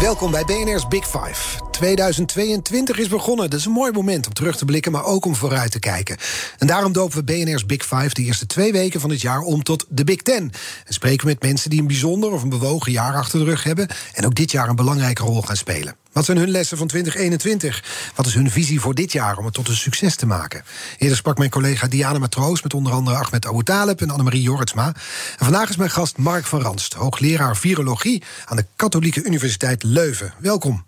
Welkom 0.00 0.30
bij 0.30 0.44
BNR's 0.44 0.88
Big 0.88 1.06
Five. 1.06 1.67
2022 1.78 2.98
is 2.98 3.08
begonnen. 3.08 3.50
Dat 3.50 3.58
is 3.58 3.64
een 3.66 3.72
mooi 3.72 3.92
moment 3.92 4.26
om 4.26 4.32
terug 4.32 4.56
te 4.56 4.64
blikken, 4.64 4.92
maar 4.92 5.04
ook 5.04 5.24
om 5.24 5.34
vooruit 5.34 5.70
te 5.70 5.78
kijken. 5.78 6.16
En 6.58 6.66
daarom 6.66 6.92
dopen 6.92 7.16
we 7.16 7.24
BNR's 7.24 7.66
Big 7.66 7.82
Five 7.82 8.08
de 8.12 8.22
eerste 8.22 8.46
twee 8.46 8.72
weken 8.72 9.00
van 9.00 9.10
het 9.10 9.20
jaar 9.20 9.40
om 9.40 9.62
tot 9.62 9.86
de 9.88 10.04
Big 10.04 10.22
Ten. 10.22 10.52
En 10.84 10.92
spreken 10.92 11.26
we 11.26 11.32
met 11.32 11.42
mensen 11.42 11.70
die 11.70 11.80
een 11.80 11.86
bijzonder 11.86 12.32
of 12.32 12.42
een 12.42 12.48
bewogen 12.48 12.92
jaar 12.92 13.14
achter 13.14 13.38
de 13.38 13.44
rug 13.44 13.62
hebben. 13.62 13.88
En 14.12 14.26
ook 14.26 14.34
dit 14.34 14.50
jaar 14.50 14.68
een 14.68 14.76
belangrijke 14.76 15.22
rol 15.22 15.42
gaan 15.42 15.56
spelen. 15.56 15.96
Wat 16.12 16.24
zijn 16.24 16.38
hun 16.38 16.50
lessen 16.50 16.78
van 16.78 16.86
2021? 16.86 18.12
Wat 18.14 18.26
is 18.26 18.34
hun 18.34 18.50
visie 18.50 18.80
voor 18.80 18.94
dit 18.94 19.12
jaar 19.12 19.36
om 19.36 19.44
het 19.44 19.54
tot 19.54 19.68
een 19.68 19.76
succes 19.76 20.16
te 20.16 20.26
maken? 20.26 20.62
Eerder 20.98 21.16
sprak 21.16 21.38
mijn 21.38 21.50
collega 21.50 21.86
Diana 21.86 22.18
Matroos 22.18 22.62
met 22.62 22.74
onder 22.74 22.92
andere 22.92 23.16
Ahmed 23.16 23.46
Aoutaleb 23.46 24.00
en 24.00 24.10
Annemarie 24.10 24.42
Jorritsma. 24.42 24.86
En 24.86 25.44
vandaag 25.44 25.68
is 25.68 25.76
mijn 25.76 25.90
gast 25.90 26.16
Mark 26.16 26.44
van 26.44 26.60
Ranst, 26.60 26.92
hoogleraar 26.92 27.56
virologie 27.56 28.22
aan 28.44 28.56
de 28.56 28.66
Katholieke 28.76 29.24
Universiteit 29.24 29.82
Leuven. 29.82 30.34
Welkom. 30.38 30.87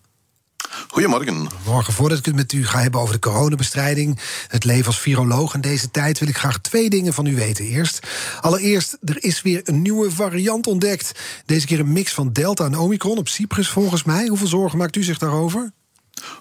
Goedemorgen. 0.88 1.48
Morgen, 1.66 1.92
voordat 1.92 2.18
ik 2.18 2.24
het 2.24 2.34
met 2.34 2.52
u 2.52 2.66
ga 2.66 2.80
hebben 2.80 3.00
over 3.00 3.14
de 3.14 3.20
coronabestrijding, 3.20 4.18
het 4.48 4.64
leven 4.64 4.86
als 4.86 5.00
viroloog 5.00 5.54
in 5.54 5.60
deze 5.60 5.90
tijd, 5.90 6.18
wil 6.18 6.28
ik 6.28 6.36
graag 6.36 6.60
twee 6.60 6.90
dingen 6.90 7.12
van 7.12 7.26
u 7.26 7.34
weten. 7.34 7.64
Eerst, 7.64 8.06
allereerst, 8.40 8.96
er 9.04 9.24
is 9.24 9.42
weer 9.42 9.60
een 9.64 9.82
nieuwe 9.82 10.10
variant 10.10 10.66
ontdekt. 10.66 11.12
Deze 11.46 11.66
keer 11.66 11.80
een 11.80 11.92
mix 11.92 12.14
van 12.14 12.32
Delta 12.32 12.64
en 12.64 12.78
Omicron 12.78 13.18
op 13.18 13.28
Cyprus, 13.28 13.68
volgens 13.68 14.04
mij. 14.04 14.26
Hoeveel 14.26 14.46
zorgen 14.46 14.78
maakt 14.78 14.96
u 14.96 15.02
zich 15.02 15.18
daarover? 15.18 15.72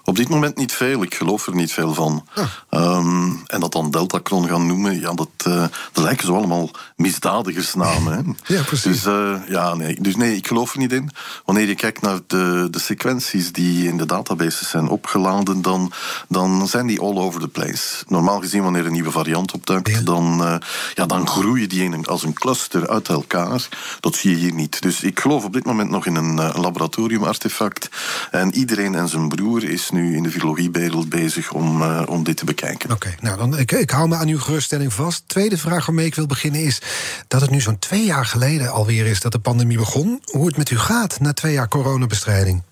Op 0.04 0.16
dit 0.16 0.28
moment 0.28 0.56
niet 0.56 0.72
veel. 0.72 1.02
Ik 1.02 1.14
geloof 1.14 1.46
er 1.46 1.54
niet 1.54 1.72
veel 1.72 1.94
van. 1.94 2.26
Ah. 2.34 2.96
Um, 2.96 3.42
en 3.46 3.60
dat 3.60 3.72
dan 3.72 3.90
Deltacron 3.90 4.48
gaan 4.48 4.66
noemen, 4.66 5.00
ja, 5.00 5.12
dat, 5.14 5.28
uh, 5.46 5.64
dat 5.92 6.04
lijken 6.04 6.26
zo 6.26 6.34
allemaal 6.34 6.70
misdadigersnamen. 6.96 8.12
Hè? 8.12 8.22
ja, 8.54 8.62
precies. 8.62 9.02
Dus, 9.02 9.14
uh, 9.14 9.36
ja, 9.48 9.74
nee. 9.74 9.96
dus 10.00 10.16
nee, 10.16 10.36
ik 10.36 10.46
geloof 10.46 10.72
er 10.72 10.78
niet 10.78 10.92
in. 10.92 11.10
Wanneer 11.44 11.68
je 11.68 11.74
kijkt 11.74 12.00
naar 12.00 12.18
de, 12.26 12.68
de 12.70 12.78
sequenties 12.78 13.52
die 13.52 13.88
in 13.88 13.96
de 13.96 14.06
databases 14.06 14.70
zijn 14.70 14.88
opgeladen, 14.88 15.62
dan, 15.62 15.92
dan 16.28 16.68
zijn 16.68 16.86
die 16.86 17.00
all 17.00 17.16
over 17.16 17.40
the 17.40 17.48
place. 17.48 18.04
Normaal 18.08 18.40
gezien, 18.40 18.62
wanneer 18.62 18.86
een 18.86 18.92
nieuwe 18.92 19.10
variant 19.10 19.52
opduikt, 19.52 20.06
dan, 20.06 20.42
uh, 20.42 20.54
ja, 20.94 21.06
dan 21.06 21.28
groeien 21.28 21.68
die 21.68 21.82
in, 21.82 22.06
als 22.06 22.22
een 22.22 22.32
cluster 22.32 22.88
uit 22.88 23.08
elkaar. 23.08 23.68
Dat 24.00 24.14
zie 24.14 24.30
je 24.30 24.36
hier 24.36 24.54
niet. 24.54 24.82
Dus 24.82 25.02
ik 25.02 25.20
geloof 25.20 25.44
op 25.44 25.52
dit 25.52 25.64
moment 25.64 25.90
nog 25.90 26.06
in 26.06 26.14
een, 26.14 26.38
een 26.38 26.60
laboratoriumartefact. 26.60 27.88
En 28.30 28.54
iedereen 28.54 28.94
en 28.94 29.08
zijn 29.08 29.28
broer 29.28 29.62
is 29.70 29.90
nu 29.90 30.16
in 30.16 30.22
de 30.22 30.30
virologiewereld 30.30 31.08
bezig 31.08 31.52
om, 31.52 31.82
uh, 31.82 32.02
om 32.06 32.24
dit 32.24 32.36
te 32.36 32.44
bekijken. 32.44 32.90
Oké, 32.90 33.14
nou 33.20 33.36
dan 33.38 33.58
ik, 33.58 33.72
ik 33.72 33.90
hou 33.90 34.08
me 34.08 34.16
aan 34.16 34.28
uw 34.28 34.38
geruststelling 34.38 34.92
vast. 34.92 35.22
Tweede 35.26 35.58
vraag 35.58 35.86
waarmee 35.86 36.06
ik 36.06 36.14
wil 36.14 36.26
beginnen 36.26 36.62
is 36.62 36.82
dat 37.28 37.40
het 37.40 37.50
nu 37.50 37.60
zo'n 37.60 37.78
twee 37.78 38.04
jaar 38.04 38.26
geleden 38.26 38.72
alweer 38.72 39.06
is 39.06 39.20
dat 39.20 39.32
de 39.32 39.38
pandemie 39.38 39.78
begon. 39.78 40.22
Hoe 40.24 40.46
het 40.46 40.56
met 40.56 40.70
u 40.70 40.78
gaat 40.78 41.20
na 41.20 41.32
twee 41.32 41.52
jaar 41.52 41.68
coronabestrijding? 41.68 42.62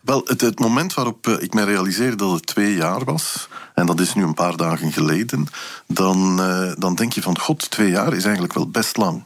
Wel, 0.00 0.22
het, 0.24 0.40
het 0.40 0.58
moment 0.58 0.94
waarop 0.94 1.26
uh, 1.26 1.34
ik 1.38 1.54
me 1.54 1.64
realiseerde 1.64 2.16
dat 2.16 2.32
het 2.32 2.46
twee 2.46 2.74
jaar 2.74 3.04
was, 3.04 3.48
en 3.74 3.86
dat 3.86 4.00
is 4.00 4.14
nu 4.14 4.22
een 4.22 4.34
paar 4.34 4.56
dagen 4.56 4.92
geleden, 4.92 5.46
dan, 5.86 6.40
uh, 6.40 6.72
dan 6.78 6.94
denk 6.94 7.12
je 7.12 7.22
van 7.22 7.38
god, 7.38 7.70
twee 7.70 7.90
jaar 7.90 8.14
is 8.14 8.24
eigenlijk 8.24 8.54
wel 8.54 8.68
best 8.68 8.96
lang. 8.96 9.24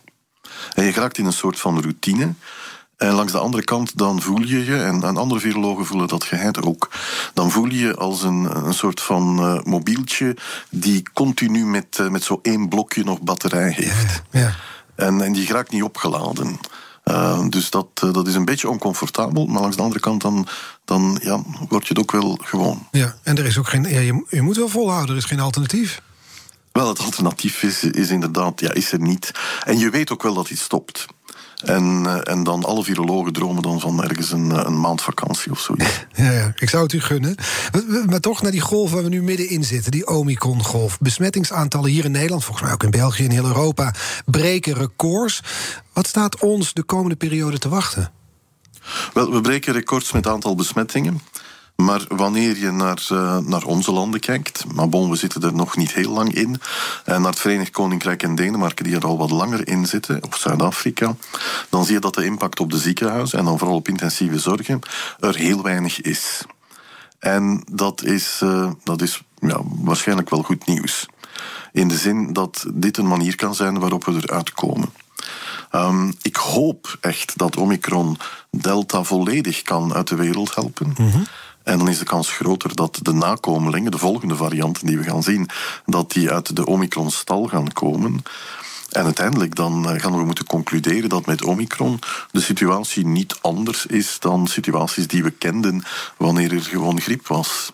En 0.74 0.84
je 0.84 0.92
raakt 0.92 1.18
in 1.18 1.26
een 1.26 1.32
soort 1.32 1.60
van 1.60 1.80
routine. 1.80 2.34
En 3.02 3.12
langs 3.12 3.32
de 3.32 3.38
andere 3.38 3.64
kant, 3.64 3.98
dan 3.98 4.22
voel 4.22 4.40
je 4.40 4.64
je, 4.64 4.76
en, 4.76 5.02
en 5.02 5.16
andere 5.16 5.40
virologen 5.40 5.86
voelen 5.86 6.08
dat 6.08 6.24
geheid 6.24 6.62
ook, 6.62 6.90
dan 7.34 7.50
voel 7.50 7.66
je 7.66 7.78
je 7.78 7.94
als 7.94 8.22
een, 8.22 8.66
een 8.66 8.74
soort 8.74 9.00
van 9.00 9.38
uh, 9.38 9.62
mobieltje 9.62 10.36
die 10.70 11.02
continu 11.12 11.66
met, 11.66 11.98
uh, 12.00 12.08
met 12.08 12.22
zo 12.22 12.38
één 12.42 12.68
blokje 12.68 13.04
nog 13.04 13.20
batterij 13.20 13.70
heeft. 13.70 14.22
Ja, 14.30 14.40
ja. 14.40 14.54
En, 14.94 15.20
en 15.20 15.32
die 15.32 15.52
raakt 15.52 15.70
niet 15.70 15.82
opgeladen. 15.82 16.58
Uh, 17.04 17.48
dus 17.48 17.70
dat, 17.70 17.86
dat 18.12 18.26
is 18.26 18.34
een 18.34 18.44
beetje 18.44 18.68
oncomfortabel, 18.68 19.46
maar 19.46 19.60
langs 19.60 19.76
de 19.76 19.82
andere 19.82 20.00
kant 20.00 20.22
dan, 20.22 20.46
dan 20.84 21.18
ja, 21.22 21.42
word 21.68 21.86
je 21.86 21.94
het 21.94 21.98
ook 21.98 22.12
wel 22.12 22.38
gewoon. 22.42 22.86
Ja, 22.90 23.16
en 23.22 23.38
er 23.38 23.46
is 23.46 23.58
ook 23.58 23.68
geen, 23.68 23.82
ja, 23.82 24.00
je, 24.00 24.24
je 24.28 24.42
moet 24.42 24.56
wel 24.56 24.68
volhouden, 24.68 25.10
er 25.10 25.16
is 25.16 25.24
geen 25.24 25.40
alternatief. 25.40 26.02
Wel, 26.72 26.88
het 26.88 26.98
alternatief 26.98 27.62
is, 27.62 27.84
is 27.84 28.10
inderdaad, 28.10 28.60
ja, 28.60 28.72
is 28.72 28.92
er 28.92 29.00
niet. 29.00 29.30
En 29.64 29.78
je 29.78 29.90
weet 29.90 30.10
ook 30.10 30.22
wel 30.22 30.34
dat 30.34 30.50
iets 30.50 30.62
stopt. 30.62 31.06
En, 31.64 32.02
uh, 32.06 32.18
en 32.22 32.44
dan 32.44 32.64
alle 32.64 32.84
virologen 32.84 33.32
dromen 33.32 33.62
dan 33.62 33.80
van 33.80 34.02
ergens 34.02 34.32
een, 34.32 34.66
een 34.66 34.80
maand 34.80 35.02
vakantie 35.02 35.52
of 35.52 35.60
zoiets. 35.60 36.00
Ja, 36.14 36.30
ja, 36.30 36.52
ik 36.56 36.68
zou 36.68 36.82
het 36.82 36.92
u 36.92 37.00
gunnen. 37.00 37.34
Maar, 37.72 38.04
maar, 38.06 38.20
toch 38.20 38.42
naar 38.42 38.50
die 38.50 38.60
golf 38.60 38.90
waar 38.90 39.02
we 39.02 39.08
nu 39.08 39.22
middenin 39.22 39.64
zitten, 39.64 39.90
die 39.90 40.06
Omicron-golf. 40.06 40.98
Besmettingsaantallen 40.98 41.90
hier 41.90 42.04
in 42.04 42.10
Nederland, 42.10 42.44
volgens 42.44 42.64
mij 42.64 42.74
ook 42.74 42.82
in 42.82 42.90
België 42.90 43.24
en 43.24 43.30
heel 43.30 43.44
Europa, 43.44 43.94
breken 44.24 44.74
records. 44.74 45.42
Wat 45.92 46.06
staat 46.06 46.40
ons 46.40 46.72
de 46.72 46.82
komende 46.82 47.16
periode 47.16 47.58
te 47.58 47.68
wachten? 47.68 48.12
Wel, 49.12 49.32
we 49.32 49.40
breken 49.40 49.72
records 49.72 50.12
met 50.12 50.26
aantal 50.26 50.54
besmettingen. 50.54 51.20
Maar 51.76 52.04
wanneer 52.08 52.58
je 52.58 52.70
naar, 52.70 53.06
uh, 53.12 53.38
naar 53.38 53.64
onze 53.64 53.92
landen 53.92 54.20
kijkt, 54.20 54.64
maar 54.74 54.88
bon, 54.88 55.10
we 55.10 55.16
zitten 55.16 55.42
er 55.42 55.54
nog 55.54 55.76
niet 55.76 55.92
heel 55.92 56.10
lang 56.10 56.34
in, 56.34 56.60
en 57.04 57.20
naar 57.20 57.30
het 57.30 57.40
Verenigd 57.40 57.70
Koninkrijk 57.70 58.22
en 58.22 58.34
Denemarken, 58.34 58.84
die 58.84 58.96
er 58.96 59.06
al 59.06 59.18
wat 59.18 59.30
langer 59.30 59.68
in 59.68 59.86
zitten, 59.86 60.24
of 60.24 60.36
Zuid-Afrika, 60.36 61.16
dan 61.68 61.84
zie 61.84 61.94
je 61.94 62.00
dat 62.00 62.14
de 62.14 62.24
impact 62.24 62.60
op 62.60 62.70
de 62.70 62.78
ziekenhuizen, 62.78 63.38
en 63.38 63.44
dan 63.44 63.58
vooral 63.58 63.76
op 63.76 63.88
intensieve 63.88 64.38
zorgen, 64.38 64.80
er 65.20 65.34
heel 65.34 65.62
weinig 65.62 66.00
is. 66.00 66.44
En 67.18 67.62
dat 67.72 68.02
is, 68.02 68.40
uh, 68.44 68.70
dat 68.84 69.02
is 69.02 69.22
ja, 69.38 69.60
waarschijnlijk 69.64 70.30
wel 70.30 70.42
goed 70.42 70.66
nieuws. 70.66 71.06
In 71.72 71.88
de 71.88 71.96
zin 71.96 72.32
dat 72.32 72.66
dit 72.74 72.96
een 72.96 73.08
manier 73.08 73.36
kan 73.36 73.54
zijn 73.54 73.78
waarop 73.78 74.04
we 74.04 74.12
eruit 74.12 74.52
komen. 74.52 74.92
Um, 75.72 76.12
ik 76.22 76.36
hoop 76.36 76.98
echt 77.00 77.38
dat 77.38 77.56
Omicron 77.56 78.18
Delta 78.50 79.02
volledig 79.02 79.62
kan 79.62 79.94
uit 79.94 80.08
de 80.08 80.14
wereld 80.14 80.54
helpen. 80.54 80.92
-hmm. 80.96 81.26
En 81.64 81.78
dan 81.78 81.88
is 81.88 81.98
de 81.98 82.04
kans 82.04 82.30
groter 82.30 82.74
dat 82.74 82.98
de 83.02 83.12
nakomelingen, 83.12 83.90
de 83.90 83.98
volgende 83.98 84.36
varianten 84.36 84.86
die 84.86 84.98
we 84.98 85.04
gaan 85.04 85.22
zien, 85.22 85.48
dat 85.86 86.12
die 86.12 86.30
uit 86.30 86.56
de 86.56 86.66
Omicron-stal 86.66 87.46
gaan 87.46 87.72
komen. 87.72 88.22
En 88.90 89.04
uiteindelijk 89.04 89.54
dan 89.54 90.00
gaan 90.00 90.16
we 90.16 90.24
moeten 90.24 90.46
concluderen 90.46 91.08
dat 91.08 91.26
met 91.26 91.44
Omicron 91.44 91.98
de 92.30 92.40
situatie 92.40 93.06
niet 93.06 93.38
anders 93.40 93.86
is 93.86 94.16
dan 94.18 94.46
situaties 94.46 95.06
die 95.06 95.22
we 95.22 95.30
kenden 95.30 95.82
wanneer 96.16 96.52
er 96.52 96.62
gewoon 96.62 97.00
griep 97.00 97.26
was. 97.26 97.72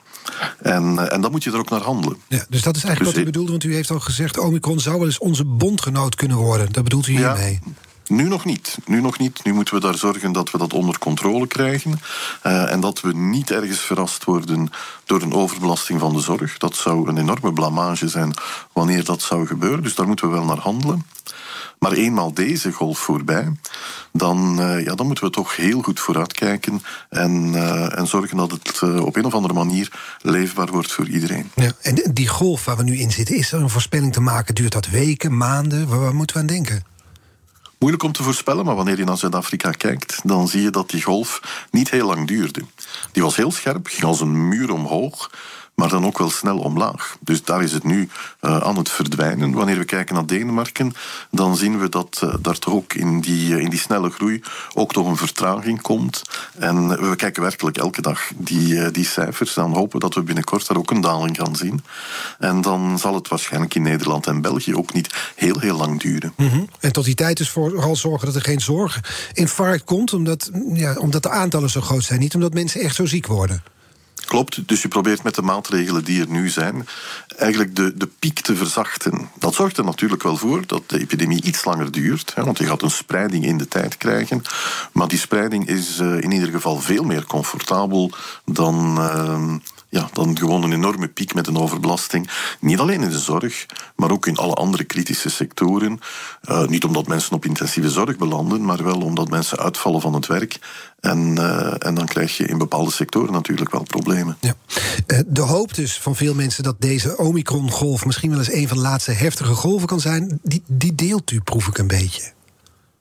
En, 0.59 1.11
en 1.11 1.21
dan 1.21 1.31
moet 1.31 1.45
je 1.45 1.51
er 1.51 1.59
ook 1.59 1.71
naar 1.71 1.81
handelen. 1.81 2.19
Ja, 2.29 2.45
dus 2.49 2.63
dat 2.63 2.77
is 2.77 2.85
eigenlijk 2.85 3.15
dus 3.15 3.23
wat 3.23 3.23
u 3.23 3.25
bedoelde, 3.25 3.51
want 3.51 3.65
u 3.65 3.75
heeft 3.75 3.91
al 3.91 4.01
gezegd... 4.01 4.39
Omicron 4.39 4.81
zou 4.81 4.97
wel 4.97 5.07
eens 5.07 5.19
onze 5.19 5.45
bondgenoot 5.45 6.15
kunnen 6.15 6.37
worden. 6.37 6.73
Dat 6.73 6.85
bedoelt 6.85 7.07
u 7.07 7.13
hiermee? 7.13 7.61
Ja. 7.65 7.73
Nu 8.09 8.29
nog 8.29 8.45
niet. 8.45 8.79
Nu 8.87 9.01
nog 9.01 9.19
niet. 9.19 9.45
Nu 9.45 9.53
moeten 9.53 9.75
we 9.75 9.81
daar 9.81 9.99
zorgen 9.99 10.33
dat 10.33 10.51
we 10.51 10.59
dat 10.59 10.73
onder 10.73 10.99
controle 10.99 11.47
krijgen. 11.47 12.01
Uh, 12.47 12.73
en 12.73 12.81
dat 12.81 13.01
we 13.01 13.15
niet 13.15 13.51
ergens 13.51 13.81
verrast 13.81 14.25
worden 14.25 14.71
door 15.05 15.23
een 15.23 15.33
overbelasting 15.33 16.01
van 16.01 16.13
de 16.13 16.21
zorg. 16.21 16.59
Dat 16.59 16.75
zou 16.75 17.09
een 17.09 17.19
enorme 17.19 17.53
blamage 17.53 18.09
zijn 18.09 18.35
wanneer 18.73 19.05
dat 19.05 19.23
zou 19.23 19.47
gebeuren. 19.47 19.83
Dus 19.83 19.95
daar 19.95 20.07
moeten 20.07 20.29
we 20.29 20.35
wel 20.35 20.45
naar 20.45 20.59
handelen. 20.59 21.07
Maar 21.79 21.93
eenmaal 21.93 22.35
deze 22.35 22.73
golf 22.73 22.99
voorbij, 22.99 23.53
dan, 24.13 24.61
uh, 24.61 24.85
ja, 24.85 24.95
dan 24.95 25.07
moeten 25.07 25.25
we 25.25 25.31
toch 25.31 25.57
heel 25.57 25.83
goed 25.83 26.01
vooruitkijken 26.01 26.83
en, 27.09 27.53
uh, 27.53 27.99
en 27.99 28.07
zorgen 28.07 28.37
dat 28.37 28.51
het 28.51 28.83
op 28.83 29.17
een 29.17 29.25
of 29.25 29.35
andere 29.35 29.55
manier 29.55 29.93
leefbaar 30.23 30.71
wordt 30.71 30.93
voor 30.93 31.09
iedereen. 31.09 31.51
Ja, 31.55 31.73
en 31.83 32.01
die 32.13 32.29
golf 32.29 32.65
waar 32.65 32.77
we 32.77 32.83
nu 32.83 32.99
in 32.99 33.11
zitten, 33.11 33.37
is 33.37 33.53
er 33.53 33.61
een 33.61 33.71
voorspelling 33.71 34.13
te 34.13 34.21
maken? 34.21 34.55
Duurt 34.55 34.73
dat 34.73 34.89
weken, 34.89 35.37
maanden? 35.37 35.89
Waar 35.89 36.15
moeten 36.15 36.37
we 36.37 36.43
aan 36.43 36.49
denken? 36.49 36.83
Moeilijk 37.79 38.03
om 38.03 38.13
te 38.13 38.23
voorspellen, 38.23 38.65
maar 38.65 38.75
wanneer 38.75 38.99
je 38.99 39.05
naar 39.05 39.19
Zuid-Afrika 39.19 39.71
kijkt, 39.71 40.21
dan 40.25 40.49
zie 40.49 40.63
je 40.63 40.71
dat 40.71 40.91
die 40.91 41.03
golf 41.03 41.67
niet 41.71 41.91
heel 41.91 42.07
lang 42.07 42.27
duurde. 42.27 42.63
Die 43.13 43.23
was 43.23 43.37
heel 43.37 43.51
scherp, 43.51 43.87
ging 43.87 44.05
als 44.05 44.21
een 44.21 44.49
muur 44.49 44.73
omhoog. 44.73 45.31
Maar 45.79 45.89
dan 45.89 46.07
ook 46.07 46.19
wel 46.19 46.31
snel 46.31 46.59
omlaag. 46.59 47.17
Dus 47.21 47.45
daar 47.45 47.63
is 47.63 47.73
het 47.73 47.85
nu 47.85 48.09
uh, 48.41 48.57
aan 48.57 48.77
het 48.77 48.89
verdwijnen. 48.89 49.53
Wanneer 49.53 49.79
we 49.79 49.85
kijken 49.85 50.15
naar 50.15 50.27
Denemarken, 50.27 50.93
dan 51.31 51.57
zien 51.57 51.79
we 51.79 51.89
dat 51.89 52.21
uh, 52.25 52.35
daar 52.41 52.59
toch 52.59 52.75
ook 52.75 52.93
in 52.95 53.21
die, 53.21 53.61
in 53.61 53.71
die 53.71 53.79
snelle 53.79 54.11
groei 54.11 54.43
ook 54.75 54.93
toch 54.93 55.07
een 55.07 55.17
vertraging 55.17 55.83
komt. 55.83 56.23
En 56.59 56.89
we 57.11 57.17
kijken 57.17 57.43
werkelijk 57.43 57.77
elke 57.77 58.03
dag 58.03 58.21
die, 58.37 58.91
die 58.91 59.05
cijfers. 59.05 59.55
Dan 59.55 59.75
hopen 59.75 60.01
dat 60.01 60.15
we 60.15 60.23
binnenkort 60.23 60.67
daar 60.67 60.77
ook 60.77 60.91
een 60.91 61.01
daling 61.01 61.37
gaan 61.37 61.57
zien. 61.57 61.85
En 62.39 62.61
dan 62.61 62.99
zal 62.99 63.15
het 63.15 63.29
waarschijnlijk 63.29 63.75
in 63.75 63.83
Nederland 63.83 64.27
en 64.27 64.41
België 64.41 64.75
ook 64.75 64.93
niet 64.93 65.15
heel, 65.35 65.59
heel 65.59 65.77
lang 65.77 66.01
duren. 66.01 66.33
-hmm. 66.37 66.69
En 66.81 66.93
tot 66.93 67.05
die 67.05 67.15
tijd 67.15 67.37
dus 67.37 67.51
vooral 67.51 67.97
zorgen 67.97 68.27
dat 68.27 68.37
er 68.37 68.43
geen 68.43 68.61
zorginfarct 68.61 69.85
komt, 69.85 70.13
omdat, 70.13 70.51
ja, 70.73 70.95
omdat 70.95 71.23
de 71.23 71.31
aantallen 71.31 71.71
zo 71.71 71.81
groot 71.81 72.05
zijn. 72.05 72.21
Niet 72.21 72.35
omdat 72.35 72.55
mensen 72.55 72.81
echt 72.81 72.95
zo 72.95 73.07
ziek 73.07 73.27
worden. 73.27 73.63
Klopt, 74.29 74.69
dus 74.69 74.83
je 74.83 74.89
probeert 74.89 75.23
met 75.23 75.35
de 75.35 75.43
maatregelen 75.43 76.05
die 76.05 76.21
er 76.21 76.29
nu 76.29 76.49
zijn 76.49 76.89
eigenlijk 77.37 77.77
de, 77.77 77.97
de 77.97 78.09
piek 78.19 78.41
te 78.41 78.57
verzachten. 78.57 79.31
Dat 79.39 79.55
zorgt 79.55 79.77
er 79.77 79.85
natuurlijk 79.85 80.23
wel 80.23 80.37
voor 80.37 80.63
dat 80.67 80.83
de 80.87 81.01
epidemie 81.01 81.43
iets 81.43 81.65
langer 81.65 81.91
duurt, 81.91 82.35
hè, 82.35 82.45
want 82.45 82.59
je 82.59 82.67
gaat 82.67 82.83
een 82.83 82.91
spreiding 82.91 83.45
in 83.45 83.59
de 83.59 83.69
tijd 83.69 83.97
krijgen. 83.97 84.43
Maar 84.93 85.09
die 85.09 85.19
spreiding 85.19 85.69
is 85.69 86.01
uh, 86.01 86.21
in 86.21 86.31
ieder 86.31 86.49
geval 86.49 86.81
veel 86.81 87.05
meer 87.05 87.25
comfortabel 87.25 88.13
dan. 88.45 88.99
Uh, 88.99 89.55
ja, 89.89 90.09
dan 90.13 90.39
gewoon 90.39 90.63
een 90.63 90.73
enorme 90.73 91.09
piek 91.09 91.35
met 91.35 91.47
een 91.47 91.57
overbelasting. 91.57 92.31
Niet 92.61 92.79
alleen 92.79 93.03
in 93.03 93.11
de 93.11 93.19
zorg, 93.19 93.67
maar 93.97 94.11
ook 94.11 94.27
in 94.27 94.37
alle 94.37 94.55
andere 94.55 94.85
kritische 94.85 95.31
sectoren. 95.31 95.99
Uh, 96.49 96.67
niet 96.67 96.85
omdat 96.85 97.07
mensen 97.07 97.33
op 97.33 97.45
intensieve 97.45 97.91
zorg 97.91 98.17
belanden, 98.17 98.65
maar 98.65 98.85
wel 98.85 99.01
omdat 99.01 99.29
mensen 99.29 99.59
uitvallen 99.59 100.01
van 100.01 100.15
het 100.15 100.27
werk. 100.27 100.59
En, 101.01 101.37
uh, 101.39 101.87
en 101.87 101.95
dan 101.95 102.07
krijg 102.07 102.37
je 102.37 102.47
in 102.47 102.59
bepaalde 102.59 102.91
sectoren 102.91 103.33
natuurlijk 103.33 103.71
wel 103.71 103.83
problemen. 103.83 104.37
Ja. 104.41 104.55
Uh, 105.07 105.19
de 105.27 105.41
hoop 105.41 105.75
dus 105.75 105.99
van 105.99 106.17
veel 106.17 106.35
mensen 106.35 106.63
dat 106.63 106.81
deze 106.81 107.19
Omicron-golf 107.19 108.05
misschien 108.05 108.31
wel 108.31 108.39
eens 108.39 108.53
een 108.53 108.69
van 108.69 108.77
de 108.77 108.83
laatste 108.83 109.13
heftige 109.13 109.55
golven 109.55 109.87
kan 109.87 110.01
zijn, 110.01 110.39
die, 110.43 110.63
die 110.67 110.95
deelt 110.95 111.31
u, 111.31 111.41
proef 111.41 111.67
ik 111.67 111.79
een 111.79 111.87
beetje. 111.87 112.33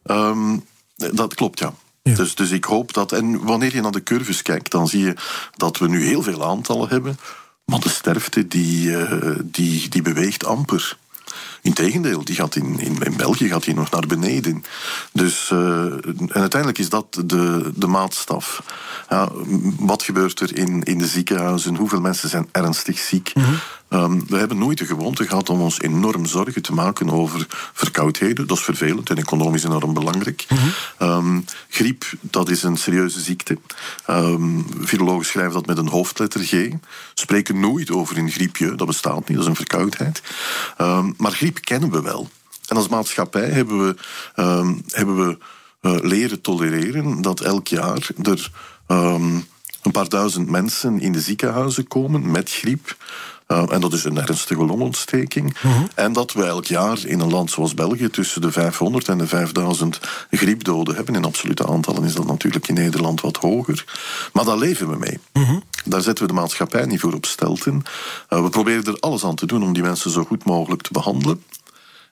Um, 0.05 0.65
dat 0.95 1.33
klopt, 1.33 1.59
ja. 1.59 1.73
Ja. 2.09 2.15
Dus, 2.15 2.35
dus 2.35 2.51
ik 2.51 2.63
hoop 2.63 2.93
dat. 2.93 3.11
En 3.11 3.43
wanneer 3.43 3.75
je 3.75 3.81
naar 3.81 3.91
de 3.91 4.03
curves 4.03 4.41
kijkt, 4.41 4.71
dan 4.71 4.87
zie 4.87 5.03
je 5.03 5.13
dat 5.55 5.77
we 5.77 5.87
nu 5.87 6.03
heel 6.03 6.23
veel 6.23 6.45
aantallen 6.45 6.89
hebben. 6.89 7.19
Maar 7.65 7.79
de 7.79 7.89
sterfte 7.89 8.47
die, 8.47 8.89
uh, 8.89 9.35
die, 9.43 9.89
die 9.89 10.01
beweegt 10.01 10.45
amper. 10.45 10.97
Integendeel, 11.61 12.25
die 12.25 12.35
gaat 12.35 12.55
in, 12.55 12.79
in, 12.79 12.97
in 13.03 13.17
België 13.17 13.47
gaat 13.47 13.63
die 13.63 13.73
nog 13.73 13.91
naar 13.91 14.07
beneden. 14.07 14.63
Dus, 15.13 15.49
uh, 15.53 15.59
en 15.59 16.33
uiteindelijk 16.33 16.77
is 16.77 16.89
dat 16.89 17.21
de, 17.25 17.71
de 17.75 17.87
maatstaf. 17.87 18.63
Ja, 19.09 19.29
wat 19.79 20.03
gebeurt 20.03 20.39
er 20.39 20.57
in, 20.57 20.83
in 20.83 20.97
de 20.97 21.07
ziekenhuizen? 21.07 21.75
Hoeveel 21.75 22.01
mensen 22.01 22.29
zijn 22.29 22.49
ernstig 22.51 22.97
ziek? 22.97 23.31
Mm 23.33 23.43
-hmm. 23.43 23.59
Um, 23.89 24.27
we 24.27 24.37
hebben 24.37 24.57
nooit 24.57 24.77
de 24.77 24.85
gewoonte 24.85 25.27
gehad 25.27 25.49
om 25.49 25.61
ons 25.61 25.81
enorm 25.81 26.25
zorgen 26.25 26.61
te 26.61 26.73
maken 26.73 27.09
over 27.09 27.45
verkoudheden. 27.73 28.47
Dat 28.47 28.57
is 28.57 28.63
vervelend 28.63 29.09
en 29.09 29.17
economisch 29.17 29.63
enorm 29.63 29.93
belangrijk. 29.93 30.47
Um, 30.99 31.45
griep, 31.69 32.05
dat 32.21 32.49
is 32.49 32.63
een 32.63 32.77
serieuze 32.77 33.19
ziekte. 33.19 33.57
Um, 34.09 34.65
virologen 34.79 35.25
schrijven 35.25 35.53
dat 35.53 35.65
met 35.65 35.77
een 35.77 35.87
hoofdletter 35.87 36.41
G. 36.43 36.69
Spreken 37.13 37.59
nooit 37.59 37.91
over 37.91 38.17
een 38.17 38.31
griepje, 38.31 38.75
dat 38.75 38.87
bestaat 38.87 39.27
niet, 39.27 39.37
dat 39.37 39.39
is 39.39 39.45
een 39.45 39.55
verkoudheid. 39.55 40.21
maar 41.17 41.31
griep 41.31 41.61
kennen 41.61 41.91
we 41.91 42.01
wel. 42.01 42.29
En 42.67 42.75
als 42.75 42.87
maatschappij 42.87 43.49
hebben 43.49 43.85
we, 43.85 43.95
hebben 44.87 45.27
we 45.27 45.37
uh, 45.81 45.97
leren 46.01 46.41
tolereren 46.41 47.21
dat 47.21 47.39
elk 47.39 47.67
jaar 47.67 48.09
er 48.23 48.51
een 49.87 49.91
paar 49.91 50.09
duizend 50.09 50.49
mensen 50.49 50.99
in 50.99 51.11
de 51.11 51.21
ziekenhuizen 51.21 51.87
komen 51.87 52.31
met 52.31 52.51
griep. 52.51 52.95
Uh, 53.47 53.71
en 53.71 53.81
dat 53.81 53.93
is 53.93 54.03
een 54.03 54.21
ernstige 54.21 54.65
longontsteking. 54.65 55.55
Uh 55.55 55.61
-huh. 55.61 55.83
En 55.95 56.13
dat 56.13 56.33
we 56.33 56.43
elk 56.43 56.65
jaar 56.65 57.05
in 57.05 57.19
een 57.19 57.29
land 57.29 57.51
zoals 57.51 57.73
België 57.73 58.09
tussen 58.09 58.41
de 58.41 58.51
500 58.51 59.07
en 59.07 59.17
de 59.17 59.27
5000 59.27 59.99
griepdoden 60.31 60.95
hebben. 60.95 61.15
In 61.15 61.25
absolute 61.25 61.67
aantallen 61.67 62.03
is 62.03 62.13
dat 62.13 62.27
natuurlijk 62.27 62.67
in 62.67 62.73
Nederland 62.73 63.21
wat 63.21 63.37
hoger. 63.37 63.85
Maar 64.33 64.45
daar 64.45 64.57
leven 64.57 64.89
we 64.89 64.97
mee. 64.97 65.19
Uh 65.33 65.49
-huh. 65.49 65.61
Daar 65.85 66.01
zetten 66.01 66.25
we 66.27 66.33
de 66.33 66.39
maatschappij 66.39 66.85
niet 66.85 66.99
voor 66.99 67.13
op 67.13 67.25
stelten. 67.25 67.83
Uh, 68.29 68.43
we 68.43 68.49
proberen 68.49 68.83
er 68.83 68.99
alles 68.99 69.23
aan 69.23 69.35
te 69.35 69.45
doen 69.45 69.63
om 69.63 69.73
die 69.73 69.83
mensen 69.83 70.11
zo 70.11 70.23
goed 70.23 70.45
mogelijk 70.45 70.81
te 70.81 70.93
behandelen. 70.93 71.43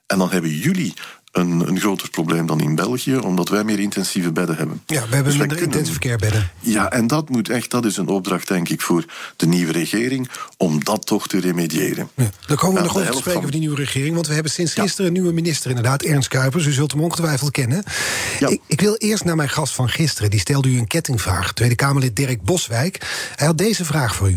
En 0.07 0.17
dan 0.17 0.29
hebben 0.29 0.51
jullie 0.51 0.93
een, 1.37 1.67
een 1.67 1.79
groter 1.79 2.09
probleem 2.09 2.45
dan 2.45 2.61
in 2.61 2.75
België, 2.75 3.17
omdat 3.17 3.49
wij 3.49 3.63
meer 3.63 3.79
intensieve 3.79 4.31
bedden 4.31 4.55
hebben. 4.55 4.81
Ja, 4.85 4.93
we 4.93 5.15
hebben 5.15 5.23
dus 5.23 5.37
minder 5.37 5.57
kunnen, 5.57 5.75
intensive 5.75 5.99
care 5.99 6.17
bedden. 6.17 6.49
Ja, 6.59 6.91
en 6.91 7.07
dat 7.07 7.29
moet 7.29 7.49
echt, 7.49 7.71
dat 7.71 7.85
is 7.85 7.97
een 7.97 8.07
opdracht, 8.07 8.47
denk 8.47 8.69
ik, 8.69 8.81
voor 8.81 9.05
de 9.35 9.47
nieuwe 9.47 9.71
regering, 9.71 10.29
om 10.57 10.83
dat 10.83 11.05
toch 11.05 11.27
te 11.27 11.39
remediëren. 11.39 12.09
Ja, 12.15 12.29
dan 12.47 12.57
komen 12.57 12.81
we 12.81 12.87
nog 12.87 12.97
over 12.97 13.11
te 13.11 13.17
spreken 13.17 13.31
van... 13.31 13.37
over 13.37 13.51
die 13.51 13.59
nieuwe 13.59 13.75
regering, 13.75 14.13
want 14.13 14.27
we 14.27 14.33
hebben 14.33 14.51
sinds 14.51 14.73
gisteren 14.73 15.01
ja. 15.01 15.07
een 15.07 15.13
nieuwe 15.21 15.33
minister, 15.33 15.69
inderdaad, 15.69 16.01
Ernst 16.01 16.27
Kuipers. 16.27 16.65
U 16.65 16.71
zult 16.71 16.91
hem 16.91 17.01
ongetwijfeld 17.01 17.51
kennen. 17.51 17.83
Ja. 18.39 18.47
Ik, 18.47 18.61
ik, 18.67 18.81
wil 18.81 18.95
eerst 18.95 19.23
naar 19.23 19.35
mijn 19.35 19.49
gast 19.49 19.73
van 19.73 19.89
gisteren. 19.89 20.29
Die 20.29 20.39
stelde 20.39 20.69
u 20.69 20.77
een 20.77 20.87
kettingvraag. 20.87 21.53
Tweede 21.53 21.75
Kamerlid 21.75 22.15
Dirk 22.15 22.41
Boswijk. 22.41 22.97
Hij 23.35 23.47
had 23.47 23.57
deze 23.57 23.85
vraag 23.85 24.15
voor 24.15 24.29
u. 24.29 24.35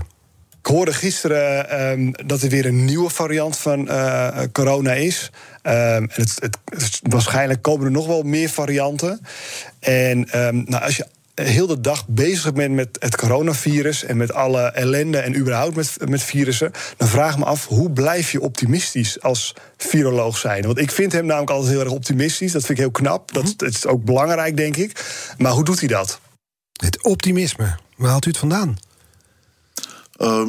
Ik 0.69 0.75
hoorde 0.75 0.93
gisteren 0.93 1.81
um, 1.91 2.13
dat 2.27 2.43
er 2.43 2.49
weer 2.49 2.67
een 2.67 2.85
nieuwe 2.85 3.11
variant 3.11 3.59
van 3.59 3.89
uh, 3.89 4.39
corona 4.53 4.93
is. 4.93 5.31
Um, 5.63 6.09
het, 6.13 6.37
het, 6.41 6.59
het, 6.65 7.01
waarschijnlijk 7.03 7.63
komen 7.63 7.87
er 7.87 7.93
nog 7.93 8.07
wel 8.07 8.23
meer 8.23 8.49
varianten. 8.49 9.21
En 9.81 10.47
um, 10.47 10.65
nou, 10.67 10.83
als 10.85 10.97
je 10.97 11.07
heel 11.35 11.67
de 11.67 11.81
dag 11.81 12.07
bezig 12.09 12.53
bent 12.53 12.75
met 12.75 12.89
het 12.99 13.17
coronavirus 13.17 14.05
en 14.05 14.17
met 14.17 14.33
alle 14.33 14.61
ellende 14.61 15.19
en 15.19 15.37
überhaupt 15.37 15.77
met, 15.77 15.97
met 16.09 16.23
virussen, 16.23 16.73
dan 16.97 17.09
vraag 17.09 17.33
ik 17.33 17.39
me 17.39 17.45
af 17.45 17.67
hoe 17.67 17.91
blijf 17.91 18.33
je 18.33 18.41
optimistisch 18.41 19.21
als 19.23 19.55
viroloog 19.77 20.39
zijn? 20.39 20.63
Want 20.63 20.79
ik 20.79 20.91
vind 20.91 21.13
hem 21.13 21.27
namelijk 21.27 21.51
altijd 21.51 21.73
heel 21.73 21.81
erg 21.81 21.93
optimistisch. 21.93 22.53
Dat 22.53 22.65
vind 22.65 22.79
ik 22.79 22.85
heel 22.85 22.93
knap. 22.93 23.33
Dat, 23.33 23.55
dat 23.57 23.69
is 23.69 23.87
ook 23.87 24.05
belangrijk, 24.05 24.57
denk 24.57 24.77
ik. 24.77 25.05
Maar 25.39 25.53
hoe 25.53 25.65
doet 25.65 25.79
hij 25.79 25.89
dat? 25.89 26.21
Het 26.73 27.03
optimisme. 27.03 27.77
Waar 27.97 28.11
haalt 28.11 28.27
u 28.27 28.29
het 28.29 28.39
vandaan? 28.39 28.79
Uh, 30.19 30.49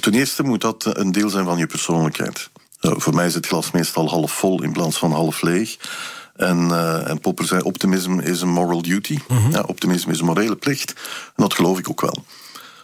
ten 0.00 0.14
eerste 0.14 0.42
moet 0.42 0.60
dat 0.60 0.96
een 0.96 1.12
deel 1.12 1.28
zijn 1.28 1.44
van 1.44 1.58
je 1.58 1.66
persoonlijkheid. 1.66 2.50
Uh, 2.80 2.92
voor 2.96 3.14
mij 3.14 3.26
is 3.26 3.34
het 3.34 3.46
glas 3.46 3.70
meestal 3.70 4.08
half 4.08 4.32
vol 4.32 4.62
in 4.62 4.72
plaats 4.72 4.98
van 4.98 5.12
half 5.12 5.42
leeg. 5.42 5.76
En, 6.36 6.68
uh, 6.68 7.08
en 7.08 7.20
Popper 7.20 7.46
zei: 7.46 7.62
optimisme 7.62 8.22
is 8.22 8.40
een 8.40 8.52
moral 8.52 8.82
duty. 8.82 9.18
Mm 9.28 9.36
-hmm. 9.36 9.50
ja, 9.50 9.60
optimisme 9.66 10.12
is 10.12 10.18
een 10.18 10.24
morele 10.24 10.56
plicht. 10.56 10.90
En 11.26 11.42
dat 11.42 11.54
geloof 11.54 11.78
ik 11.78 11.90
ook 11.90 12.00
wel. 12.00 12.24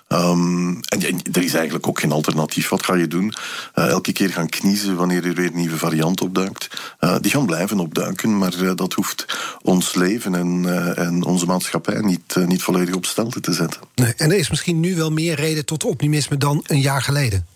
Um, 0.08 0.80
en, 0.88 1.02
en, 1.02 1.20
er 1.32 1.42
is 1.42 1.54
eigenlijk 1.54 1.88
ook 1.88 2.00
geen 2.00 2.12
alternatief. 2.12 2.68
Wat 2.68 2.84
ga 2.84 2.94
je 2.94 3.08
doen? 3.08 3.34
Uh, 3.74 3.88
elke 3.88 4.12
keer 4.12 4.30
gaan 4.30 4.48
kniezen 4.48 4.96
wanneer 4.96 5.26
er 5.26 5.34
weer 5.34 5.46
een 5.46 5.56
nieuwe 5.56 5.76
variant 5.76 6.20
opduikt. 6.20 6.68
Uh, 7.00 7.16
die 7.20 7.30
gaan 7.30 7.46
blijven 7.46 7.80
opduiken, 7.80 8.38
maar 8.38 8.54
uh, 8.60 8.70
dat 8.74 8.92
hoeft 8.92 9.26
ons 9.62 9.94
leven 9.94 10.34
en, 10.34 10.64
en 10.96 11.24
onze 11.24 11.46
maatschappij 11.46 12.00
niet, 12.00 12.36
niet 12.46 12.62
volledig 12.62 12.94
op 12.94 13.06
stelte 13.06 13.40
te 13.40 13.52
zetten. 13.52 13.80
Nee, 13.94 14.14
en 14.16 14.30
er 14.30 14.38
is 14.38 14.50
misschien 14.50 14.80
nu 14.80 14.96
wel 14.96 15.10
meer 15.10 15.34
reden 15.34 15.64
tot 15.64 15.84
optimisme 15.84 16.36
dan 16.36 16.64
een 16.66 16.80
jaar 16.80 17.02
geleden. 17.02 17.46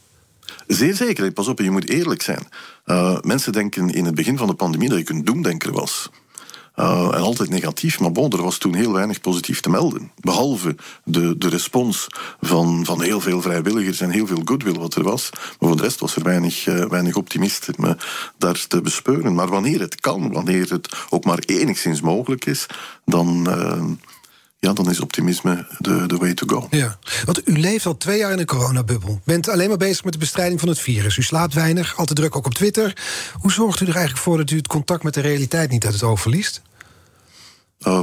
Zeer 0.67 0.95
zeker. 0.95 1.33
Pas 1.33 1.49
op, 1.49 1.59
je 1.59 1.71
moet 1.71 1.89
eerlijk 1.89 2.23
zijn. 2.23 2.49
mensen 3.23 3.53
denken 3.53 3.91
in 3.91 4.05
het 4.05 4.15
begin 4.15 4.39
van 4.39 4.47
de 4.47 4.55
pandemie 4.55 4.89
dat 4.89 4.99
ik 4.99 5.09
een 5.09 5.25
doemdenker 5.25 5.73
was. 5.73 6.11
Uh, 6.77 7.09
en 7.15 7.21
altijd 7.21 7.49
negatief, 7.49 8.01
maar 8.01 8.13
bon, 8.13 8.31
er 8.31 8.43
was 8.43 8.59
toen 8.59 8.75
heel 8.75 8.93
weinig 8.93 9.21
positief 9.21 9.61
te 9.61 9.71
melden. 9.71 10.11
Behalve 10.21 10.77
de, 11.05 11.39
de 11.39 11.49
respons 11.49 12.07
van, 12.41 12.85
van 12.85 13.03
heel 13.03 13.21
veel 13.21 13.43
vrijwilligers 13.43 14.01
en 14.01 14.11
heel 14.11 14.27
veel 14.27 14.43
goodwill 14.45 14.79
wat 14.79 14.95
er 14.95 15.03
was. 15.03 15.31
Maar 15.33 15.69
voor 15.69 15.77
de 15.77 15.83
rest 15.83 16.01
was 16.01 16.17
er 16.17 16.23
weinig, 16.23 16.67
uh, 16.67 16.85
weinig 16.85 17.17
optimisme 17.17 17.97
daar 18.39 18.67
te 18.69 18.81
bespeuren. 18.81 19.35
Maar 19.35 19.49
wanneer 19.49 19.81
het 19.81 20.01
kan, 20.01 20.33
wanneer 20.33 20.71
het 20.71 20.89
ook 21.11 21.25
maar 21.25 21.39
enigszins 21.39 22.01
mogelijk 22.01 22.45
is, 22.45 22.67
dan. 23.05 23.49
Ja, 24.67 24.73
dan 24.73 24.91
is 24.91 25.01
optimisme 25.01 25.67
de, 25.79 26.07
de 26.07 26.17
way 26.17 26.35
to 26.35 26.47
go. 26.47 26.67
Ja, 26.71 26.99
want 27.25 27.49
u 27.49 27.59
leeft 27.59 27.87
al 27.87 27.97
twee 27.97 28.19
jaar 28.19 28.33
in 28.33 28.39
een 28.39 28.47
coronabubbel. 28.47 29.21
Bent 29.25 29.49
alleen 29.49 29.69
maar 29.69 29.77
bezig 29.77 30.05
met 30.05 30.13
de 30.13 30.19
bestrijding 30.19 30.61
van 30.61 30.69
het 30.69 30.79
virus. 30.79 31.17
U 31.17 31.23
slaapt 31.23 31.55
weinig, 31.55 31.97
altijd 31.97 32.19
druk 32.19 32.37
ook 32.37 32.47
op 32.47 32.55
Twitter. 32.55 32.97
Hoe 33.41 33.53
zorgt 33.53 33.81
u 33.81 33.87
er 33.87 33.95
eigenlijk 33.95 34.25
voor 34.25 34.37
dat 34.37 34.51
u 34.51 34.57
het 34.57 34.67
contact 34.67 35.03
met 35.03 35.15
de 35.15 35.21
realiteit 35.21 35.71
niet 35.71 35.85
uit 35.85 35.95
het 35.95 36.03
oog 36.03 36.21
verliest? 36.21 36.63
Uh, 37.87 38.01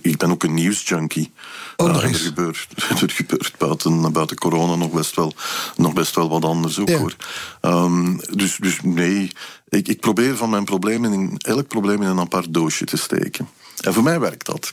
ik 0.00 0.16
ben 0.16 0.30
ook 0.30 0.42
een 0.42 0.54
nieuwsjunkie. 0.54 1.32
Oh, 1.76 1.88
uh, 1.88 2.02
er, 2.02 2.14
gebeurt, 2.14 2.68
er 3.02 3.10
gebeurt 3.10 3.54
buiten, 3.58 4.12
buiten 4.12 4.36
corona 4.36 4.74
nog 4.74 4.90
best 4.90 5.16
wel, 5.16 5.32
nog 5.76 5.92
best 5.92 6.14
wel 6.14 6.28
wat 6.28 6.44
anders 6.44 6.78
ook 6.78 6.88
ja. 6.88 6.98
hoor. 6.98 7.16
Um, 7.60 8.20
dus, 8.30 8.56
dus 8.56 8.78
nee, 8.82 9.30
ik, 9.68 9.88
ik 9.88 10.00
probeer 10.00 10.36
van 10.36 10.50
mijn 10.50 10.64
problemen 10.64 11.12
in 11.12 11.36
elk 11.36 11.68
probleem 11.68 12.02
in 12.02 12.08
een 12.08 12.20
apart 12.20 12.54
doosje 12.54 12.84
te 12.84 12.96
steken. 12.96 13.48
En 13.80 13.92
voor 13.94 14.02
mij 14.02 14.20
werkt 14.20 14.46
dat. 14.46 14.72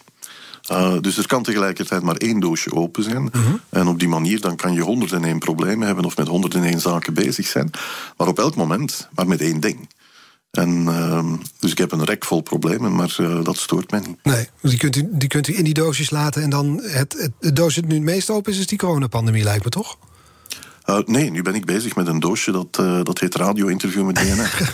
Uh, 0.72 1.00
dus 1.02 1.18
er 1.18 1.28
kan 1.28 1.44
tegelijkertijd 1.44 2.02
maar 2.02 2.16
één 2.16 2.40
doosje 2.40 2.74
open 2.74 3.04
zijn. 3.04 3.30
Uh 3.36 3.46
-huh. 3.46 3.54
En 3.70 3.88
op 3.88 4.00
die 4.00 4.08
manier 4.08 4.42
dan 4.42 4.56
kan 4.56 4.74
je 4.74 4.82
101 4.82 5.40
problemen 5.40 5.88
hebben 5.88 6.06
of 6.06 6.18
met 6.18 6.28
101 6.28 6.80
zaken 6.80 7.14
bezig 7.14 7.48
zijn. 7.48 7.70
Maar 8.18 8.28
op 8.28 8.40
elk 8.40 8.56
moment 8.56 9.10
maar 9.16 9.28
met 9.28 9.42
één 9.42 9.60
ding. 9.60 9.90
En, 10.52 10.70
uh, 10.70 11.34
dus 11.60 11.72
ik 11.72 11.78
heb 11.78 11.92
een 11.92 12.04
rek 12.04 12.26
vol 12.26 12.42
problemen, 12.42 12.96
maar 12.96 13.18
uh, 13.22 13.44
dat 13.44 13.58
stoort 13.58 13.92
mij 13.92 14.00
niet. 14.00 14.18
Nee, 14.24 14.48
die 14.62 14.78
kunt, 14.78 14.96
u, 14.96 15.08
die 15.12 15.30
kunt 15.30 15.48
u 15.48 15.58
in 15.58 15.64
die 15.64 15.74
doosjes 15.74 16.10
laten. 16.10 16.42
En 16.42 16.50
dan 16.50 16.80
het, 16.84 17.14
het, 17.14 17.32
het 17.40 17.56
doosje 17.56 17.82
dat 17.82 17.90
nu 17.90 17.96
het 17.96 18.04
meest 18.04 18.30
open 18.30 18.52
is, 18.52 18.60
is 18.60 18.68
die 18.68 18.78
coronapandemie, 18.78 19.44
lijkt 19.44 19.64
me 19.64 19.70
toch? 19.70 19.98
Uh, 20.86 20.98
nee, 21.06 21.32
nu 21.32 21.42
ben 21.42 21.56
ik 21.56 21.66
bezig 21.66 21.96
met 21.96 22.08
een 22.08 22.20
doosje 22.20 22.52
dat, 22.52 22.78
uh, 22.80 23.00
dat 23.04 23.20
heet 23.20 23.36
radio-interview 23.36 24.06
met 24.06 24.16
DNR. 24.16 24.74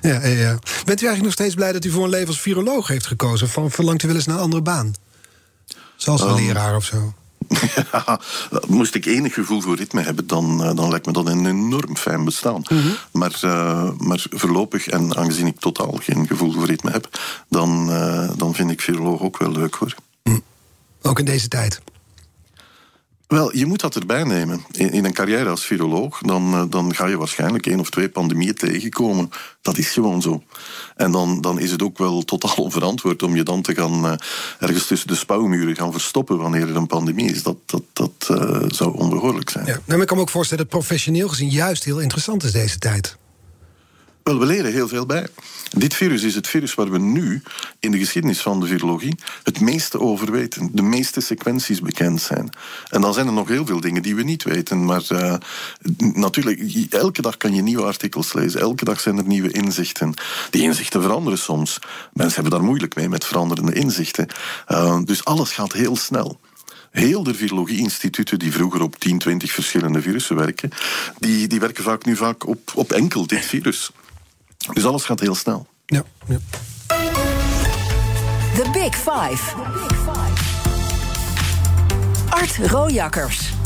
ja, 0.10 0.26
ja, 0.26 0.26
ja. 0.26 0.58
Bent 0.84 1.02
u 1.02 1.06
eigenlijk 1.06 1.22
nog 1.22 1.32
steeds 1.32 1.54
blij 1.54 1.72
dat 1.72 1.84
u 1.84 1.90
voor 1.90 2.04
een 2.04 2.10
leven 2.10 2.28
als 2.28 2.40
viroloog 2.40 2.88
heeft 2.88 3.06
gekozen? 3.06 3.48
Van, 3.48 3.70
verlangt 3.70 4.02
u 4.02 4.06
wel 4.06 4.16
eens 4.16 4.26
naar 4.26 4.36
een 4.36 4.42
andere 4.42 4.62
baan? 4.62 4.94
Zoals 5.96 6.20
een 6.20 6.28
um, 6.28 6.34
leraar 6.34 6.76
of 6.76 6.84
zo? 6.84 7.14
Ja, 7.92 8.20
moest 8.66 8.94
ik 8.94 9.06
enig 9.06 9.34
gevoel 9.34 9.60
voor 9.60 9.76
ritme 9.76 10.02
hebben, 10.02 10.26
dan, 10.26 10.64
uh, 10.64 10.74
dan 10.74 10.90
lijkt 10.90 11.06
me 11.06 11.12
dat 11.12 11.26
een 11.26 11.46
enorm 11.46 11.96
fijn 11.96 12.24
bestaan. 12.24 12.62
Mm 12.68 12.80
-hmm. 12.80 12.96
maar, 13.12 13.40
uh, 13.44 13.90
maar 13.98 14.26
voorlopig, 14.30 14.86
en 14.86 15.16
aangezien 15.16 15.46
ik 15.46 15.60
totaal 15.60 15.98
geen 16.02 16.26
gevoel 16.26 16.52
voor 16.52 16.66
ritme 16.66 16.90
heb, 16.90 17.20
dan, 17.48 17.90
uh, 17.90 18.30
dan 18.36 18.54
vind 18.54 18.70
ik 18.70 18.80
viroloog 18.80 19.20
ook 19.20 19.38
wel 19.38 19.52
leuk 19.52 19.74
hoor. 19.74 19.94
Mm. 20.22 20.42
Ook 21.02 21.18
in 21.18 21.24
deze 21.24 21.48
tijd? 21.48 21.80
Wel, 23.28 23.56
je 23.56 23.66
moet 23.66 23.80
dat 23.80 23.96
erbij 23.96 24.24
nemen. 24.24 24.64
In, 24.70 24.92
in 24.92 25.04
een 25.04 25.12
carrière 25.12 25.48
als 25.48 25.64
viroloog, 25.64 26.20
dan, 26.20 26.54
uh, 26.54 26.62
dan 26.70 26.94
ga 26.94 27.06
je 27.06 27.16
waarschijnlijk 27.16 27.66
één 27.66 27.80
of 27.80 27.90
twee 27.90 28.08
pandemieën 28.08 28.54
tegenkomen. 28.54 29.30
Dat 29.62 29.78
is 29.78 29.90
gewoon 29.90 30.22
zo. 30.22 30.42
En 30.96 31.12
dan, 31.12 31.40
dan 31.40 31.60
is 31.60 31.70
het 31.70 31.82
ook 31.82 31.98
wel 31.98 32.22
totaal 32.22 32.54
onverantwoord 32.64 33.22
om 33.22 33.36
je 33.36 33.42
dan 33.42 33.62
te 33.62 33.74
gaan 33.74 34.04
uh, 34.04 34.12
ergens 34.58 34.86
tussen 34.86 35.08
de 35.08 35.14
spouwmuren 35.14 35.76
gaan 35.76 35.92
verstoppen 35.92 36.38
wanneer 36.38 36.68
er 36.68 36.76
een 36.76 36.86
pandemie 36.86 37.30
is. 37.30 37.42
Dat, 37.42 37.56
dat, 37.66 37.82
dat 37.92 38.28
uh, 38.30 38.62
zou 38.66 38.96
onbehoorlijk 38.96 39.50
zijn. 39.50 39.66
Ja, 39.66 39.80
maar 39.84 40.00
ik 40.00 40.06
kan 40.06 40.16
me 40.16 40.22
ook 40.22 40.30
voorstellen 40.30 40.64
dat 40.64 40.72
professioneel 40.72 41.28
gezien 41.28 41.50
juist 41.50 41.84
heel 41.84 42.00
interessant 42.00 42.44
is 42.44 42.52
deze 42.52 42.78
tijd. 42.78 43.16
Wel, 44.28 44.38
we 44.38 44.46
leren 44.46 44.72
heel 44.72 44.88
veel 44.88 45.06
bij. 45.06 45.26
Dit 45.70 45.94
virus 45.94 46.22
is 46.22 46.34
het 46.34 46.48
virus 46.48 46.74
waar 46.74 46.90
we 46.90 46.98
nu 46.98 47.42
in 47.80 47.90
de 47.90 47.98
geschiedenis 47.98 48.40
van 48.40 48.60
de 48.60 48.66
virologie 48.66 49.14
het 49.42 49.60
meeste 49.60 50.00
over 50.00 50.32
weten. 50.32 50.70
De 50.72 50.82
meeste 50.82 51.20
sequenties 51.20 51.80
bekend 51.80 52.20
zijn. 52.20 52.50
En 52.88 53.00
dan 53.00 53.14
zijn 53.14 53.26
er 53.26 53.32
nog 53.32 53.48
heel 53.48 53.66
veel 53.66 53.80
dingen 53.80 54.02
die 54.02 54.14
we 54.14 54.22
niet 54.22 54.42
weten. 54.42 54.84
Maar 54.84 55.02
uh, 55.12 55.34
natuurlijk, 55.98 56.86
elke 56.90 57.22
dag 57.22 57.36
kan 57.36 57.54
je 57.54 57.62
nieuwe 57.62 57.84
artikels 57.84 58.32
lezen. 58.32 58.60
Elke 58.60 58.84
dag 58.84 59.00
zijn 59.00 59.18
er 59.18 59.26
nieuwe 59.26 59.50
inzichten. 59.50 60.14
Die 60.50 60.62
inzichten 60.62 61.02
veranderen 61.02 61.38
soms. 61.38 61.78
Mensen 62.12 62.40
hebben 62.40 62.58
daar 62.58 62.68
moeilijk 62.68 62.94
mee 62.94 63.08
met 63.08 63.24
veranderende 63.24 63.72
inzichten. 63.72 64.28
Uh, 64.68 64.98
dus 65.04 65.24
alles 65.24 65.52
gaat 65.52 65.72
heel 65.72 65.96
snel. 65.96 66.40
Heel 66.90 67.22
de 67.22 67.34
virologie-instituten 67.34 68.38
die 68.38 68.52
vroeger 68.52 68.82
op 68.82 68.96
10, 68.96 69.18
20 69.18 69.52
verschillende 69.52 70.02
virussen 70.02 70.36
werken, 70.36 70.70
die, 71.18 71.46
die 71.46 71.60
werken 71.60 71.84
vaak 71.84 72.04
nu 72.04 72.16
vaak 72.16 72.46
op, 72.46 72.72
op 72.74 72.92
enkel 72.92 73.26
dit 73.26 73.44
virus. 73.44 73.90
Dus 74.72 74.84
alles 74.84 75.04
gaat 75.04 75.20
heel 75.20 75.34
snel. 75.34 75.66
Ja, 75.86 76.02
ja. 76.26 76.38
The 78.54 78.70
Big 78.72 78.94
Five. 78.94 79.54
Art 82.30 82.56
Rojakkers. 82.70 83.57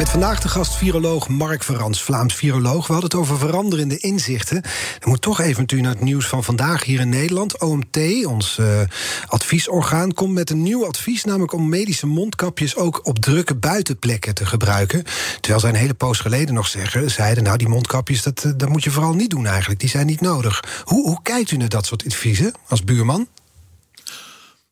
Met 0.00 0.08
vandaag 0.08 0.40
de 0.40 0.48
gast 0.48 0.74
viroloog 0.74 1.28
Mark 1.28 1.62
Verans, 1.62 2.02
Vlaams 2.02 2.34
viroloog. 2.34 2.86
We 2.86 2.92
hadden 2.92 3.10
het 3.10 3.20
over 3.20 3.38
veranderende 3.38 3.98
inzichten. 3.98 4.62
Er 5.00 5.08
moet 5.08 5.20
toch 5.20 5.40
even 5.40 5.66
naar 5.82 5.92
het 5.92 6.00
nieuws 6.00 6.26
van 6.26 6.44
vandaag 6.44 6.84
hier 6.84 7.00
in 7.00 7.08
Nederland. 7.08 7.58
OMT, 7.58 8.26
ons 8.26 8.56
uh, 8.60 8.80
adviesorgaan, 9.26 10.14
komt 10.14 10.34
met 10.34 10.50
een 10.50 10.62
nieuw 10.62 10.86
advies... 10.86 11.24
namelijk 11.24 11.52
om 11.52 11.68
medische 11.68 12.06
mondkapjes 12.06 12.76
ook 12.76 13.06
op 13.06 13.18
drukke 13.18 13.54
buitenplekken 13.54 14.34
te 14.34 14.46
gebruiken. 14.46 15.04
Terwijl 15.40 15.60
zij 15.60 15.70
een 15.70 15.76
hele 15.76 15.94
poos 15.94 16.18
geleden 16.18 16.54
nog 16.54 16.66
zeggen, 16.66 17.10
zeiden... 17.10 17.44
nou, 17.44 17.56
die 17.56 17.68
mondkapjes, 17.68 18.22
dat, 18.22 18.52
dat 18.56 18.68
moet 18.68 18.84
je 18.84 18.90
vooral 18.90 19.14
niet 19.14 19.30
doen 19.30 19.46
eigenlijk. 19.46 19.80
Die 19.80 19.88
zijn 19.88 20.06
niet 20.06 20.20
nodig. 20.20 20.64
Hoe, 20.84 21.06
hoe 21.06 21.22
kijkt 21.22 21.50
u 21.50 21.56
naar 21.56 21.68
dat 21.68 21.86
soort 21.86 22.04
adviezen 22.06 22.54
als 22.68 22.84
buurman? 22.84 23.28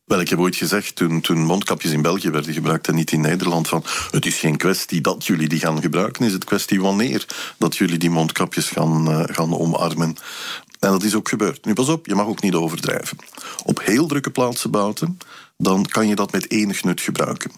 Wel, 0.09 0.19
ik 0.19 0.29
heb 0.29 0.39
ooit 0.39 0.55
gezegd, 0.55 0.95
toen, 0.95 1.21
toen 1.21 1.45
mondkapjes 1.45 1.91
in 1.91 2.01
België 2.01 2.29
werden 2.29 2.53
gebruikt 2.53 2.87
en 2.87 2.95
niet 2.95 3.11
in 3.11 3.21
Nederland, 3.21 3.67
van 3.67 3.83
het 4.11 4.25
is 4.25 4.39
geen 4.39 4.57
kwestie 4.57 5.01
dat 5.01 5.25
jullie 5.25 5.47
die 5.47 5.59
gaan 5.59 5.81
gebruiken, 5.81 6.25
is 6.25 6.33
het 6.33 6.43
kwestie 6.43 6.81
wanneer 6.81 7.25
dat 7.57 7.77
jullie 7.77 7.97
die 7.97 8.09
mondkapjes 8.09 8.69
gaan, 8.69 9.09
uh, 9.09 9.23
gaan 9.25 9.57
omarmen. 9.57 10.15
En 10.79 10.91
dat 10.91 11.03
is 11.03 11.15
ook 11.15 11.29
gebeurd. 11.29 11.65
Nu 11.65 11.73
pas 11.73 11.89
op, 11.89 12.05
je 12.05 12.15
mag 12.15 12.25
ook 12.25 12.41
niet 12.41 12.53
overdrijven. 12.53 13.17
Op 13.63 13.81
heel 13.83 14.07
drukke 14.07 14.31
plaatsen 14.31 14.71
buiten, 14.71 15.17
dan 15.57 15.85
kan 15.85 16.07
je 16.07 16.15
dat 16.15 16.31
met 16.31 16.51
enig 16.51 16.83
nut 16.83 17.01
gebruiken. 17.01 17.51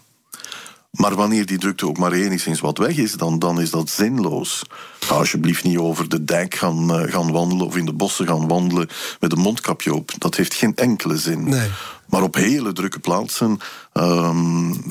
Maar 0.92 1.14
wanneer 1.14 1.46
die 1.46 1.58
drukte 1.58 1.86
ook 1.86 1.98
maar 1.98 2.12
enigszins 2.12 2.60
wat 2.60 2.78
weg 2.78 2.96
is, 2.96 3.12
dan, 3.12 3.38
dan 3.38 3.60
is 3.60 3.70
dat 3.70 3.90
zinloos. 3.90 4.62
Ga 5.00 5.14
alsjeblieft 5.14 5.64
niet 5.64 5.78
over 5.78 6.08
de 6.08 6.24
dijk 6.24 6.54
gaan, 6.54 7.00
uh, 7.00 7.12
gaan 7.12 7.32
wandelen 7.32 7.66
of 7.66 7.76
in 7.76 7.84
de 7.84 7.92
bossen 7.92 8.26
gaan 8.26 8.48
wandelen 8.48 8.88
met 9.20 9.32
een 9.32 9.38
mondkapje 9.38 9.94
op. 9.94 10.10
Dat 10.18 10.34
heeft 10.34 10.54
geen 10.54 10.76
enkele 10.76 11.18
zin. 11.18 11.48
Nee. 11.48 11.68
Maar 12.06 12.22
op 12.22 12.34
hele 12.34 12.72
drukke 12.72 12.98
plaatsen, 12.98 13.58
um, 13.92 14.84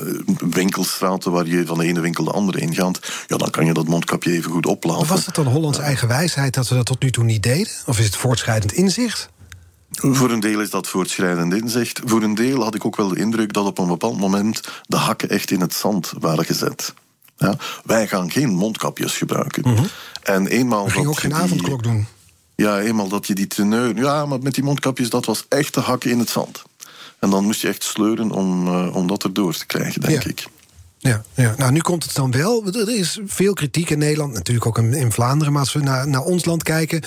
winkelstraten 0.50 1.32
waar 1.32 1.46
je 1.46 1.66
van 1.66 1.78
de 1.78 1.84
ene 1.84 2.00
winkel 2.00 2.24
de 2.24 2.30
andere 2.30 2.60
ingaat, 2.60 2.98
ja, 3.26 3.36
dan 3.36 3.50
kan 3.50 3.66
je 3.66 3.72
dat 3.72 3.88
mondkapje 3.88 4.32
even 4.32 4.50
goed 4.50 4.66
oplaten. 4.66 5.06
Was 5.06 5.26
het 5.26 5.34
dan 5.34 5.46
Hollands 5.46 5.78
eigen 5.78 6.08
wijsheid 6.08 6.54
dat 6.54 6.68
we 6.68 6.74
dat 6.74 6.86
tot 6.86 7.02
nu 7.02 7.10
toe 7.10 7.24
niet 7.24 7.42
deden? 7.42 7.72
Of 7.86 7.98
is 7.98 8.04
het 8.04 8.16
voortschrijdend 8.16 8.72
inzicht? 8.72 9.30
Voor 9.92 10.30
een 10.30 10.40
deel 10.40 10.60
is 10.60 10.70
dat 10.70 10.86
voortschrijdend 10.88 11.54
inzicht. 11.54 12.00
Voor 12.04 12.22
een 12.22 12.34
deel 12.34 12.62
had 12.62 12.74
ik 12.74 12.84
ook 12.86 12.96
wel 12.96 13.08
de 13.08 13.16
indruk 13.18 13.52
dat 13.52 13.66
op 13.66 13.78
een 13.78 13.86
bepaald 13.86 14.18
moment 14.18 14.60
de 14.86 14.96
hakken 14.96 15.28
echt 15.28 15.50
in 15.50 15.60
het 15.60 15.74
zand 15.74 16.12
waren 16.20 16.44
gezet. 16.44 16.94
Ja, 17.36 17.56
wij 17.84 18.08
gaan 18.08 18.30
geen 18.30 18.48
mondkapjes 18.54 19.16
gebruiken. 19.16 19.62
Mhm. 19.72 19.84
En 20.22 20.46
eenmaal 20.46 20.84
We 20.84 20.90
gingen 20.90 21.08
ook 21.08 21.18
geen 21.18 21.30
die- 21.30 21.38
avondklok 21.40 21.82
doen. 21.82 22.06
Ja, 22.54 22.80
eenmaal 22.80 23.08
dat 23.08 23.26
je 23.26 23.34
die 23.34 23.46
teneur... 23.46 23.96
Ja, 23.96 24.26
maar 24.26 24.38
met 24.40 24.54
die 24.54 24.64
mondkapjes, 24.64 25.10
dat 25.10 25.24
was 25.24 25.44
echt 25.48 25.74
de 25.74 25.80
hakken 25.80 26.10
in 26.10 26.18
het 26.18 26.30
zand. 26.30 26.62
En 27.18 27.30
dan 27.30 27.44
moest 27.44 27.60
je 27.60 27.68
echt 27.68 27.82
sleuren 27.84 28.30
om, 28.30 28.66
eh, 28.66 28.96
om 28.96 29.06
dat 29.06 29.24
erdoor 29.24 29.54
te 29.54 29.66
krijgen, 29.66 30.00
denk 30.00 30.22
Ja. 30.22 30.28
ik. 30.28 30.46
Ja, 31.02 31.22
ja, 31.34 31.54
nou 31.56 31.72
nu 31.72 31.80
komt 31.80 32.04
het 32.04 32.14
dan 32.14 32.30
wel. 32.30 32.66
Er 32.66 32.98
is 32.98 33.18
veel 33.24 33.54
kritiek 33.54 33.90
in 33.90 33.98
Nederland, 33.98 34.32
natuurlijk 34.32 34.66
ook 34.66 34.78
in, 34.78 35.12
Vlaanderen. 35.12 35.52
Maar 35.52 35.62
als 35.62 35.72
we 35.72 35.80
naar, 35.80 36.08
naar 36.08 36.20
ons 36.20 36.44
land 36.44 36.62
kijken. 36.62 37.02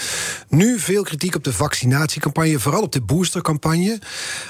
Nu 0.50 0.80
veel 0.80 1.04
kritiek 1.04 1.36
op 1.36 1.44
de 1.44 1.54
vaccinatiecampagne, 1.54 2.60
vooral 2.60 2.82
op 2.82 2.92
de 2.92 3.02
boostercampagne. 3.02 4.00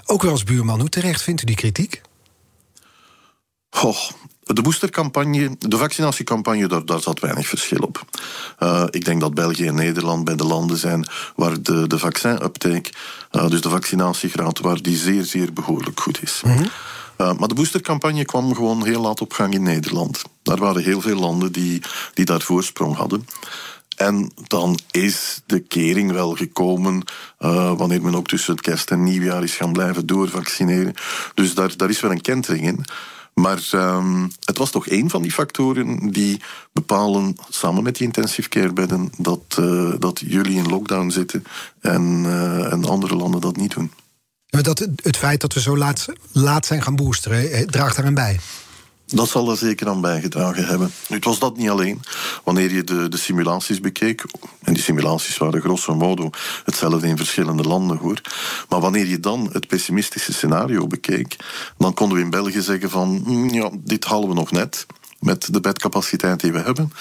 Ook 0.05 0.21
wel 0.21 0.31
als 0.31 0.43
buurman, 0.43 0.79
hoe 0.79 0.89
terecht 0.89 1.21
vindt 1.21 1.41
u 1.41 1.45
die 1.45 1.55
kritiek? 1.55 2.01
Goh, 3.69 3.97
de 4.43 4.61
boostercampagne, 4.61 5.55
de 5.59 5.77
vaccinatiecampagne, 5.77 6.67
daar, 6.67 6.85
daar 6.85 7.01
zat 7.01 7.19
weinig 7.19 7.47
verschil 7.47 7.79
op. 7.79 8.05
Eh, 8.57 8.83
ik 8.89 9.05
denk 9.05 9.21
dat 9.21 9.33
België 9.33 9.67
en 9.67 9.75
Nederland 9.75 10.25
bij 10.25 10.35
de 10.35 10.45
landen 10.45 10.77
zijn 10.77 11.07
waar 11.35 11.61
de, 11.61 11.87
de 11.87 11.99
vaccin-uptake, 11.99 12.89
eh, 13.31 13.49
dus 13.49 13.61
de 13.61 13.69
vaccinatiegraad, 13.69 14.59
waar 14.59 14.81
die 14.81 14.97
zeer, 14.97 15.23
zeer 15.23 15.53
behoorlijk 15.53 15.99
goed 15.99 16.21
is. 16.21 16.41
Uh, 17.17 17.33
maar 17.37 17.47
de 17.47 17.53
boostercampagne 17.53 18.25
kwam 18.25 18.55
gewoon 18.55 18.85
heel 18.85 19.01
laat 19.01 19.21
op 19.21 19.33
gang 19.33 19.53
in 19.53 19.63
Nederland. 19.63 20.21
Daar 20.43 20.57
waren 20.57 20.83
heel 20.83 21.01
veel 21.01 21.19
landen 21.19 21.51
die, 21.51 21.81
die 22.13 22.25
daar 22.25 22.41
voorsprong 22.41 22.95
hadden. 22.95 23.27
En 23.95 24.31
dan 24.47 24.79
is 24.91 25.41
de 25.45 25.59
kering 25.59 26.11
wel 26.11 26.35
gekomen 26.35 27.03
uh, 27.39 27.77
wanneer 27.77 28.01
men 28.01 28.15
ook 28.15 28.27
tussen 28.27 28.53
het 28.53 28.61
kerst 28.61 28.91
en 28.91 29.03
nieuwjaar 29.03 29.43
is 29.43 29.55
gaan 29.55 29.71
blijven 29.73 30.05
doorvaccineren. 30.05 30.93
Dus 31.33 31.53
daar, 31.53 31.77
daar 31.77 31.89
is 31.89 31.99
wel 31.99 32.11
een 32.11 32.21
kentering 32.21 32.65
in. 32.65 32.85
Maar 33.33 33.69
um, 33.73 34.31
het 34.45 34.57
was 34.57 34.71
toch 34.71 34.87
één 34.87 35.09
van 35.09 35.21
die 35.21 35.31
factoren 35.31 36.11
die 36.11 36.41
bepalen, 36.73 37.35
samen 37.49 37.83
met 37.83 37.95
die 37.95 38.05
intensive 38.05 38.49
care 38.49 38.73
bedden, 38.73 39.11
dat, 39.17 39.57
uh, 39.59 39.93
dat 39.99 40.21
jullie 40.25 40.57
in 40.57 40.69
lockdown 40.69 41.09
zitten 41.09 41.43
en, 41.79 42.25
en 42.71 42.85
andere 42.85 43.15
landen 43.15 43.41
dat 43.41 43.57
niet 43.57 43.73
doen. 43.73 43.91
Dat, 44.49 44.87
het 45.03 45.17
feit 45.17 45.41
dat 45.41 45.53
we 45.53 45.61
zo 45.61 45.77
laat, 45.77 46.05
laat 46.31 46.65
zijn 46.65 46.81
gaan 46.81 46.95
boosteren, 46.95 47.51
eh, 47.51 47.61
draagt 47.65 47.95
daaraan 47.95 48.13
bij. 48.13 48.39
Dat 49.05 49.29
zal 49.29 49.49
er 49.51 49.57
zeker 49.57 49.87
aan 49.89 50.01
bijgedragen 50.01 50.65
hebben. 50.67 50.91
Nu, 51.07 51.15
het 51.15 51.25
was 51.25 51.39
dat 51.39 51.57
niet 51.57 51.69
alleen. 51.69 52.01
Wanneer 52.43 52.73
je 52.73 52.83
de, 52.83 53.09
de 53.09 53.17
simulaties 53.17 53.79
bekeek, 53.79 54.23
en 54.63 54.73
die 54.73 54.83
simulaties 54.83 55.37
waren 55.37 55.61
grosso 55.61 55.95
modo 55.95 56.29
hetzelfde 56.63 57.07
in 57.07 57.17
verschillende 57.17 57.63
landen 57.63 57.97
hoor. 57.97 58.21
Maar 58.69 58.79
wanneer 58.79 59.05
je 59.05 59.19
dan 59.19 59.49
het 59.51 59.67
pessimistische 59.67 60.33
scenario 60.33 60.87
bekeek, 60.87 61.35
dan 61.77 61.93
konden 61.93 62.17
we 62.17 62.23
in 62.23 62.29
België 62.29 62.61
zeggen 62.61 62.89
van 62.89 63.21
mm, 63.25 63.49
ja, 63.49 63.69
dit 63.73 64.05
halen 64.05 64.27
we 64.29 64.33
nog 64.35 64.51
net 64.51 64.85
met 65.19 65.53
de 65.53 65.59
bedcapaciteit 65.61 66.39
die 66.39 66.51
we 66.51 66.59
hebben 66.59 66.91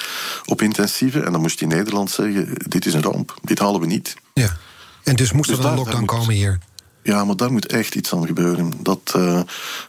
op 0.44 0.62
intensieve. 0.62 1.20
En 1.22 1.32
dan 1.32 1.40
moest 1.40 1.58
je 1.58 1.64
in 1.66 1.76
Nederland 1.76 2.10
zeggen, 2.10 2.48
dit 2.68 2.86
is 2.86 2.94
een 2.94 3.02
ramp, 3.02 3.34
dit 3.42 3.58
halen 3.58 3.80
we 3.80 3.86
niet. 3.86 4.14
Ja. 4.34 4.56
En 5.04 5.16
dus 5.16 5.32
moest 5.32 5.48
Dus 5.48 5.58
er 5.58 5.64
een 5.64 5.70
daar- 5.70 5.78
lockdown 5.78 6.04
komen 6.04 6.34
hier. 6.34 6.58
Ja, 7.04 7.24
maar 7.24 7.36
daar 7.36 7.52
moet 7.52 7.66
echt 7.66 7.94
iets 7.94 8.12
aan 8.12 8.26
gebeuren. 8.26 8.72
Dat, 8.78 9.12
uh, 9.16 9.40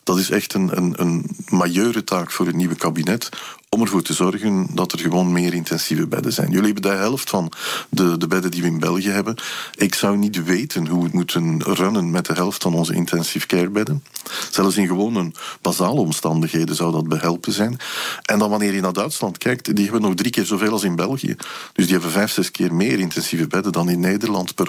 dat 0.04 0.18
is 0.18 0.30
echt 0.30 0.54
een, 0.54 0.78
een, 0.78 0.94
een 0.98 1.26
majeure 1.50 2.04
taak 2.04 2.32
voor 2.32 2.46
het 2.46 2.56
nieuwe 2.56 2.76
kabinet. 2.76 3.30
Om 3.70 3.82
ervoor 3.82 4.02
te 4.02 4.14
zorgen 4.14 4.68
dat 4.74 4.92
er 4.92 5.00
gewoon 5.00 5.32
meer 5.32 5.54
intensieve 5.54 6.08
bedden 6.08 6.34
zijn. 6.34 6.52
Jullie 6.52 6.74
hebben 6.74 6.92
de 6.92 6.98
helft 6.98 7.30
van 7.30 7.52
de, 7.90 8.18
de 8.18 8.28
bedden 8.28 8.52
die 8.52 8.62
we 8.62 8.68
in 8.68 8.80
België 8.80 9.10
hebben. 9.10 9.36
Ik 9.76 9.96
zou 9.96 10.18
niet 10.18 10.44
weten 10.44 10.88
hoe 10.88 10.98
we 11.00 11.04
het 11.04 11.14
moeten 11.14 11.62
runnen 11.64 12.12
met 12.12 12.26
de 12.26 12.34
helft 12.34 12.64
van 12.64 12.74
onze 12.74 12.94
intensive 12.94 13.46
care 13.48 13.70
bedden. 13.70 14.04
Zelfs 14.52 14.78
in 14.78 14.88
gewone 14.88 15.32
basale 15.62 16.00
omstandigheden 16.00 16.76
zou 16.76 16.92
dat 16.92 17.08
behelpen 17.08 17.52
zijn. 17.54 17.78
En 18.22 18.40
dan 18.40 18.50
wanneer 18.50 18.74
je 18.74 18.82
naar 18.82 18.94
Duitsland 18.94 19.38
kijkt, 19.38 19.76
die 19.76 19.84
hebben 19.84 20.02
nog 20.02 20.14
drie 20.14 20.32
keer 20.32 20.46
zoveel 20.46 20.72
als 20.72 20.84
in 20.84 20.96
België. 20.96 21.36
Dus 21.74 21.86
die 21.86 21.94
hebben 21.94 22.12
vijf, 22.12 22.32
zes 22.32 22.52
keer 22.52 22.74
meer 22.74 23.00
intensieve 23.00 23.48
bedden 23.48 23.72
dan 23.72 23.90
in 23.90 24.00
Nederland 24.00 24.56
per 24.56 24.68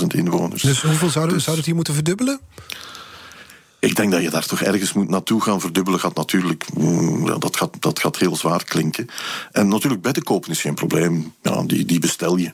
100.000 0.00 0.06
inwoners. 0.06 0.62
Dus 0.62 0.82
hoeveel 0.82 1.10
zouden, 1.10 1.34
Dus- 1.34 1.44
zou 1.44 1.56
het 1.56 1.66
hier 1.66 1.74
moeten 1.74 1.94
verdubbelen? 1.94 2.40
Ik 3.82 3.96
denk 3.96 4.12
dat 4.12 4.22
je 4.22 4.30
daar 4.30 4.46
toch 4.46 4.62
ergens 4.62 4.92
moet 4.92 5.08
naartoe 5.08 5.40
gaan. 5.40 5.60
Verdubbelen 5.60 6.00
gaat 6.00 6.14
natuurlijk, 6.14 6.66
mm, 6.74 7.40
dat, 7.40 7.56
gaat, 7.56 7.70
dat 7.80 7.98
gaat 7.98 8.18
heel 8.18 8.36
zwaar 8.36 8.64
klinken. 8.64 9.06
En 9.52 9.68
natuurlijk, 9.68 10.02
bedden 10.02 10.22
kopen 10.22 10.50
is 10.50 10.60
geen 10.60 10.74
probleem. 10.74 11.34
Ja, 11.42 11.62
die, 11.62 11.84
die 11.84 11.98
bestel 11.98 12.36
je. 12.36 12.52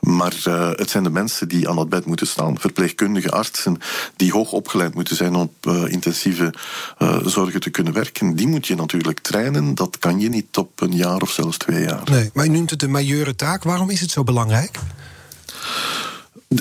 Maar 0.00 0.34
uh, 0.48 0.70
het 0.70 0.90
zijn 0.90 1.02
de 1.02 1.10
mensen 1.10 1.48
die 1.48 1.68
aan 1.68 1.76
dat 1.76 1.88
bed 1.88 2.04
moeten 2.04 2.26
staan. 2.26 2.58
Verpleegkundige 2.58 3.30
artsen 3.30 3.78
die 4.16 4.32
hoog 4.32 4.52
opgeleid 4.52 4.94
moeten 4.94 5.16
zijn 5.16 5.34
om 5.34 5.40
op 5.40 5.66
uh, 5.66 5.92
intensieve 5.92 6.54
uh, 6.98 7.18
zorgen 7.24 7.60
te 7.60 7.70
kunnen 7.70 7.92
werken. 7.92 8.34
Die 8.34 8.46
moet 8.46 8.66
je 8.66 8.74
natuurlijk 8.74 9.18
trainen. 9.18 9.74
Dat 9.74 9.98
kan 9.98 10.20
je 10.20 10.28
niet 10.28 10.56
op 10.56 10.80
een 10.80 10.96
jaar 10.96 11.20
of 11.20 11.30
zelfs 11.30 11.56
twee 11.56 11.84
jaar. 11.84 12.02
Nee, 12.10 12.30
maar 12.34 12.46
u 12.46 12.48
noemt 12.48 12.70
het 12.70 12.82
een 12.82 12.90
majeure 12.90 13.36
taak. 13.36 13.62
Waarom 13.62 13.90
is 13.90 14.00
het 14.00 14.10
zo 14.10 14.24
belangrijk? 14.24 14.78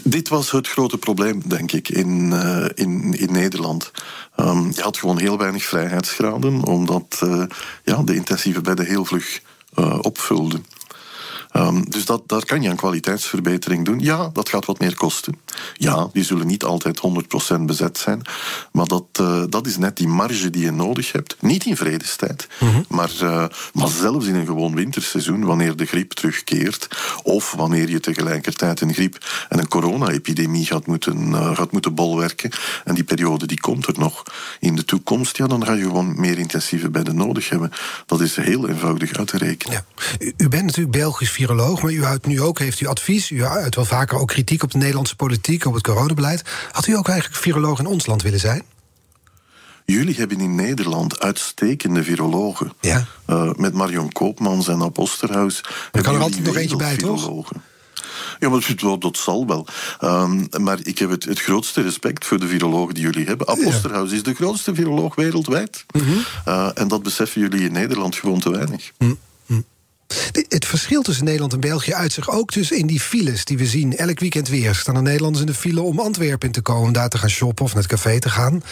Dit 0.03 0.27
was 0.29 0.51
het 0.51 0.67
grote 0.67 0.98
probleem, 0.98 1.41
denk 1.46 1.72
ik, 1.72 1.89
in, 1.89 2.31
uh, 2.31 2.65
in, 2.74 3.13
in 3.13 3.31
Nederland. 3.31 3.91
Um, 4.38 4.72
je 4.75 4.81
had 4.81 4.98
gewoon 4.98 5.17
heel 5.17 5.38
weinig 5.38 5.63
vrijheidsgraden, 5.63 6.63
omdat 6.63 7.22
uh, 7.24 7.43
ja, 7.84 8.03
de 8.03 8.15
intensieve 8.15 8.62
bedden 8.62 8.86
heel 8.86 9.05
vlug 9.05 9.41
uh, 9.79 10.00
opvulden. 10.01 10.65
Dus 11.99 12.07
dat, 12.07 12.23
daar 12.25 12.45
kan 12.45 12.61
je 12.61 12.69
een 12.69 12.75
kwaliteitsverbetering 12.75 13.85
doen. 13.85 13.99
Ja, 13.99 14.29
dat 14.33 14.49
gaat 14.49 14.65
wat 14.65 14.79
meer 14.79 14.95
kosten. 14.95 15.39
Ja, 15.73 16.09
die 16.13 16.23
zullen 16.23 16.47
niet 16.47 16.63
altijd 16.63 17.01
100% 17.57 17.61
bezet 17.61 17.97
zijn. 17.97 18.21
Maar 18.71 18.85
dat, 18.85 19.05
uh, 19.21 19.43
dat 19.49 19.67
is 19.67 19.77
net 19.77 19.97
die 19.97 20.07
marge 20.07 20.49
die 20.49 20.63
je 20.63 20.71
nodig 20.71 21.11
hebt. 21.11 21.35
Niet 21.39 21.65
in 21.65 21.77
vredestijd, 21.77 22.47
mm 22.59 22.69
-hmm. 22.69 22.85
maar, 22.87 23.11
uh, 23.21 23.45
maar 23.73 23.87
zelfs 23.87 24.25
in 24.25 24.35
een 24.35 24.45
gewoon 24.45 24.75
winterseizoen, 24.75 25.45
wanneer 25.45 25.75
de 25.75 25.85
griep 25.85 26.13
terugkeert, 26.13 26.87
of 27.23 27.51
wanneer 27.51 27.89
je 27.89 27.99
tegelijkertijd 27.99 28.81
een 28.81 28.93
griep 28.93 29.25
en 29.49 29.59
een 29.59 29.67
corona-epidemie 29.67 30.65
gaat 30.65 30.87
moeten, 30.87 31.29
uh, 31.29 31.55
gaat 31.55 31.71
moeten 31.71 31.93
bolwerken. 31.95 32.51
En 32.85 32.95
die 32.95 33.03
periode 33.03 33.47
die 33.47 33.59
komt 33.59 33.87
er 33.87 33.99
nog 33.99 34.23
in 34.59 34.75
de 34.75 34.85
toekomst, 34.85 35.37
ja, 35.37 35.47
dan 35.47 35.65
ga 35.65 35.73
je 35.73 35.83
gewoon 35.83 36.19
meer 36.19 36.37
intensieve 36.37 36.89
bedden 36.89 37.15
nodig 37.15 37.49
hebben. 37.49 37.71
Dat 38.05 38.21
is 38.21 38.35
heel 38.35 38.69
eenvoudig 38.69 39.13
uit 39.13 39.27
te 39.27 39.37
rekenen. 39.37 39.83
Ja. 39.89 40.05
U, 40.19 40.33
u 40.37 40.49
bent 40.49 40.65
natuurlijk 40.65 40.97
Belgisch 40.97 41.31
viroloog, 41.31 41.81
maar 41.89 41.98
u 41.98 42.05
uit 42.05 42.25
nu 42.25 42.41
ook 42.41 42.60
heeft 42.60 42.79
u 42.79 42.86
advies. 42.86 43.31
U 43.31 43.46
uit 43.46 43.75
wel 43.75 43.86
vaker 43.86 44.17
ook 44.17 44.27
kritiek 44.27 44.63
op 44.63 44.72
de 44.72 44.77
Nederlandse 44.77 45.15
politiek, 45.15 45.65
op 45.65 45.74
het 45.74 45.84
coronabeleid. 45.84 46.43
Had 46.72 46.88
u 46.88 46.96
ook 46.96 47.08
eigenlijk 47.08 47.41
viroloog 47.41 47.79
in 47.79 47.86
ons 47.86 48.05
land 48.05 48.22
willen 48.22 48.39
zijn? 48.39 48.63
Jullie 49.86 50.15
hebben 50.15 50.39
in 50.39 50.55
Nederland 50.55 51.19
uitstekende 51.19 52.03
virologen. 52.03 52.74
Ja. 52.81 53.05
Uh, 53.27 53.53
met 53.53 53.74
Marion 53.74 54.12
Koopmans 54.12 54.67
en 54.67 54.81
Ab 54.81 54.98
Osterhaus. 54.98 55.63
Er 55.91 56.01
kan 56.01 56.15
er 56.15 56.22
altijd 56.22 56.43
nog 56.43 56.55
eentje 56.55 56.75
bij, 56.75 56.98
toch? 56.98 57.51
Ja, 58.39 58.50
maar 58.50 59.00
dat, 59.00 59.17
zal 59.17 59.48
wel. 59.48 59.67
Um, 60.03 60.48
maar 60.58 60.79
ik 60.84 61.00
heb 61.00 61.10
het, 61.10 61.24
het 61.24 61.39
grootste 61.39 61.81
respect 61.81 62.25
voor 62.25 62.39
de 62.39 62.48
virologen 62.48 62.93
die 62.93 63.03
jullie 63.03 63.25
hebben. 63.25 63.60
Ja. 63.60 64.03
is 64.03 64.24
de 64.24 64.34
grootste 64.34 64.75
viroloog 64.75 65.15
wereldwijd. 65.15 65.86
Mm 65.91 66.01
-hmm. 66.01 66.25
uh, 66.48 66.69
en 66.74 66.88
dat 66.88 67.03
beseffen 67.03 67.41
jullie 67.41 67.65
in 67.65 67.72
Nederland 67.72 68.15
gewoon 68.15 68.39
te 68.39 68.51
weinig. 68.51 68.91
Mm. 68.98 69.17
Het 70.47 70.65
verschil 70.65 71.01
tussen 71.01 71.25
Nederland 71.25 71.53
en 71.53 71.59
België 71.59 71.93
uit 71.93 72.13
zich 72.13 72.29
ook 72.29 72.51
dus 72.51 72.71
in 72.71 72.87
die 72.87 72.99
files 72.99 73.45
die 73.45 73.57
we 73.57 73.65
zien. 73.65 73.97
Elk 73.97 74.19
weekend 74.19 74.47
weer 74.47 74.75
staan 74.75 74.95
er 74.95 75.01
Nederlanders 75.01 75.45
in 75.45 75.51
de 75.51 75.57
file 75.57 75.81
om 75.81 75.99
Antwerpen 75.99 76.47
in 76.47 76.53
te 76.53 76.61
komen, 76.61 76.93
daar 76.93 77.09
te 77.09 77.17
gaan 77.17 77.29
shoppen 77.29 77.65
of 77.65 77.73
naar 77.73 77.83
het 77.83 77.91
café 77.91 78.19
te 78.19 78.29
gaan. 78.29 78.63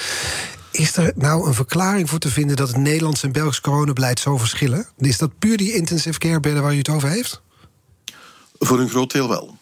Is 0.72 0.98
er 0.98 1.12
nou 1.16 1.48
een 1.48 1.54
verklaring 1.54 2.10
voor 2.10 2.20
te 2.20 2.30
vinden 2.30 2.56
dat 2.56 2.68
het 2.68 2.78
Nederlands 2.78 3.24
en 3.24 3.32
Belgisch 3.32 3.62
coronabeleid 3.62 4.20
zo 4.20 4.38
verschillen? 4.38 4.88
Is 4.98 5.18
dat 5.18 5.40
puur 5.40 5.58
die 5.58 5.74
intensive 5.74 6.20
care 6.20 6.40
bedden 6.40 6.64
waar 6.64 6.74
u 6.74 6.78
het 6.78 6.90
over 6.90 7.10
heeft? 7.10 7.42
Voor 8.60 8.80
een 8.80 8.90
groot 8.90 9.12
deel 9.12 9.30
wel. 9.30 9.58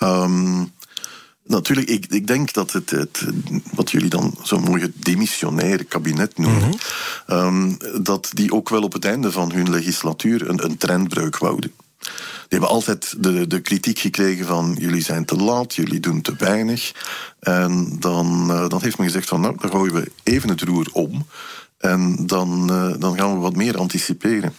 Um, 0.00 0.72
Natuurlijk, 1.46 1.88
ik, 1.88 2.06
ik 2.08 2.26
denk 2.26 2.52
dat 2.52 2.72
het, 2.72 2.90
het, 2.90 3.24
wat 3.74 3.90
jullie 3.90 4.08
dan 4.08 4.34
zo'n 4.42 4.62
mooi 4.62 4.92
demissionaire 4.94 5.84
kabinet 5.84 6.38
noemen, 6.38 6.66
mm 6.66 6.74
-hmm. 7.26 7.38
um, 7.38 7.76
dat 8.02 8.30
die 8.32 8.52
ook 8.52 8.68
wel 8.68 8.82
op 8.82 8.92
het 8.92 9.04
einde 9.04 9.32
van 9.32 9.52
hun 9.52 9.70
legislatuur 9.70 10.48
een, 10.48 10.64
een 10.64 10.76
trendbreuk 10.76 11.38
wouden. 11.38 11.72
Die 11.98 12.58
hebben 12.58 12.68
altijd 12.68 13.14
de, 13.18 13.46
de 13.46 13.60
kritiek 13.60 13.98
gekregen 13.98 14.46
van 14.46 14.76
jullie 14.78 15.02
zijn 15.02 15.24
te 15.24 15.36
laat, 15.36 15.74
jullie 15.74 16.00
doen 16.00 16.20
te 16.20 16.34
weinig. 16.38 16.92
En 17.40 17.96
dan, 17.98 18.46
uh, 18.50 18.68
dan 18.68 18.82
heeft 18.82 18.98
men 18.98 19.06
gezegd 19.06 19.28
van 19.28 19.40
nou, 19.40 19.56
dan 19.60 19.70
gooien 19.70 19.94
we 19.94 20.10
even 20.22 20.48
het 20.48 20.62
roer 20.62 20.88
om. 20.92 21.26
En 21.78 22.26
dan, 22.26 22.68
uh, 22.70 22.94
dan 22.98 23.18
gaan 23.18 23.34
we 23.34 23.40
wat 23.40 23.56
meer 23.56 23.78
anticiperen. 23.78 24.54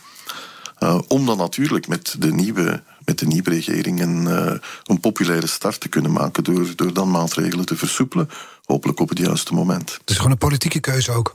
Uh, 0.79 0.99
om 1.07 1.25
dan 1.25 1.37
natuurlijk 1.37 1.87
met 1.87 2.15
de 2.19 2.33
nieuwe 2.33 2.83
met 3.05 3.19
de 3.19 3.25
nieuwe 3.25 3.49
regering 3.49 4.01
een, 4.01 4.23
uh, 4.23 4.53
een 4.83 4.99
populaire 4.99 5.47
start 5.47 5.79
te 5.79 5.87
kunnen 5.87 6.11
maken 6.11 6.43
door, 6.43 6.75
door 6.75 6.93
dan 6.93 7.11
maatregelen 7.11 7.65
te 7.65 7.77
versoepelen, 7.77 8.29
hopelijk 8.65 8.99
op 8.99 9.09
het 9.09 9.17
juiste 9.17 9.53
moment. 9.53 9.91
Het 9.91 10.09
is 10.09 10.15
gewoon 10.15 10.31
een 10.31 10.37
politieke 10.37 10.79
keuze 10.79 11.11
ook. 11.11 11.33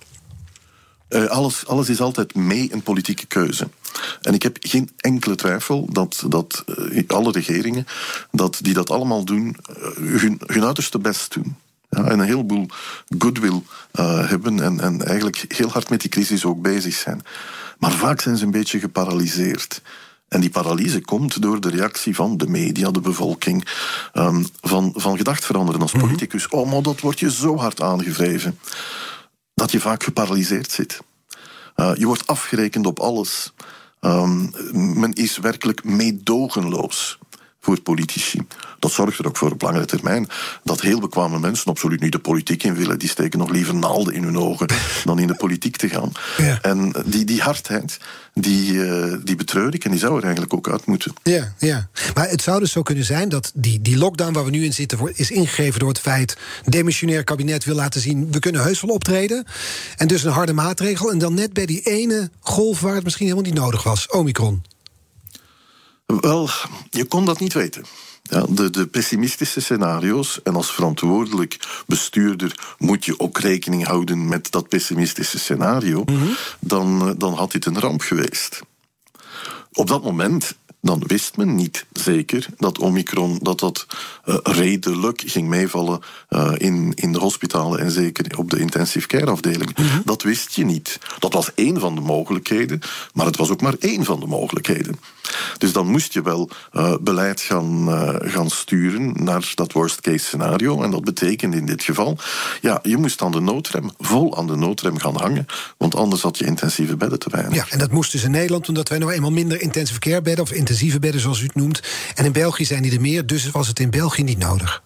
Uh, 1.08 1.26
alles, 1.26 1.66
alles 1.66 1.88
is 1.88 2.00
altijd 2.00 2.34
mee 2.34 2.72
een 2.72 2.82
politieke 2.82 3.26
keuze. 3.26 3.68
En 4.22 4.34
ik 4.34 4.42
heb 4.42 4.56
geen 4.60 4.90
enkele 4.96 5.34
twijfel 5.34 5.88
dat, 5.92 6.24
dat 6.28 6.64
alle 7.06 7.32
regeringen 7.32 7.86
dat, 8.30 8.58
die 8.62 8.74
dat 8.74 8.90
allemaal 8.90 9.24
doen, 9.24 9.56
hun, 9.94 10.40
hun 10.46 10.64
uiterste 10.64 10.98
best 10.98 11.32
doen. 11.32 11.56
Ja, 11.90 12.04
en 12.04 12.18
een 12.18 12.26
heleboel 12.26 12.66
goodwill 13.18 13.62
hebben 14.26 14.60
en, 14.60 14.80
en 14.80 15.04
eigenlijk 15.04 15.44
heel 15.48 15.68
hard 15.68 15.90
met 15.90 16.00
die 16.00 16.10
crisis 16.10 16.44
ook 16.44 16.62
bezig 16.62 16.94
zijn. 16.94 17.22
Maar 17.78 17.92
vaak 17.92 18.20
zijn 18.20 18.36
ze 18.36 18.44
een 18.44 18.50
beetje 18.50 18.78
geparalyseerd. 18.78 19.82
En 20.28 20.40
die 20.40 20.50
paralyse 20.50 21.00
komt 21.00 21.42
door 21.42 21.60
de 21.60 21.70
reactie 21.70 22.14
van 22.14 22.36
de 22.36 22.46
media, 22.46 22.90
de 22.90 23.00
bevolking, 23.00 23.66
um, 24.14 24.46
van, 24.60 24.92
van 24.96 25.16
gedacht 25.16 25.44
veranderen 25.44 25.80
als 25.80 25.92
politicus. 25.92 26.48
Mm 26.48 26.50
-hmm. 26.50 26.60
Oh, 26.60 26.72
maar 26.72 26.82
dat 26.82 27.00
wordt 27.00 27.20
je 27.20 27.30
zo 27.30 27.56
hard 27.56 27.82
aangevreven 27.82 28.58
dat 29.54 29.70
je 29.70 29.80
vaak 29.80 30.02
geparalyseerd 30.02 30.70
zit. 30.70 31.00
Uh, 31.76 31.90
je 31.94 32.06
wordt 32.06 32.26
afgerekend 32.26 32.86
op 32.86 32.98
alles. 32.98 33.52
Um, 34.00 34.52
men 34.72 35.12
is 35.12 35.38
werkelijk 35.38 35.84
meedogenloos 35.84 37.18
voor 37.60 37.80
politici. 37.80 38.40
Dat 38.78 38.92
zorgt 38.92 39.18
er 39.18 39.26
ook 39.26 39.36
voor 39.36 39.50
op 39.50 39.62
langere 39.62 39.84
termijn 39.84 40.28
dat 40.64 40.80
heel 40.80 41.00
bekwame 41.00 41.38
mensen 41.38 41.70
absoluut 41.70 42.00
niet 42.00 42.12
de 42.12 42.18
politiek 42.18 42.62
in 42.62 42.74
willen. 42.74 42.98
Die 42.98 43.08
steken 43.08 43.38
nog 43.38 43.50
liever 43.50 43.74
naalden 43.74 44.14
in 44.14 44.22
hun 44.22 44.38
ogen 44.38 44.66
dan 45.04 45.18
in 45.18 45.26
de 45.26 45.34
politiek 45.34 45.76
te 45.76 45.88
gaan. 45.88 46.12
Ja. 46.36 46.58
En 46.62 46.94
die, 47.06 47.24
die 47.24 47.40
hardheid, 47.40 47.98
die, 48.34 48.72
uh, 48.72 49.14
die 49.24 49.36
betreur 49.36 49.74
ik 49.74 49.84
en 49.84 49.90
die 49.90 50.00
zou 50.00 50.16
er 50.16 50.22
eigenlijk 50.22 50.54
ook 50.54 50.68
uit 50.68 50.86
moeten. 50.86 51.12
Ja, 51.22 51.54
ja. 51.58 51.88
Maar 52.14 52.28
het 52.28 52.42
zou 52.42 52.60
dus 52.60 52.72
zo 52.72 52.82
kunnen 52.82 53.04
zijn 53.04 53.28
dat 53.28 53.52
die, 53.54 53.80
die 53.80 53.98
lockdown 53.98 54.32
waar 54.32 54.44
we 54.44 54.50
nu 54.50 54.64
in 54.64 54.72
zitten 54.72 55.12
is 55.14 55.30
ingegeven 55.30 55.80
door 55.80 55.88
het 55.88 56.00
feit 56.00 56.36
demissionair 56.64 57.24
kabinet 57.24 57.64
wil 57.64 57.74
laten 57.74 58.00
zien 58.00 58.32
we 58.32 58.38
kunnen 58.38 58.62
heus 58.62 58.80
wel 58.80 58.94
optreden. 58.94 59.46
En 59.96 60.08
dus 60.08 60.24
een 60.24 60.32
harde 60.32 60.52
maatregel. 60.52 61.10
En 61.10 61.18
dan 61.18 61.34
net 61.34 61.52
bij 61.52 61.66
die 61.66 61.80
ene 61.80 62.30
golf 62.40 62.80
waar 62.80 62.94
het 62.94 63.04
misschien 63.04 63.26
helemaal 63.26 63.50
niet 63.50 63.60
nodig 63.60 63.82
was, 63.82 64.08
Omicron. 64.08 64.62
Wel, 66.20 66.48
je 66.90 67.04
kon 67.04 67.24
dat 67.24 67.40
niet 67.40 67.52
weten. 67.52 67.84
Ja, 68.22 68.46
de, 68.48 68.70
de, 68.70 68.86
pessimistische 68.86 69.60
scenario's, 69.60 70.40
en 70.42 70.54
als 70.54 70.72
verantwoordelijk 70.72 71.82
bestuurder 71.86 72.74
moet 72.78 73.04
je 73.04 73.18
ook 73.18 73.38
rekening 73.38 73.86
houden 73.86 74.28
met 74.28 74.50
dat 74.50 74.68
pessimistische 74.68 75.38
scenario, 75.38 76.02
mm 76.06 76.16
-hmm. 76.16 76.36
dan, 76.60 77.14
dan 77.18 77.34
had 77.34 77.52
dit 77.52 77.66
een 77.66 77.80
ramp 77.80 78.00
geweest. 78.00 78.60
Op 79.72 79.86
dat 79.86 80.02
moment 80.02 80.54
dan 80.80 81.02
wist 81.06 81.36
men 81.36 81.54
niet 81.54 81.86
zeker 81.92 82.46
dat 82.56 82.78
Omicron 82.78 83.38
dat 83.42 83.60
dat 83.60 83.86
uh, 84.24 84.36
redelijk 84.42 85.22
ging 85.26 85.48
meevallen 85.48 86.00
uh, 86.30 86.52
in, 86.56 86.92
in 86.94 87.12
de 87.12 87.18
hospitalen 87.18 87.78
en 87.78 87.90
zeker 87.90 88.38
op 88.38 88.50
de 88.50 88.58
intensive 88.58 89.06
care 89.06 89.30
afdelingen. 89.30 89.74
Mm 89.76 89.86
-hmm. 89.86 90.02
Dat 90.04 90.22
wist 90.22 90.54
je 90.54 90.64
niet. 90.64 90.98
Dat 91.18 91.32
was 91.32 91.54
één 91.54 91.80
van 91.80 91.94
de 91.94 92.00
mogelijkheden, 92.00 92.80
maar 93.12 93.26
het 93.26 93.36
was 93.36 93.50
ook 93.50 93.60
maar 93.60 93.74
één 93.78 94.04
van 94.04 94.20
de 94.20 94.26
mogelijkheden. 94.26 95.00
Dus 95.58 95.72
dan 95.72 95.86
moest 95.86 96.12
je 96.12 96.22
wel 96.22 96.50
uh, 96.72 96.94
beleid 97.00 97.40
gaan, 97.40 97.88
gaan 98.20 98.50
sturen 98.50 99.12
naar 99.24 99.52
dat 99.54 99.72
worst 99.72 100.00
case 100.00 100.24
scenario. 100.24 100.82
En 100.82 100.90
dat 100.90 101.04
betekent 101.04 101.54
in 101.54 101.66
dit 101.66 101.82
geval, 101.82 102.18
ja, 102.60 102.78
je 102.82 102.96
moest 102.96 103.22
aan 103.22 103.30
de 103.30 103.40
noodrem, 103.40 103.90
vol 103.98 104.36
aan 104.36 104.46
de 104.46 104.56
noodrem 104.56 104.98
gaan 104.98 105.16
hangen, 105.16 105.46
want 105.76 105.94
anders 105.94 106.22
had 106.22 106.38
je 106.38 106.44
intensieve 106.44 106.96
bedden 106.96 107.18
te 107.18 107.30
weinig. 107.30 107.54
Ja, 107.54 107.66
en 107.68 107.78
dat 107.78 107.90
moest 107.90 108.12
dus 108.12 108.24
in 108.24 108.30
Nederland, 108.30 108.68
omdat 108.68 108.88
wij 108.88 108.98
nou 108.98 109.12
eenmaal 109.12 109.30
minder 109.30 109.60
intensive 109.60 109.98
care 109.98 110.22
bedden 110.22 110.44
of 110.44 110.50
intensieve 110.70 110.98
bedden, 110.98 111.20
zoals 111.20 111.40
u 111.40 111.44
het 111.44 111.54
noemt. 111.54 111.82
En 112.14 112.24
in 112.24 112.32
België 112.32 112.64
zijn 112.64 112.82
die 112.82 112.92
er 112.92 113.00
meer, 113.00 113.26
dus 113.26 113.50
was 113.50 113.68
het 113.68 113.78
in 113.78 113.90
België 113.90 114.22
niet 114.22 114.38
nodig. 114.38 114.82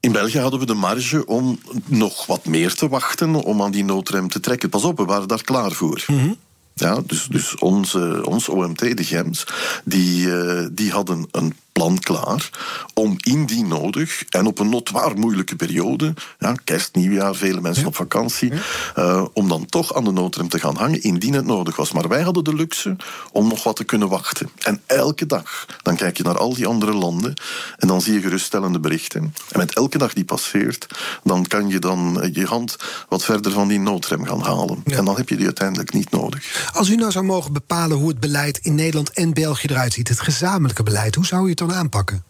In 0.00 0.12
België 0.12 0.38
hadden 0.38 0.60
we 0.60 0.66
de 0.66 0.74
marge 0.74 1.26
om 1.26 1.58
nog 1.84 2.26
wat 2.26 2.44
meer 2.44 2.74
te 2.74 2.88
wachten 2.88 3.34
om 3.34 3.62
aan 3.62 3.70
die 3.70 3.84
noodrem 3.84 4.28
te 4.28 4.40
trekken. 4.40 4.68
Pas 4.68 4.84
op, 4.84 4.96
we 4.96 5.04
waren 5.04 5.28
daar 5.28 5.42
klaar 5.42 5.72
voor. 5.72 6.04
Mm 6.06 6.18
-hmm. 6.18 6.36
Ja, 6.74 7.00
dus, 7.06 7.26
dus 7.30 7.56
onze, 7.58 8.22
ons 8.24 8.48
OMT, 8.48 8.78
de 8.78 9.04
GEMS, 9.04 9.46
die, 9.84 10.26
uh, 10.26 10.66
die 10.72 10.90
hadden 10.90 11.28
een 11.30 11.54
plan 11.76 11.98
klaar 11.98 12.50
om 12.94 13.16
indien 13.22 13.68
nodig 13.68 14.24
en 14.28 14.46
op 14.46 14.58
een 14.58 14.68
notwaar 14.68 15.18
moeilijke 15.18 15.56
periode, 15.56 16.14
ja, 16.38 16.54
kerst, 16.64 16.94
nieuwjaar, 16.94 17.34
vele 17.34 17.60
mensen 17.60 17.86
op 17.86 17.96
vakantie, 17.96 18.52
uh, 18.98 19.24
om 19.32 19.48
dan 19.48 19.66
toch 19.66 19.94
aan 19.94 20.04
de 20.04 20.12
noodrem 20.12 20.48
te 20.48 20.58
gaan 20.58 20.76
hangen 20.76 21.02
indien 21.02 21.34
het 21.34 21.46
nodig 21.46 21.76
was. 21.76 21.92
Maar 21.92 22.08
wij 22.08 22.22
hadden 22.22 22.44
de 22.44 22.54
luxe 22.54 22.96
om 23.32 23.48
nog 23.48 23.62
wat 23.62 23.76
te 23.76 23.84
kunnen 23.84 24.08
wachten. 24.08 24.50
En 24.58 24.80
elke 24.86 25.26
dag, 25.26 25.66
dan 25.82 25.96
kijk 25.96 26.16
je 26.16 26.22
naar 26.22 26.38
al 26.38 26.54
die 26.54 26.66
andere 26.66 26.92
landen 26.92 27.34
en 27.76 27.88
dan 27.88 28.00
zie 28.00 28.14
je 28.14 28.20
geruststellende 28.20 28.80
berichten. 28.80 29.34
En 29.50 29.58
met 29.58 29.74
elke 29.74 29.98
dag 29.98 30.12
die 30.12 30.24
passeert, 30.24 30.86
dan 31.24 31.46
kan 31.46 31.68
je 31.68 31.78
dan 31.78 32.28
je 32.32 32.46
hand 32.46 32.76
wat 33.08 33.24
verder 33.24 33.52
van 33.52 33.68
die 33.68 33.80
noodrem 33.80 34.24
gaan 34.24 34.40
halen. 34.40 34.82
En 34.84 35.04
dan 35.04 35.16
heb 35.16 35.28
je 35.28 35.36
die 35.36 35.44
uiteindelijk 35.44 35.92
niet 35.92 36.10
nodig. 36.10 36.70
Als 36.72 36.88
u 36.88 36.96
nou 36.96 37.12
zou 37.12 37.24
mogen 37.24 37.52
bepalen 37.52 37.96
hoe 37.96 38.08
het 38.08 38.20
beleid 38.20 38.58
in 38.62 38.74
Nederland 38.74 39.10
en 39.10 39.34
België 39.34 39.66
eruit 39.68 39.92
ziet, 39.92 40.08
het 40.08 40.20
gezamenlijke 40.20 40.82
beleid, 40.82 41.14
hoe 41.14 41.26
zou 41.26 41.46
u 41.46 41.48
het 41.48 41.58
dan 41.58 41.65
aanpakken? 41.72 42.24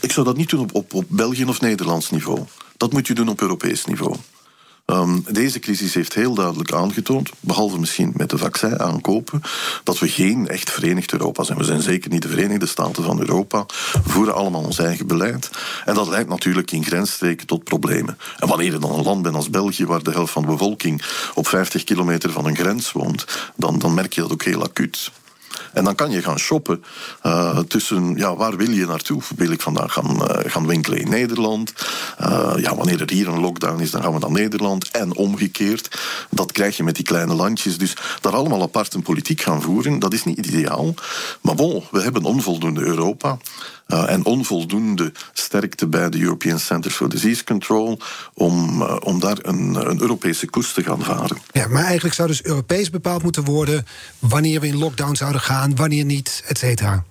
Ik 0.00 0.12
zou 0.12 0.26
dat 0.26 0.36
niet 0.36 0.50
doen 0.50 0.60
op, 0.60 0.74
op, 0.74 0.94
op 0.94 1.04
België 1.08 1.44
of 1.44 1.60
Nederlands 1.60 2.10
niveau. 2.10 2.40
Dat 2.76 2.92
moet 2.92 3.06
je 3.06 3.14
doen 3.14 3.28
op 3.28 3.40
Europees 3.40 3.84
niveau. 3.84 4.16
Um, 4.86 5.24
deze 5.30 5.58
crisis 5.58 5.94
heeft 5.94 6.14
heel 6.14 6.34
duidelijk 6.34 6.72
aangetoond, 6.72 7.30
behalve 7.40 7.78
misschien 7.78 8.12
met 8.16 8.30
de 8.30 8.38
vaccin 8.38 8.80
aankopen, 8.80 9.42
dat 9.84 9.98
we 9.98 10.08
geen 10.08 10.48
echt 10.48 10.70
verenigd 10.70 11.12
Europa 11.12 11.42
zijn. 11.42 11.58
We 11.58 11.64
zijn 11.64 11.82
zeker 11.82 12.10
niet 12.10 12.22
de 12.22 12.28
Verenigde 12.28 12.66
Staten 12.66 13.04
van 13.04 13.20
Europa. 13.20 13.66
We 13.92 14.10
voeren 14.10 14.34
allemaal 14.34 14.62
ons 14.62 14.78
eigen 14.78 15.06
beleid. 15.06 15.50
En 15.84 15.94
dat 15.94 16.08
leidt 16.08 16.28
natuurlijk 16.28 16.70
in 16.70 16.84
grensstreken 16.84 17.46
tot 17.46 17.64
problemen. 17.64 18.18
En 18.38 18.48
wanneer 18.48 18.72
je 18.72 18.78
dan 18.78 18.92
een 18.92 19.02
land 19.02 19.22
bent 19.22 19.34
als 19.34 19.50
België, 19.50 19.86
waar 19.86 20.02
de 20.02 20.10
helft 20.10 20.32
van 20.32 20.42
de 20.42 20.48
bevolking 20.48 21.02
op 21.34 21.48
50 21.48 21.84
kilometer 21.84 22.32
van 22.32 22.46
een 22.46 22.56
grens 22.56 22.92
woont, 22.92 23.24
dan, 23.56 23.78
dan 23.78 23.94
merk 23.94 24.12
je 24.12 24.20
dat 24.20 24.32
ook 24.32 24.44
heel 24.44 24.62
acuut. 24.62 25.10
En 25.76 25.84
dan 25.84 25.94
kan 25.94 26.10
je 26.10 26.22
gaan 26.22 26.38
shoppen 26.38 26.84
uh, 27.26 27.58
tussen, 27.58 28.16
ja, 28.16 28.36
waar 28.36 28.56
wil 28.56 28.70
je 28.70 28.86
naartoe? 28.86 29.22
Wil 29.36 29.50
ik 29.50 29.60
vandaag 29.60 29.92
gaan, 29.92 30.16
uh, 30.22 30.50
gaan 30.50 30.66
winkelen 30.66 30.98
in 30.98 31.08
Nederland? 31.08 31.72
Uh, 32.20 32.52
ja, 32.56 32.74
wanneer 32.74 33.00
er 33.00 33.10
hier 33.10 33.28
een 33.28 33.40
lockdown 33.40 33.80
is, 33.80 33.90
dan 33.90 34.02
gaan 34.02 34.12
we 34.12 34.18
naar 34.18 34.30
Nederland. 34.30 34.90
En 34.90 35.16
omgekeerd, 35.16 36.00
dat 36.30 36.52
krijg 36.52 36.76
je 36.76 36.82
met 36.82 36.94
die 36.96 37.04
kleine 37.04 37.34
landjes. 37.34 37.78
Dus 37.78 37.96
daar 38.20 38.34
allemaal 38.34 38.62
apart 38.62 38.94
een 38.94 39.02
politiek 39.02 39.40
gaan 39.40 39.62
voeren, 39.62 39.98
dat 39.98 40.12
is 40.12 40.24
niet 40.24 40.46
ideaal. 40.46 40.94
Maar 41.40 41.54
bon, 41.54 41.84
we 41.90 42.02
hebben 42.02 42.22
onvoldoende 42.22 42.80
Europa. 42.80 43.38
En 43.86 44.24
onvoldoende 44.24 45.12
sterkte 45.32 45.86
bij 45.86 46.10
de 46.10 46.20
European 46.20 46.58
Center 46.58 46.90
for 46.90 47.08
Disease 47.08 47.44
Control 47.44 47.98
om, 48.34 48.82
om 48.82 49.20
daar 49.20 49.38
een, 49.42 49.88
een, 49.88 50.00
Europese 50.00 50.46
koers 50.46 50.72
te 50.72 50.82
gaan 50.82 51.02
varen. 51.02 51.38
Ja, 51.52 51.68
maar 51.68 51.84
eigenlijk 51.84 52.14
zou 52.14 52.28
dus 52.28 52.42
Europees 52.42 52.90
bepaald 52.90 53.22
moeten 53.22 53.44
worden 53.44 53.86
wanneer 54.18 54.60
we 54.60 54.66
in 54.66 54.78
lockdown 54.78 55.14
zouden 55.14 55.40
gaan, 55.40 55.65
wanneer 55.74 56.04
niet, 56.04 56.42
et 56.46 56.58
cetera. 56.58 57.04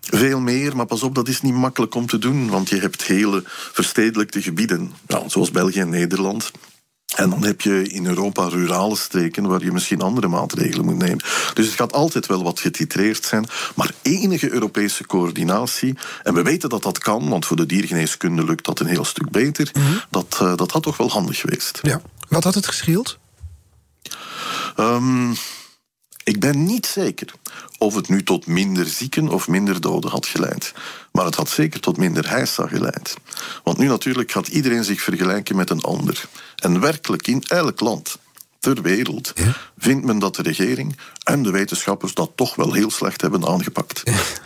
Veel 0.00 0.40
meer, 0.40 0.76
maar 0.76 0.86
pas 0.86 1.02
op, 1.02 1.14
dat 1.14 1.28
is 1.28 1.40
niet 1.40 1.54
makkelijk 1.54 1.94
om 1.94 2.06
te 2.06 2.18
doen, 2.18 2.50
want 2.50 2.68
je 2.68 2.80
hebt 2.80 3.02
hele 3.02 3.42
verstedelijkte 3.72 4.42
gebieden, 4.42 4.92
nou, 5.06 5.28
zoals 5.28 5.50
België 5.50 5.80
en 5.80 5.88
Nederland. 5.88 6.50
En 7.16 7.30
dan 7.30 7.44
heb 7.44 7.60
je 7.60 7.82
in 7.82 8.06
Europa 8.06 8.48
rurale 8.48 8.96
streken 8.96 9.46
waar 9.46 9.64
je 9.64 9.72
misschien 9.72 10.00
andere 10.00 10.28
maatregelen 10.28 10.84
moet 10.84 10.98
nemen. 10.98 11.24
Dus 11.54 11.66
het 11.66 11.74
gaat 11.74 11.92
altijd 11.92 12.26
wel 12.26 12.42
wat 12.42 12.60
getitreerd 12.60 13.24
zijn. 13.24 13.46
Maar 13.74 13.92
enige 14.02 14.50
Europese 14.50 15.06
coördinatie, 15.06 15.94
en 16.22 16.34
we 16.34 16.42
weten 16.42 16.68
dat 16.68 16.82
dat 16.82 16.98
kan, 16.98 17.28
want 17.28 17.46
voor 17.46 17.56
de 17.56 17.66
diergeneeskunde 17.66 18.44
lukt 18.44 18.64
dat 18.64 18.80
een 18.80 18.86
heel 18.86 19.04
stuk 19.04 19.30
beter, 19.30 19.70
mm 19.72 19.82
-hmm. 19.82 20.00
dat, 20.10 20.38
uh, 20.42 20.56
dat 20.56 20.70
had 20.70 20.82
toch 20.82 20.96
wel 20.96 21.10
handig 21.10 21.38
geweest. 21.38 21.78
Ja. 21.82 22.00
Wat 22.28 22.44
had 22.44 22.54
het 22.54 22.66
gescheeld? 22.66 23.18
Um, 24.76 25.36
ik 26.24 26.40
ben 26.40 26.64
niet 26.64 26.86
zeker 26.86 27.32
of 27.78 27.94
het 27.94 28.08
nu 28.08 28.22
tot 28.22 28.46
minder 28.46 28.86
zieken 28.86 29.28
of 29.28 29.48
minder 29.48 29.80
doden 29.80 30.10
had 30.10 30.26
geleid. 30.26 30.72
Maar 31.12 31.24
het 31.24 31.34
had 31.34 31.48
zeker 31.48 31.80
tot 31.80 31.96
minder 31.96 32.28
heisa 32.28 32.66
geleid. 32.66 33.16
Want 33.64 33.78
nu 33.78 33.86
natuurlijk 33.86 34.32
gaat 34.32 34.48
iedereen 34.48 34.84
zich 34.84 35.02
vergelijken 35.02 35.56
met 35.56 35.70
een 35.70 35.80
ander. 35.80 36.24
En 36.56 36.80
werkelijk 36.80 37.26
in 37.26 37.42
elk 37.42 37.80
land 37.80 38.18
ter 38.58 38.82
wereld 38.82 39.32
ja? 39.34 39.56
Vindt 39.82 40.04
men 40.04 40.18
dat 40.18 40.36
de 40.36 40.42
regering 40.42 40.96
en 41.22 41.42
de 41.42 41.50
wetenschappers 41.50 42.14
dat 42.14 42.30
toch 42.34 42.54
wel 42.54 42.72
heel 42.72 42.90
slecht 42.90 43.20
hebben 43.20 43.46
aangepakt. 43.46 44.02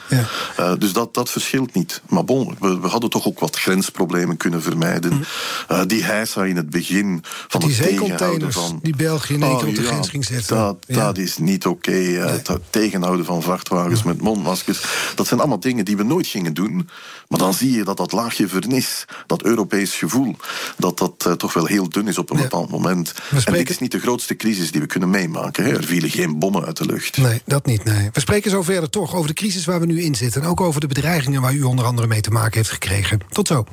Ja. 0.08 0.24
Uh, 0.60 0.72
dus 0.78 0.92
dat, 0.92 1.14
dat 1.14 1.30
verschilt 1.30 1.74
niet. 1.74 2.02
Maar 2.08 2.24
bon, 2.24 2.56
we, 2.60 2.80
we, 2.80 2.88
hadden 2.88 3.10
toch 3.10 3.26
ook 3.26 3.38
wat 3.38 3.56
grensproblemen 3.56 4.36
kunnen 4.36 4.62
vermijden. 4.62 5.24
Uh, 5.70 5.80
die 5.86 6.04
heisa 6.04 6.44
in 6.44 6.56
het 6.56 6.70
begin 6.70 7.24
van 7.48 7.60
die 7.60 7.74
het 7.74 7.88
tegenhouden 7.88 8.52
van... 8.52 8.78
die 8.82 8.96
België 8.96 9.34
in 9.34 9.42
één 9.42 9.56
keer 9.56 9.62
oh, 9.62 9.68
op 9.68 9.74
de 9.74 9.82
grens 9.82 10.08
ging 10.08 10.24
zetten. 10.24 10.56
Dat, 10.56 10.84
dat 10.86 11.18
is 11.18 11.38
niet 11.38 11.66
oké. 11.66 11.90
Okay. 11.90 12.06
Uh, 12.06 12.24
nee. 12.24 12.32
Het 12.32 12.50
tegenhouden 12.70 13.26
van 13.26 13.42
vrachtwagens 13.42 14.02
met 14.02 14.20
mondmaskers. 14.20 14.84
Dat 15.14 15.26
zijn 15.26 15.40
allemaal 15.40 15.60
dingen 15.60 15.84
die 15.84 15.96
we 15.96 16.02
nooit 16.02 16.26
gingen 16.26 16.54
doen. 16.54 16.88
Maar 17.28 17.38
dan 17.38 17.54
zie 17.54 17.72
je 17.72 17.84
dat 17.84 17.96
dat 17.96 18.12
laagje 18.12 18.48
vernis, 18.48 19.04
dat 19.26 19.42
Europees 19.42 19.94
gevoel, 19.94 20.36
dat 20.76 20.98
dat 20.98 21.38
toch 21.38 21.52
wel 21.52 21.66
heel 21.66 21.88
dun 21.88 22.08
is 22.08 22.18
op 22.18 22.30
een 22.30 22.36
bepaald 22.36 22.70
moment. 22.70 23.14
En 23.44 23.52
dit 23.52 23.70
is 23.70 23.78
niet 23.78 23.92
de 23.92 24.00
grootste 24.00 24.36
crisis 24.36 24.70
die 24.70 24.80
we 24.80 24.86
kunnen 24.86 25.10
meemaken. 25.28 25.64
Hè? 25.64 25.76
Er 25.76 25.84
vielen 25.84 26.10
geen 26.10 26.38
bommen 26.38 26.64
uit 26.64 26.76
de 26.76 26.86
lucht. 26.86 27.16
Nee, 27.16 27.42
dat 27.44 27.66
niet. 27.66 27.84
Nee. 27.84 28.08
We 28.12 28.20
spreken 28.20 28.50
zo 28.50 28.62
verder 28.62 28.90
toch 28.90 29.14
over 29.14 29.28
de 29.28 29.34
crisis 29.34 29.64
waar 29.64 29.80
we 29.80 29.86
nu 29.86 30.02
in 30.02 30.14
zitten. 30.14 30.42
En 30.42 30.48
ook 30.48 30.60
over 30.60 30.80
de 30.80 30.86
bedreigingen 30.86 31.40
waar 31.40 31.54
u 31.54 31.62
onder 31.62 31.84
andere 31.84 32.06
mee 32.06 32.20
te 32.20 32.30
maken 32.30 32.56
heeft 32.56 32.70
gekregen. 32.70 33.20
Tot 33.28 33.46
zo. 33.46 33.64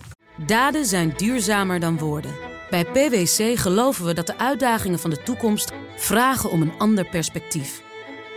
Daden 0.45 0.85
zijn 0.85 1.13
duurzamer 1.17 1.79
dan 1.79 1.97
woorden. 1.97 2.31
Bij 2.69 2.85
PwC 2.85 3.59
geloven 3.59 4.05
we 4.05 4.13
dat 4.13 4.27
de 4.27 4.37
uitdagingen 4.37 4.99
van 4.99 5.09
de 5.09 5.23
toekomst 5.23 5.71
vragen 5.97 6.51
om 6.51 6.61
een 6.61 6.73
ander 6.77 7.09
perspectief. 7.09 7.81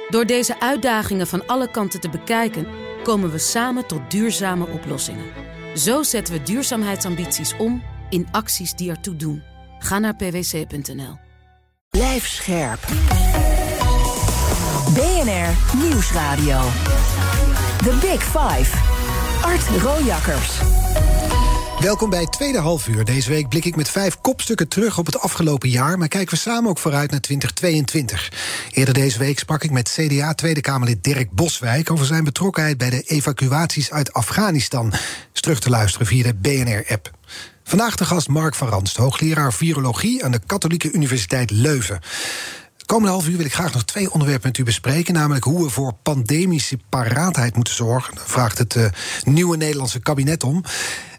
Door 0.09 0.27
deze 0.27 0.61
uitdagingen 0.61 1.27
van 1.27 1.47
alle 1.47 1.71
kanten 1.71 2.01
te 2.01 2.09
bekijken, 2.09 2.67
komen 3.03 3.31
we 3.31 3.39
samen 3.39 3.87
tot 3.87 4.11
duurzame 4.11 4.67
oplossingen. 4.67 5.25
Zo 5.75 6.03
zetten 6.03 6.35
we 6.35 6.43
duurzaamheidsambities 6.43 7.57
om 7.57 7.83
in 8.11 8.29
acties 8.31 8.75
die 8.75 8.91
ertoe 8.91 9.17
doen. 9.17 9.43
Ga 9.79 9.99
naar 9.99 10.17
pwc.nl. 10.17 11.26
Blijf 11.97 12.27
scherp. 12.27 12.87
BNR 14.95 15.79
Nieuwsradio. 15.83 16.61
The 17.79 17.99
Big 18.01 18.23
Five. 18.23 18.77
Art 19.43 19.83
Rojakkers. 19.83 20.59
Welkom 21.81 22.11
bij 22.11 22.21
het 22.21 22.33
tweede 22.33 22.59
halfuur. 22.59 23.05
Deze 23.05 23.31
week 23.31 23.49
blik 23.49 23.65
ik 23.65 23.77
met 23.77 23.91
vijf 23.91 24.21
kopstukken 24.21 24.69
terug 24.69 24.99
op 24.99 25.07
het 25.07 25.21
afgelopen 25.21 25.69
jaar... 25.69 25.99
maar 25.99 26.09
kijken 26.09 26.35
we 26.35 26.41
samen 26.41 26.71
ook 26.71 26.79
vooruit 26.79 27.11
naar 27.11 27.21
2022. 27.21 28.33
Eerder 28.71 28.95
deze 28.95 29.19
week 29.19 29.39
sprak 29.39 29.63
ik 29.65 29.71
met 29.71 29.97
CDA 29.99 30.35
Tweede 30.35 30.61
Kamerlid 30.61 31.05
Dirk 31.05 31.31
Boswijk... 31.31 31.91
over 31.91 32.07
zijn 32.07 32.25
betrokkenheid 32.25 32.79
bij 32.79 32.91
de 32.91 33.03
evacuaties 33.03 33.91
uit 33.91 34.13
Afghanistan. 34.13 34.93
Is 35.33 35.41
terug 35.41 35.61
te 35.61 35.71
luisteren 35.71 36.07
via 36.07 36.23
de 36.23 36.35
BNR-app. 36.35 37.16
Vandaag 37.69 37.97
de 37.97 38.05
gast 38.05 38.29
Mark 38.29 38.55
van 38.55 38.69
Ranst, 38.69 38.97
hoogleraar 38.97 39.53
virologie... 39.53 40.25
aan 40.25 40.31
de 40.31 40.41
Katholieke 40.47 40.93
Universiteit 40.93 41.51
Leuven. 41.51 42.01
Komende 42.85 43.11
half 43.11 43.29
uur 43.29 43.37
wil 43.37 43.47
ik 43.47 43.55
graag 43.55 43.73
nog 43.73 43.85
twee 43.85 44.13
onderwerpen 44.13 44.49
met 44.49 44.59
u 44.59 44.63
bespreken. 44.63 45.15
Namelijk 45.15 45.45
hoe 45.45 45.65
we 45.65 45.71
voor 45.71 45.93
pandemische 46.03 46.79
paraatheid 46.89 47.55
moeten 47.55 47.75
zorgen. 47.75 48.15
Daar 48.15 48.27
vraagt 48.27 48.59
het 48.59 48.75
uh, 48.75 48.87
nieuwe 49.25 49.57
Nederlandse 49.57 50.01
kabinet 50.01 50.45
om. 50.45 50.65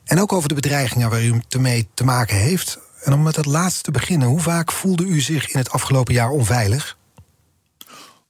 En 0.04 0.22
ook 0.22 0.34
over 0.34 0.50
de 0.50 0.56
bedreigingen 0.56 1.10
waar 1.10 1.24
u 1.24 1.42
mee 1.60 1.88
te 1.94 2.04
maken 2.04 2.36
heeft. 2.36 2.80
En 3.04 3.14
om 3.14 3.24
met 3.24 3.36
het 3.36 3.46
laatste 3.46 3.82
te 3.82 3.92
beginnen. 3.92 4.28
Hoe 4.28 4.40
vaak 4.40 4.72
voelde 4.72 5.06
u 5.06 5.20
zich 5.20 5.50
in 5.50 5.60
het 5.60 5.72
afgelopen 5.72 6.14
jaar 6.14 6.30
onveilig? 6.30 6.98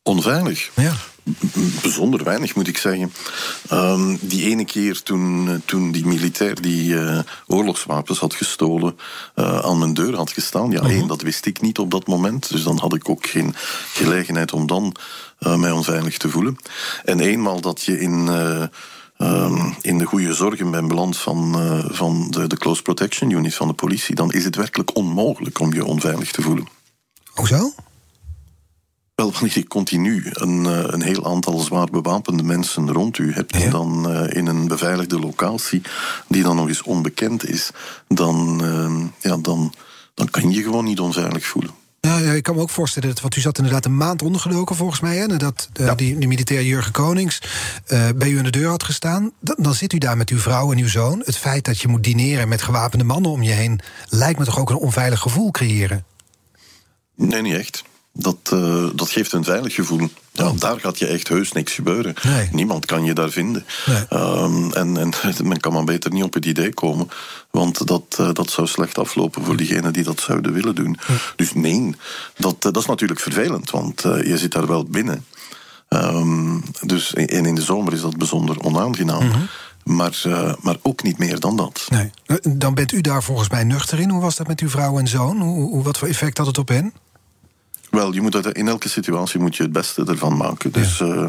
Onveilig? 0.03 0.69
Ja. 0.73 0.95
Bijzonder 1.81 2.23
weinig, 2.23 2.55
moet 2.55 2.67
ik 2.67 2.77
zeggen. 2.77 3.13
Um, 3.71 4.17
die 4.21 4.49
ene 4.49 4.65
keer 4.65 5.01
toen, 5.01 5.61
toen 5.65 5.91
die 5.91 6.05
militair 6.05 6.61
die 6.61 6.93
uh, 6.93 7.19
oorlogswapens 7.47 8.19
had 8.19 8.33
gestolen... 8.33 8.97
Uh, 9.35 9.59
aan 9.59 9.77
mijn 9.77 9.93
deur 9.93 10.15
had 10.15 10.31
gestaan. 10.31 10.71
Ja, 10.71 10.81
-huh. 10.81 10.91
één, 10.91 11.07
dat 11.07 11.21
wist 11.21 11.45
ik 11.45 11.61
niet 11.61 11.79
op 11.79 11.91
dat 11.91 12.07
moment. 12.07 12.49
Dus 12.49 12.63
dan 12.63 12.77
had 12.77 12.93
ik 12.93 13.09
ook 13.09 13.27
geen 13.27 13.55
gelegenheid 13.93 14.53
om 14.53 14.67
dan 14.67 14.95
uh, 15.39 15.55
mij 15.55 15.71
onveilig 15.71 16.17
te 16.17 16.29
voelen. 16.29 16.57
En 17.03 17.19
eenmaal 17.19 17.61
dat 17.61 17.83
je 17.83 17.99
in... 17.99 18.27
Um, 19.21 19.75
in 19.81 19.97
de 19.97 20.05
goede 20.05 20.33
zorgen 20.33 20.71
ben 20.71 20.87
beland 20.87 21.17
van, 21.17 21.63
uh, 21.63 21.85
van 21.87 22.27
de, 22.31 22.47
de 22.47 22.57
Close 22.57 22.81
Protection 22.81 23.29
Unit 23.29 23.55
van 23.55 23.67
de 23.67 23.73
politie, 23.73 24.15
dan 24.15 24.31
is 24.31 24.43
het 24.43 24.55
werkelijk 24.55 24.95
onmogelijk 24.95 25.59
om 25.59 25.73
je 25.73 25.85
onveilig 25.85 26.31
te 26.31 26.41
voelen. 26.41 26.67
Hoezo? 27.33 27.73
Wel, 29.17 29.31
wanneer 29.31 29.51
je 29.53 29.67
continu 29.67 30.23
een, 30.31 30.65
een 30.93 31.01
heel 31.01 31.25
aantal 31.25 31.59
zwaar 31.59 31.87
bewapende 31.91 32.43
mensen 32.43 32.91
rond 32.91 33.17
u 33.17 33.33
hebt, 33.33 33.57
ja. 33.57 33.69
dan 33.69 34.11
uh, 34.11 34.33
in 34.33 34.47
een 34.47 34.67
beveiligde 34.67 35.19
locatie, 35.19 35.81
die 36.27 36.43
dan 36.43 36.55
nog 36.55 36.67
eens 36.67 36.81
onbekend 36.81 37.49
is, 37.49 37.69
dan, 38.07 38.61
uh, 38.63 39.05
ja, 39.19 39.37
dan, 39.37 39.73
dan 40.13 40.29
kan 40.29 40.49
je 40.49 40.55
je 40.55 40.63
gewoon 40.63 40.85
niet 40.85 40.99
onveilig 40.99 41.45
voelen. 41.45 41.71
Ja, 41.99 42.17
ja, 42.17 42.31
ik 42.31 42.43
kan 42.43 42.55
me 42.55 42.61
ook 42.61 42.69
voorstellen 42.69 43.09
dat, 43.09 43.21
want 43.21 43.35
u 43.35 43.41
zat 43.41 43.57
inderdaad 43.57 43.85
een 43.85 43.97
maand 43.97 44.21
ondergedoken 44.21 44.75
volgens 44.75 44.99
mij, 44.99 45.15
hè, 45.15 45.25
nadat 45.25 45.69
uh, 45.79 45.85
ja. 45.85 45.95
die, 45.95 46.17
die 46.17 46.27
militair 46.27 46.63
Jurgen 46.63 46.91
Konings 46.91 47.41
uh, 47.87 48.09
bij 48.15 48.29
u 48.29 48.37
aan 48.37 48.43
de 48.43 48.49
deur 48.49 48.69
had 48.69 48.83
gestaan. 48.83 49.31
Dan, 49.39 49.55
dan 49.59 49.73
zit 49.73 49.93
u 49.93 49.97
daar 49.97 50.17
met 50.17 50.29
uw 50.29 50.39
vrouw 50.39 50.71
en 50.71 50.77
uw 50.77 50.89
zoon. 50.89 51.21
Het 51.25 51.37
feit 51.37 51.65
dat 51.65 51.79
je 51.79 51.87
moet 51.87 52.03
dineren 52.03 52.47
met 52.47 52.61
gewapende 52.61 53.05
mannen 53.05 53.31
om 53.31 53.43
je 53.43 53.51
heen, 53.51 53.79
lijkt 54.09 54.39
me 54.39 54.45
toch 54.45 54.59
ook 54.59 54.69
een 54.69 54.75
onveilig 54.75 55.19
gevoel 55.19 55.51
creëren? 55.51 56.05
Nee, 57.15 57.41
niet 57.41 57.55
echt. 57.55 57.83
Dat, 58.19 58.37
uh, 58.53 58.87
dat 58.95 59.09
geeft 59.09 59.31
een 59.31 59.43
veilig 59.43 59.75
gevoel. 59.75 60.09
Ja, 60.31 60.51
daar 60.55 60.79
gaat 60.79 60.99
je 60.99 61.07
echt 61.07 61.27
heus 61.27 61.51
niks 61.51 61.73
gebeuren. 61.73 62.13
Nee. 62.23 62.49
Niemand 62.51 62.85
kan 62.85 63.03
je 63.03 63.13
daar 63.13 63.29
vinden. 63.29 63.65
Nee. 63.85 64.05
Ehm, 64.09 64.71
en, 64.71 64.97
en 64.97 65.13
men 65.47 65.59
kan 65.59 65.73
maar 65.73 65.83
beter 65.83 66.11
niet 66.11 66.23
op 66.23 66.33
het 66.33 66.45
idee 66.45 66.73
komen. 66.73 67.09
Want 67.51 67.87
dat, 67.87 68.15
eh, 68.17 68.33
dat 68.33 68.51
zou 68.51 68.67
slecht 68.67 68.97
aflopen 68.97 69.43
voor 69.43 69.57
diegenen 69.57 69.93
die 69.93 70.03
dat 70.03 70.19
zouden 70.19 70.53
willen 70.53 70.75
doen. 70.75 70.97
Dus 71.35 71.53
nee, 71.53 71.95
dat, 72.37 72.53
eh, 72.53 72.71
dat 72.71 72.77
is 72.77 72.85
natuurlijk 72.85 73.19
vervelend. 73.19 73.71
Want 73.71 74.03
eh, 74.03 74.23
je 74.23 74.37
zit 74.37 74.51
daar 74.51 74.67
wel 74.67 74.83
binnen. 74.83 75.25
Ehm, 75.87 76.59
dus, 76.81 77.13
en 77.13 77.45
in 77.45 77.55
de 77.55 77.61
zomer 77.61 77.93
is 77.93 78.01
dat 78.01 78.17
bijzonder 78.17 78.63
onaangenaam. 78.63 79.31
maar, 79.83 80.21
eh, 80.23 80.53
maar 80.61 80.75
ook 80.81 81.03
niet 81.03 81.17
meer 81.17 81.39
dan 81.39 81.55
dat. 81.55 81.87
Nee. 81.89 82.11
Dan 82.57 82.73
bent 82.73 82.91
u 82.91 83.01
daar 83.01 83.23
volgens 83.23 83.49
mij 83.49 83.63
nuchter 83.63 83.99
in. 83.99 84.09
Hoe 84.09 84.21
was 84.21 84.35
dat 84.35 84.47
met 84.47 84.59
uw 84.59 84.69
vrouw 84.69 84.99
en 84.99 85.07
zoon? 85.07 85.41
Hoe, 85.41 85.83
wat 85.83 85.97
voor 85.97 86.07
effect 86.07 86.37
had 86.37 86.47
het 86.47 86.57
op 86.57 86.67
hen? 86.67 86.93
Wel, 87.89 88.13
je 88.13 88.21
moet 88.21 88.35
uit, 88.35 88.57
in 88.57 88.67
elke 88.67 88.89
situatie 88.89 89.39
moet 89.39 89.55
je 89.55 89.63
het 89.63 89.71
beste 89.71 90.03
ervan 90.07 90.37
maken. 90.37 90.71
Dus 90.71 90.99
eh, 91.01 91.25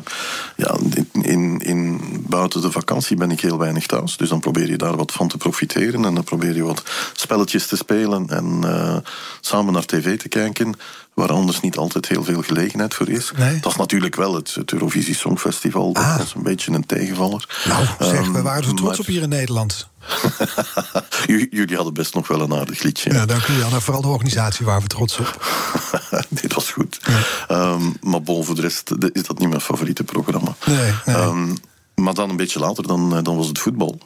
ja, 0.57 0.77
in, 0.95 1.09
in, 1.23 1.59
in, 1.59 2.01
buiten 2.29 2.61
de 2.61 2.71
vakantie 2.71 3.17
ben 3.17 3.31
ik 3.31 3.41
heel 3.41 3.59
weinig 3.59 3.87
thuis. 3.87 4.17
Dus 4.17 4.29
dan 4.29 4.41
probeer 4.41 4.71
je 4.71 4.77
daar 4.77 4.97
wat 4.97 5.13
van 5.13 5.29
te 5.29 5.37
profiteren. 5.37 6.05
En 6.05 6.15
dan 6.15 6.25
probeer 6.25 6.55
je 6.55 6.63
wat 6.63 6.83
spelletjes 7.13 7.67
te 7.67 7.77
spelen 7.77 8.29
en 8.29 8.59
eh, 8.65 8.97
samen 9.41 9.73
naar 9.73 9.85
tv 9.85 10.19
te 10.19 10.29
kijken. 10.29 10.75
Waar 11.15 11.33
anders 11.33 11.61
niet 11.61 11.77
altijd 11.77 12.09
heel 12.09 12.25
veel 12.25 12.43
gelegenheid 12.43 12.95
voor 12.95 13.09
is. 13.09 13.33
Nee. 13.37 13.61
Dat 13.61 13.73
is 13.73 13.79
natuurlijk 13.79 14.17
wel 14.17 14.35
het, 14.35 14.55
het 14.55 14.73
Eurovisie 14.73 15.15
Songfestival. 15.15 15.93
Dat 15.93 16.03
Ah. 16.05 16.17
was 16.19 16.35
een 16.35 16.43
beetje 16.43 16.73
een 16.73 16.87
tegenvaller. 16.87 17.49
Nou, 17.69 17.85
zeg, 17.99 18.11
we 18.11 18.17
Ehm, 18.35 18.43
waren 18.43 18.63
er 18.63 18.75
trots 18.75 18.83
maar- 18.83 18.99
op 18.99 19.07
hier 19.07 19.23
in 19.23 19.29
Nederland. 19.29 19.89
Jullie 21.51 21.77
hadden 21.77 21.95
best 21.95 22.15
nog 22.15 22.29
wel 22.29 22.41
een 22.41 22.55
aardig 22.55 22.83
liedje. 22.83 23.13
Ja, 23.13 23.27
dank 23.27 23.47
u. 23.47 23.53
Vooral 23.81 24.03
de 24.03 24.09
organisatie 24.09 24.67
waar 24.67 24.81
we 24.81 24.87
trots 24.87 25.19
op. 25.19 25.47
Dit 26.41 26.55
was 26.55 26.71
goed. 26.71 27.01
Ehm, 27.49 27.83
maar 28.01 28.23
bon, 28.23 28.45
voor 28.45 28.55
de 28.55 28.61
rest 28.61 28.91
is 29.13 29.23
dat 29.23 29.39
niet 29.39 29.49
mijn 29.49 29.61
favoriete 29.61 30.05
programma. 30.05 30.57
Nee, 30.67 30.93
nee. 31.05 31.17
Ehm, 31.17 31.55
maar 31.95 32.15
dan 32.15 32.31
een 32.31 32.37
beetje 32.37 32.59
later, 32.59 32.87
dan, 32.87 33.17
eh, 33.17 33.23
dan 33.23 33.37
was 33.37 33.47
het 33.47 33.59
voetbal. 33.59 33.99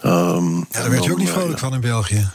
Ehm, 0.00 0.56
Ja, 0.56 0.64
daar 0.70 0.90
werd 0.90 1.04
je 1.04 1.12
ook 1.12 1.18
niet 1.18 1.30
vrolijk 1.30 1.58
van 1.58 1.74
in 1.74 1.80
België. 1.80 2.30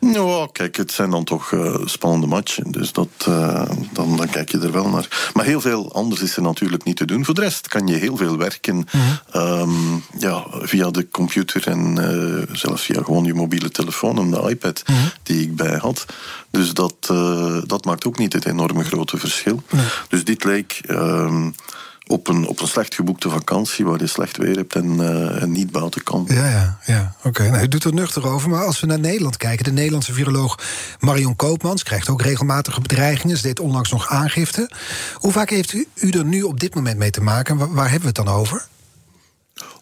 Nou, 0.00 0.48
kijk, 0.52 0.76
het 0.76 0.92
zijn 0.92 1.10
dan 1.10 1.24
toch 1.24 1.52
eh, 1.52 1.74
spannende 1.84 2.26
matchen. 2.26 2.70
Dus 2.70 2.92
dat, 2.92 3.08
eh, 3.26 3.70
dan, 3.92 4.16
dan 4.16 4.28
kijk 4.30 4.50
je 4.50 4.58
er 4.58 4.72
wel 4.72 4.88
naar. 4.88 5.30
Maar 5.34 5.44
heel 5.44 5.60
veel 5.60 5.92
anders 5.92 6.20
is 6.20 6.36
er 6.36 6.42
natuurlijk 6.42 6.84
niet 6.84 6.96
te 6.96 7.04
doen. 7.04 7.24
Voor 7.24 7.34
de 7.34 7.40
rest 7.40 7.68
kan 7.68 7.86
je 7.86 7.94
heel 7.94 8.16
veel 8.16 8.36
werken 8.36 8.84
ehm, 9.30 9.70
ja, 10.18 10.44
via 10.50 10.90
de 10.90 11.08
computer 11.10 11.66
en 11.66 11.98
eh, 11.98 12.56
zelfs 12.56 12.82
via 12.82 13.02
gewoon 13.02 13.24
je 13.24 13.34
mobiele 13.34 13.70
telefoon 13.70 14.18
en 14.18 14.30
de 14.30 14.48
iPad 14.50 14.82
die 15.22 15.42
ik 15.42 15.56
bij 15.56 15.76
had. 15.76 16.04
Dus 16.50 16.72
dat, 16.74 16.94
eh, 17.00 17.56
dat 17.66 17.84
maakt 17.84 18.06
ook 18.06 18.18
niet 18.18 18.32
het 18.32 18.46
enorme 18.46 18.84
grote 18.84 19.18
verschil. 19.18 19.62
Dus 20.08 20.24
dit 20.24 20.44
leek. 20.44 20.80
ehm, 20.86 21.50
op 22.10 22.28
een, 22.28 22.46
op 22.46 22.60
een 22.60 22.68
slecht 22.68 22.94
geboekte 22.94 23.30
vakantie 23.30 23.84
waar 23.84 24.00
je 24.00 24.06
slecht 24.06 24.36
weer 24.36 24.56
hebt 24.56 24.74
en, 24.74 25.00
eh, 25.00 25.44
niet 25.44 25.70
buiten 25.70 26.02
kan. 26.02 26.24
Ja, 26.28 26.48
ja, 26.48 26.78
ja. 26.86 27.14
Oké, 27.24 27.50
nou, 27.50 27.62
u 27.62 27.68
doet 27.68 27.84
er 27.84 27.94
nuchter 27.94 28.26
over. 28.26 28.50
Maar 28.50 28.64
als 28.64 28.80
we 28.80 28.86
naar 28.86 28.98
Nederland 28.98 29.36
kijken, 29.36 29.64
de 29.64 29.72
Nederlandse 29.72 30.12
viroloog 30.12 30.58
Marion 31.00 31.36
Koopmans 31.36 31.82
krijgt 31.82 32.08
ook 32.08 32.22
regelmatige 32.22 32.80
bedreigingen. 32.80 33.36
Ze 33.36 33.42
deed 33.42 33.60
onlangs 33.60 33.90
nog 33.90 34.08
aangifte. 34.08 34.70
Hoe 35.14 35.32
vaak 35.32 35.50
heeft 35.50 35.72
u, 35.72 35.86
er 36.10 36.24
nu 36.24 36.42
op 36.42 36.60
dit 36.60 36.74
moment 36.74 36.98
mee 36.98 37.10
te 37.10 37.22
maken? 37.22 37.58
Waar 37.58 37.90
hebben 37.90 38.00
we 38.14 38.20
het 38.20 38.26
dan 38.26 38.34
over? 38.34 38.68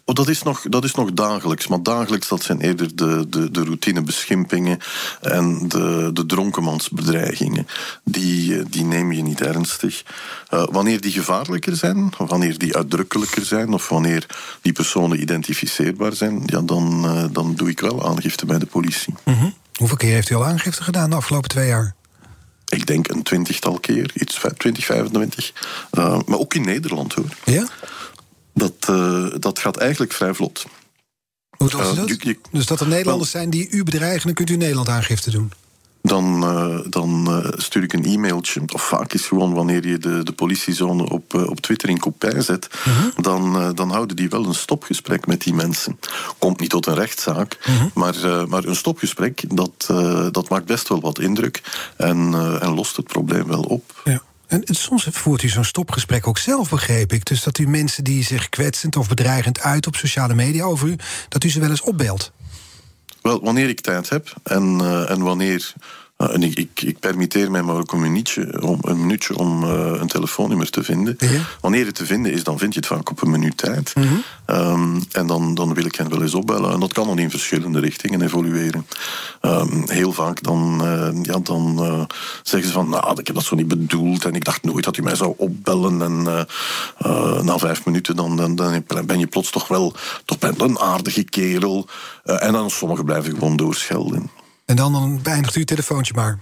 Oh, 0.05 0.15
dat, 0.15 0.29
is 0.29 0.43
nog, 0.43 0.61
dat 0.63 0.85
is 0.85 0.95
nog 0.95 1.13
dagelijks. 1.13 1.67
Maar 1.67 1.83
dagelijks 1.83 2.29
dat 2.29 2.43
zijn 2.43 2.61
eerder 2.61 2.97
de, 2.97 3.27
de, 3.29 3.51
de 3.51 3.65
routinebeschimpingen 3.65 4.79
en 5.21 5.69
de, 5.69 6.11
de 6.13 6.27
dronkenmansbedreigingen. 6.27 7.67
Die, 8.05 8.59
eh, 8.59 8.65
die 8.69 8.85
neem 8.85 9.13
je 9.13 9.23
niet 9.23 9.41
ernstig. 9.41 10.03
Eh, 10.49 10.65
wanneer 10.71 11.01
die 11.01 11.13
gevaarlijker 11.13 11.77
zijn, 11.77 12.13
of 12.19 12.31
wanneer 12.31 12.59
die 12.59 12.77
uitdrukkelijker 12.77 13.45
zijn, 13.45 13.73
of 13.73 13.89
wanneer 13.89 14.27
die 14.61 14.73
personen 14.73 15.21
identificeerbaar 15.21 16.13
zijn, 16.13 16.43
ja, 16.47 16.61
dan, 16.61 17.05
eh, 17.05 17.25
dan 17.33 17.55
doe 17.55 17.69
ik 17.69 17.81
wel 17.81 18.07
aangifte 18.07 18.47
bij 18.47 18.59
de 18.59 18.67
politie. 18.67 19.15
Hoeveel 19.75 19.97
keer 19.97 20.13
heeft 20.13 20.31
u 20.31 20.35
al 20.35 20.45
aangifte 20.45 20.83
gedaan 20.83 21.11
de 21.11 21.17
afgelopen 21.17 21.49
twee 21.49 21.67
jaar? 21.67 21.97
Ik 22.69 22.87
denk 22.87 23.09
een 23.09 23.23
twintigtal 23.23 23.79
keer, 23.79 24.11
iets 24.15 24.41
20, 24.57 24.85
25. 24.85 25.53
Eh, 25.91 26.19
maar 26.27 26.39
ook 26.39 26.55
in 26.55 26.65
Nederland 26.65 27.15
hoor. 27.15 27.29
Ja? 27.45 27.67
Dat, 28.55 28.73
eh, 28.81 29.27
dat 29.39 29.59
gaat 29.59 29.77
eigenlijk 29.77 30.13
vrij 30.13 30.35
vlot. 30.35 30.67
Hoe 31.57 31.71
Eh, 31.71 31.95
dat? 31.97 32.09
je- 32.09 32.17
je- 32.21 32.39
dus 32.51 32.67
dat 32.67 32.81
er 32.81 32.89
Nederlanders 32.89 33.31
zijn 33.31 33.51
die 33.51 33.69
u 33.71 33.85
bedreigen, 33.85 34.23
dan 34.27 34.35
kunt 34.35 34.51
u 34.51 34.53
in 34.53 34.59
Nederland 34.59 34.89
aangifte 34.89 35.31
doen. 35.31 35.53
Dan, 36.03 36.43
eh, 36.45 36.79
dan 36.91 37.43
stuur 37.57 37.83
ik 37.83 37.93
een 37.93 38.05
e-mailtje. 38.05 38.61
Of 38.73 38.83
vaak 38.83 39.13
is 39.13 39.27
gewoon 39.27 39.53
wanneer 39.55 39.87
je 39.87 39.99
de, 39.99 40.23
de 40.23 40.33
politiezone 40.33 41.09
op, 41.11 41.35
op 41.35 41.61
Twitter 41.61 41.89
in 41.89 41.99
kopij 41.99 42.41
zet. 42.41 42.69
dan, 43.17 43.57
eh, 43.61 43.69
dan 43.75 43.91
houden 43.91 44.17
die 44.17 44.29
wel 44.29 44.45
een 44.47 44.55
stopgesprek 44.55 45.27
met 45.27 45.41
die 45.43 45.55
mensen. 45.55 45.99
Komt 46.39 46.61
niet 46.61 46.71
tot 46.71 46.87
een 46.87 46.95
rechtszaak. 46.95 47.59
maar, 47.95 48.23
eh, 48.25 48.45
maar 48.45 48.65
een 48.65 48.77
stopgesprek, 48.77 49.57
dat, 49.57 49.87
dat 50.33 50.49
maakt 50.49 50.65
best 50.67 50.89
wel 50.89 51.01
wat 51.01 51.19
indruk. 51.19 51.63
En, 51.97 52.19
en 52.61 52.75
lost 52.75 52.97
het 52.97 53.07
probleem 53.07 53.47
wel 53.47 53.63
op. 53.63 54.01
Ja. 54.05 54.23
En 54.49 54.63
soms 54.67 55.07
voert 55.11 55.43
u 55.43 55.49
zo'n 55.49 55.65
stopgesprek 55.65 56.27
ook 56.27 56.39
zelf, 56.39 56.71
begreep 56.71 57.13
ik. 57.13 57.25
Dus 57.25 57.43
dat 57.43 57.59
u 57.59 57.69
mensen 57.69 58.05
die 58.05 58.25
zich 58.25 58.49
kwetsend 58.49 58.97
of 58.97 59.09
bedreigend 59.09 59.61
uit 59.61 59.87
op 59.87 59.97
sociale 59.97 60.35
media 60.35 60.65
over 60.65 60.89
u, 60.89 60.97
dat 61.29 61.45
u 61.45 61.51
ze 61.51 61.61
wel 61.61 61.71
eens 61.71 61.81
opbelt. 61.81 62.33
Wel, 63.23 63.41
wanneer 63.43 63.69
ik 63.69 63.81
tijd 63.81 64.09
heb 64.09 64.35
en, 64.43 64.81
eh, 64.81 65.11
en 65.11 65.23
wanneer. 65.23 65.73
Eh, 66.19 66.35
en 66.35 66.43
ik, 66.43 66.59
ik, 66.59 66.83
ik 66.83 66.99
permitteer 66.99 67.51
mij 67.51 67.63
maar 67.63 67.77
ook 67.77 67.93
een 67.93 68.01
minuutje 68.01 68.63
om, 68.63 68.79
een, 68.83 69.01
minuutje 69.01 69.39
om 69.39 69.65
eh, 69.65 70.01
een 70.01 70.09
telefoonnummer 70.09 70.71
te 70.71 70.83
vinden. 70.83 71.17
Ja. 71.19 71.41
Wanneer 71.61 71.87
het 71.87 71.95
te 71.95 72.07
vinden 72.07 72.33
is, 72.33 72.45
dan 72.45 72.59
vind 72.59 72.75
je 72.75 72.81
het 72.81 72.89
vaak 72.89 73.11
op 73.11 73.23
een 73.23 73.31
minuut 73.31 73.57
tijd. 73.57 73.93
Ehm, 74.45 75.01
en 75.13 75.27
dan, 75.27 75.55
dan 75.55 75.75
wil 75.75 75.85
ik 75.85 75.95
hen 75.95 76.09
wel 76.09 76.23
eens 76.23 76.35
opbellen. 76.35 76.73
En 76.73 76.81
dat 76.81 76.93
kan 76.93 77.07
dan 77.07 77.19
in 77.19 77.31
verschillende 77.31 77.81
richtingen 77.81 78.23
evolueren. 78.23 78.87
Ehm, 79.41 79.89
heel 79.89 80.13
vaak 80.13 80.43
dan, 80.43 80.81
eh, 80.83 81.23
ja, 81.23 81.39
dan 81.39 81.79
eh, 81.79 82.03
zeggen 82.43 82.69
ze 82.69 82.75
van, 82.75 82.89
nou, 82.89 83.21
ik 83.21 83.27
heb 83.27 83.37
dat 83.37 83.45
zo 83.45 83.57
niet 83.57 83.69
bedoeld. 83.69 84.25
En 84.25 84.35
ik 84.35 84.45
dacht 84.45 84.63
nooit 84.63 84.85
dat 84.85 84.97
u 84.97 85.03
mij 85.03 85.17
zou 85.17 85.35
opbellen. 85.37 86.03
En 86.03 86.47
na 87.45 87.59
vijf 87.59 87.85
minuten 87.85 88.17
dan, 88.17 88.37
dan, 88.37 88.55
dan 88.55 89.07
ben 89.07 89.19
je 89.19 89.27
plots 89.27 89.51
toch 89.51 89.69
wel 89.69 89.95
toch 90.25 90.39
ben 90.39 90.61
een 90.61 90.79
aardige 90.79 91.23
kerel. 91.23 91.87
En 92.25 92.53
dan 92.53 92.71
sommigen 92.71 93.05
blijven 93.05 93.35
gewoon 93.35 93.57
doorschelden. 93.57 94.38
En 94.69 94.77
dan, 94.77 94.93
dan 94.93 95.23
beëindigt 95.23 95.55
u 95.57 95.59
het 95.59 95.69
telefoontje 95.69 96.15
maar. 96.15 96.39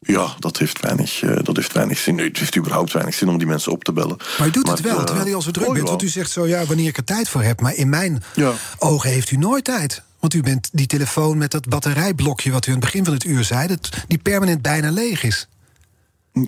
Ja, 0.00 0.34
dat 0.38 0.58
heeft, 0.58 0.80
weinig, 0.80 1.22
eh, 1.22 1.36
dat 1.42 1.56
heeft 1.56 1.72
weinig 1.72 1.98
zin. 1.98 2.14
Nee, 2.14 2.28
Het 2.28 2.38
heeft 2.38 2.56
überhaupt 2.56 2.92
weinig 2.92 3.14
zin 3.14 3.28
om 3.28 3.38
die 3.38 3.46
mensen 3.46 3.72
op 3.72 3.84
te 3.84 3.92
bellen. 3.92 4.16
Maar 4.38 4.46
u 4.46 4.50
doet 4.50 4.68
het 4.68 4.80
wel, 4.80 4.98
eh, 4.98 5.04
terwijl 5.04 5.26
u 5.28 5.34
al 5.34 5.42
zo 5.42 5.50
druk 5.50 5.66
oh, 5.68 5.74
bent. 5.74 5.88
Want 5.88 6.02
u 6.02 6.08
zegt 6.08 6.30
zo, 6.30 6.46
ja, 6.46 6.64
wanneer 6.64 6.88
ik 6.88 6.96
er 6.96 7.04
tijd 7.04 7.28
voor 7.28 7.42
heb. 7.42 7.60
Maar 7.60 7.74
in 7.74 7.88
mijn 7.88 8.22
Ja. 8.34 8.52
ogen 8.78 9.10
heeft 9.10 9.30
u 9.30 9.36
nooit 9.36 9.64
tijd. 9.64 10.02
Want 10.20 10.34
u 10.34 10.42
bent 10.42 10.68
die 10.72 10.86
telefoon 10.86 11.38
met 11.38 11.50
dat 11.50 11.68
batterijblokje... 11.68 12.50
wat 12.50 12.66
u 12.66 12.68
aan 12.68 12.76
het 12.76 12.84
begin 12.84 13.04
van 13.04 13.14
het 13.14 13.24
uur 13.24 13.44
zei... 13.44 13.66
Dat, 13.66 13.88
die 14.08 14.18
permanent 14.18 14.62
bijna 14.62 14.90
leeg 14.90 15.22
is. 15.22 15.48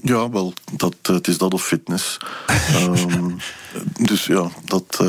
Ja, 0.02 0.30
wel, 0.30 0.52
dat, 0.72 0.94
eh, 1.02 1.14
het 1.14 1.28
is 1.28 1.38
dat 1.38 1.54
of 1.54 1.64
fitness. 1.64 2.18
Ehm, 2.74 3.30
dus 4.00 4.24
ja, 4.24 4.50
dat, 4.64 5.04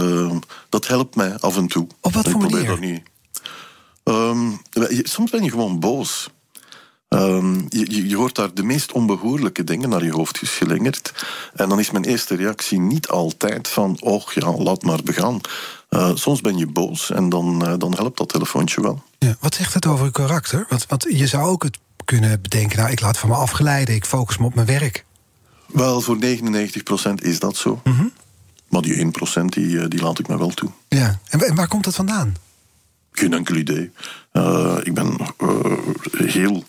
dat 0.70 0.88
helpt 0.88 1.16
mij 1.16 1.38
af 1.40 1.58
en 1.58 1.68
toe. 1.68 1.88
Op 2.02 2.14
wat 2.14 2.26
Ik 2.26 2.32
voor 2.32 2.40
probeer 2.40 2.58
manier? 2.58 2.70
dat 2.72 2.80
niet. 2.80 3.02
Ehm, 4.06 4.50
je- 4.72 5.00
soms 5.04 5.32
ben 5.32 5.44
je 5.44 5.50
gewoon 5.50 5.80
boos. 5.80 6.30
Ehm, 7.08 7.56
je, 7.70 7.92
je, 7.92 8.08
je 8.10 8.16
hoort 8.16 8.36
daar 8.36 8.54
de 8.54 8.64
meest 8.64 8.92
onbehoorlijke 8.92 9.64
dingen 9.64 9.90
naar 9.90 10.04
je 10.04 10.12
hoofd 10.12 10.38
geslingerd. 10.38 11.14
En 11.54 11.70
dan 11.70 11.80
is 11.80 11.92
mijn 11.92 12.04
eerste 12.06 12.36
reactie 12.36 12.80
niet 12.80 13.08
altijd 13.08 13.68
van... 13.68 13.98
oh 14.02 14.32
ja, 14.34 14.52
laat 14.58 14.84
maar 14.84 15.04
begaan. 15.04 15.42
Eh, 15.90 16.12
soms 16.14 16.42
ben 16.42 16.58
je 16.58 16.68
boos 16.68 17.12
en 17.12 17.30
dan, 17.30 17.66
eh, 17.66 17.74
dan 17.78 17.94
helpt 17.96 18.18
dat 18.18 18.30
telefoontje 18.30 18.82
wel. 18.82 19.04
Ja, 19.20 19.36
wat 19.40 19.56
zegt 19.56 19.74
het 19.74 19.86
over 19.86 20.06
uw 20.06 20.12
karakter? 20.12 20.66
Want, 20.70 20.86
want 20.88 21.06
je 21.10 21.28
zou 21.28 21.44
ook 21.50 21.64
het 21.64 21.78
kunnen 22.06 22.42
bedenken... 22.42 22.78
nou, 22.78 22.92
ik 22.92 23.02
laat 23.02 23.18
van 23.18 23.30
me 23.30 23.36
afgeleiden, 23.36 23.96
ik 23.96 24.06
focus 24.06 24.38
me 24.38 24.46
op 24.46 24.56
mijn 24.56 24.68
werk. 24.68 25.06
Wel, 25.68 26.02
voor 26.02 26.18
99% 26.18 27.14
is 27.22 27.40
dat 27.40 27.56
zo. 27.58 27.82
Mhm. 27.84 28.06
Maar 28.70 28.82
die 28.82 28.96
1% 29.40 29.46
die, 29.54 29.80
eh, 29.80 29.86
die 29.90 30.02
laat 30.02 30.20
ik 30.20 30.28
me 30.28 30.38
wel 30.38 30.50
toe. 30.50 30.70
Ja. 30.88 31.20
En 31.30 31.56
waar 31.56 31.68
komt 31.68 31.84
dat 31.84 31.96
vandaan? 31.96 32.36
Geen 33.20 33.34
enkel 33.34 33.56
idee. 33.56 33.92
Eh, 34.32 34.78
ik 34.84 34.94
ben 34.94 35.18
eh, 35.38 35.48
heel 36.28 36.64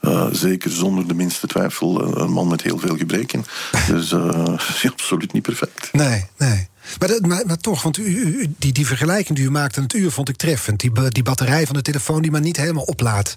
eh, 0.00 0.26
zeker 0.32 0.70
zonder 0.70 1.08
de 1.08 1.14
minste 1.14 1.46
twijfel 1.46 2.16
een 2.20 2.30
man 2.32 2.48
met 2.48 2.62
heel 2.62 2.78
veel 2.78 2.96
gebreken. 2.96 3.44
Dus 3.88 4.14
absoluut 4.92 5.32
niet 5.32 5.42
perfect. 5.42 5.92
Nee, 5.92 6.24
nee. 6.38 6.68
Maar, 6.98 7.08
dat, 7.08 7.26
maar, 7.26 7.46
maar 7.46 7.56
toch, 7.56 7.82
want 7.82 7.96
u, 7.98 8.02
u- 8.04 8.54
die, 8.58 8.72
die 8.72 8.86
vergelijking 8.86 9.38
die 9.38 9.46
u 9.46 9.50
maakte 9.50 9.76
aan 9.78 9.82
het 9.84 9.94
uur 9.94 10.10
vond 10.10 10.28
ik 10.28 10.36
treffend. 10.36 10.80
Die, 10.80 11.08
die 11.10 11.22
batterij 11.22 11.66
van 11.66 11.74
de 11.76 11.82
telefoon 11.82 12.22
die 12.22 12.30
maar 12.30 12.40
niet 12.40 12.56
helemaal 12.56 12.82
oplaadt. 12.84 13.36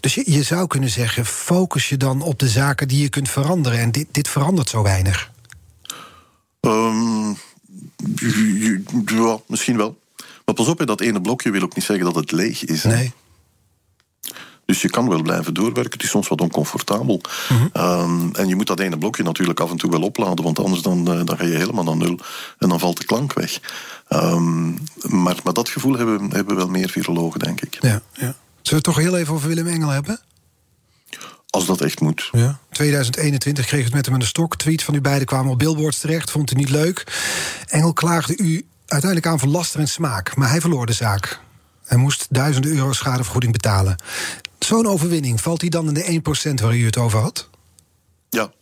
Dus 0.00 0.14
je, 0.14 0.22
je 0.26 0.42
zou 0.42 0.66
kunnen 0.66 0.90
zeggen, 0.90 1.26
focus 1.26 1.88
je 1.88 1.96
dan 1.96 2.22
op 2.22 2.38
de 2.38 2.48
zaken 2.48 2.88
die 2.88 3.02
je 3.02 3.08
kunt 3.08 3.30
veranderen. 3.30 3.78
En 3.78 3.90
dit, 3.92 4.06
dit 4.10 4.28
verandert 4.28 4.68
zo 4.68 4.82
weinig. 4.82 5.30
Ju- 8.14 8.82
ja, 9.06 9.38
misschien 9.46 9.76
wel. 9.76 9.98
Maar 10.54 10.64
pas 10.64 10.74
op, 10.74 10.86
dat 10.86 11.00
ene 11.00 11.20
blokje 11.20 11.50
wil 11.50 11.62
ook 11.62 11.74
niet 11.74 11.84
zeggen 11.84 12.04
dat 12.04 12.14
het 12.14 12.32
leeg 12.32 12.64
is. 12.64 12.82
hè. 12.82 12.90
Nee. 12.90 13.12
Dus 14.66 14.82
je 14.82 14.90
kan 14.90 15.08
wel 15.08 15.22
blijven 15.22 15.54
doorwerken. 15.54 15.92
Het 15.92 16.02
is 16.02 16.10
soms 16.10 16.28
wat 16.28 16.40
oncomfortabel. 16.40 17.20
Ehm, 17.72 18.28
en 18.32 18.48
je 18.48 18.56
moet 18.56 18.66
dat 18.66 18.80
ene 18.80 18.98
blokje 18.98 19.22
natuurlijk 19.22 19.60
af 19.60 19.70
en 19.70 19.76
toe 19.76 19.90
wel 19.90 20.02
opladen, 20.02 20.44
want 20.44 20.58
anders 20.58 20.82
dan, 20.82 20.98
eh, 21.12 21.24
dan 21.24 21.36
ga 21.36 21.44
je 21.44 21.56
helemaal 21.56 21.84
naar 21.84 21.96
nul 21.96 22.18
en 22.58 22.68
dan 22.68 22.78
valt 22.78 22.98
de 22.98 23.04
klank 23.04 23.32
weg. 23.32 23.60
Ehm, 24.08 24.68
maar, 25.22 25.36
maar 25.44 25.52
dat 25.52 25.68
gevoel 25.68 25.96
hebben, 25.96 26.30
hebben 26.30 26.56
wel 26.56 26.68
meer 26.68 26.88
virologen, 26.88 27.40
denk 27.40 27.60
ik. 27.60 27.78
Ja, 27.80 27.88
ja. 27.88 28.02
Zullen 28.12 28.34
we 28.62 28.74
het 28.74 28.82
toch 28.84 28.96
heel 28.96 29.16
even 29.16 29.34
over 29.34 29.48
Willem 29.48 29.66
Engel 29.66 29.88
hebben? 29.88 30.20
Als 31.50 31.66
dat 31.66 31.80
echt 31.80 32.00
moet. 32.00 32.28
Ja. 32.32 32.58
2021 32.70 33.66
kreeg 33.66 33.84
het 33.84 33.94
met 33.94 34.06
hem 34.06 34.18
de 34.18 34.24
stok. 34.24 34.56
Tweet 34.56 34.82
van 34.82 34.94
u 34.94 35.00
beiden 35.00 35.26
kwamen 35.26 35.52
op 35.52 35.58
billboards 35.58 35.98
terecht. 35.98 36.30
Vond 36.30 36.50
u 36.50 36.54
niet 36.54 36.70
leuk. 36.70 37.04
Engel 37.66 37.92
klaagde 37.92 38.36
u 38.36 38.66
uiteindelijk 38.94 39.32
aan 39.32 39.38
van 39.38 39.50
laster 39.50 39.80
en 39.80 39.88
smaak. 39.88 40.36
Maar 40.36 40.50
hij 40.50 40.60
verloor 40.60 40.86
de 40.86 40.92
zaak. 40.92 41.40
Hij 41.84 41.98
moest 41.98 42.26
duizenden 42.30 42.76
euro 42.76 42.92
schadevergoeding 42.92 43.52
betalen. 43.52 43.96
Zo'n 44.58 44.86
overwinning, 44.86 45.40
valt 45.40 45.60
hij 45.60 45.70
dan 45.70 45.88
in 45.88 46.22
de 46.22 46.50
1% 46.50 46.62
waar 46.62 46.76
u 46.76 46.84
het 46.84 46.96
over 46.96 47.18
had? 47.18 47.48
Ja. 48.28 48.52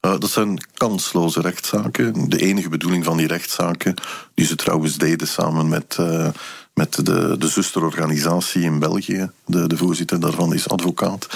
Uh, 0.00 0.18
dat 0.18 0.30
zijn 0.30 0.66
kansloze 0.74 1.40
rechtszaken. 1.40 2.28
De 2.28 2.40
enige 2.40 2.68
bedoeling 2.68 3.04
van 3.04 3.16
die 3.16 3.26
rechtszaken, 3.26 3.94
die 4.34 4.46
ze 4.46 4.56
trouwens 4.56 4.96
deden 4.96 5.28
samen 5.28 5.68
met, 5.68 5.96
uh, 6.00 6.28
met 6.74 7.06
de, 7.06 7.36
de 7.38 7.48
zusterorganisatie 7.48 8.62
in 8.62 8.78
België, 8.78 9.30
de, 9.44 9.66
de 9.66 9.76
voorzitter 9.76 10.20
daarvan 10.20 10.54
is 10.54 10.68
advocaat, 10.68 11.26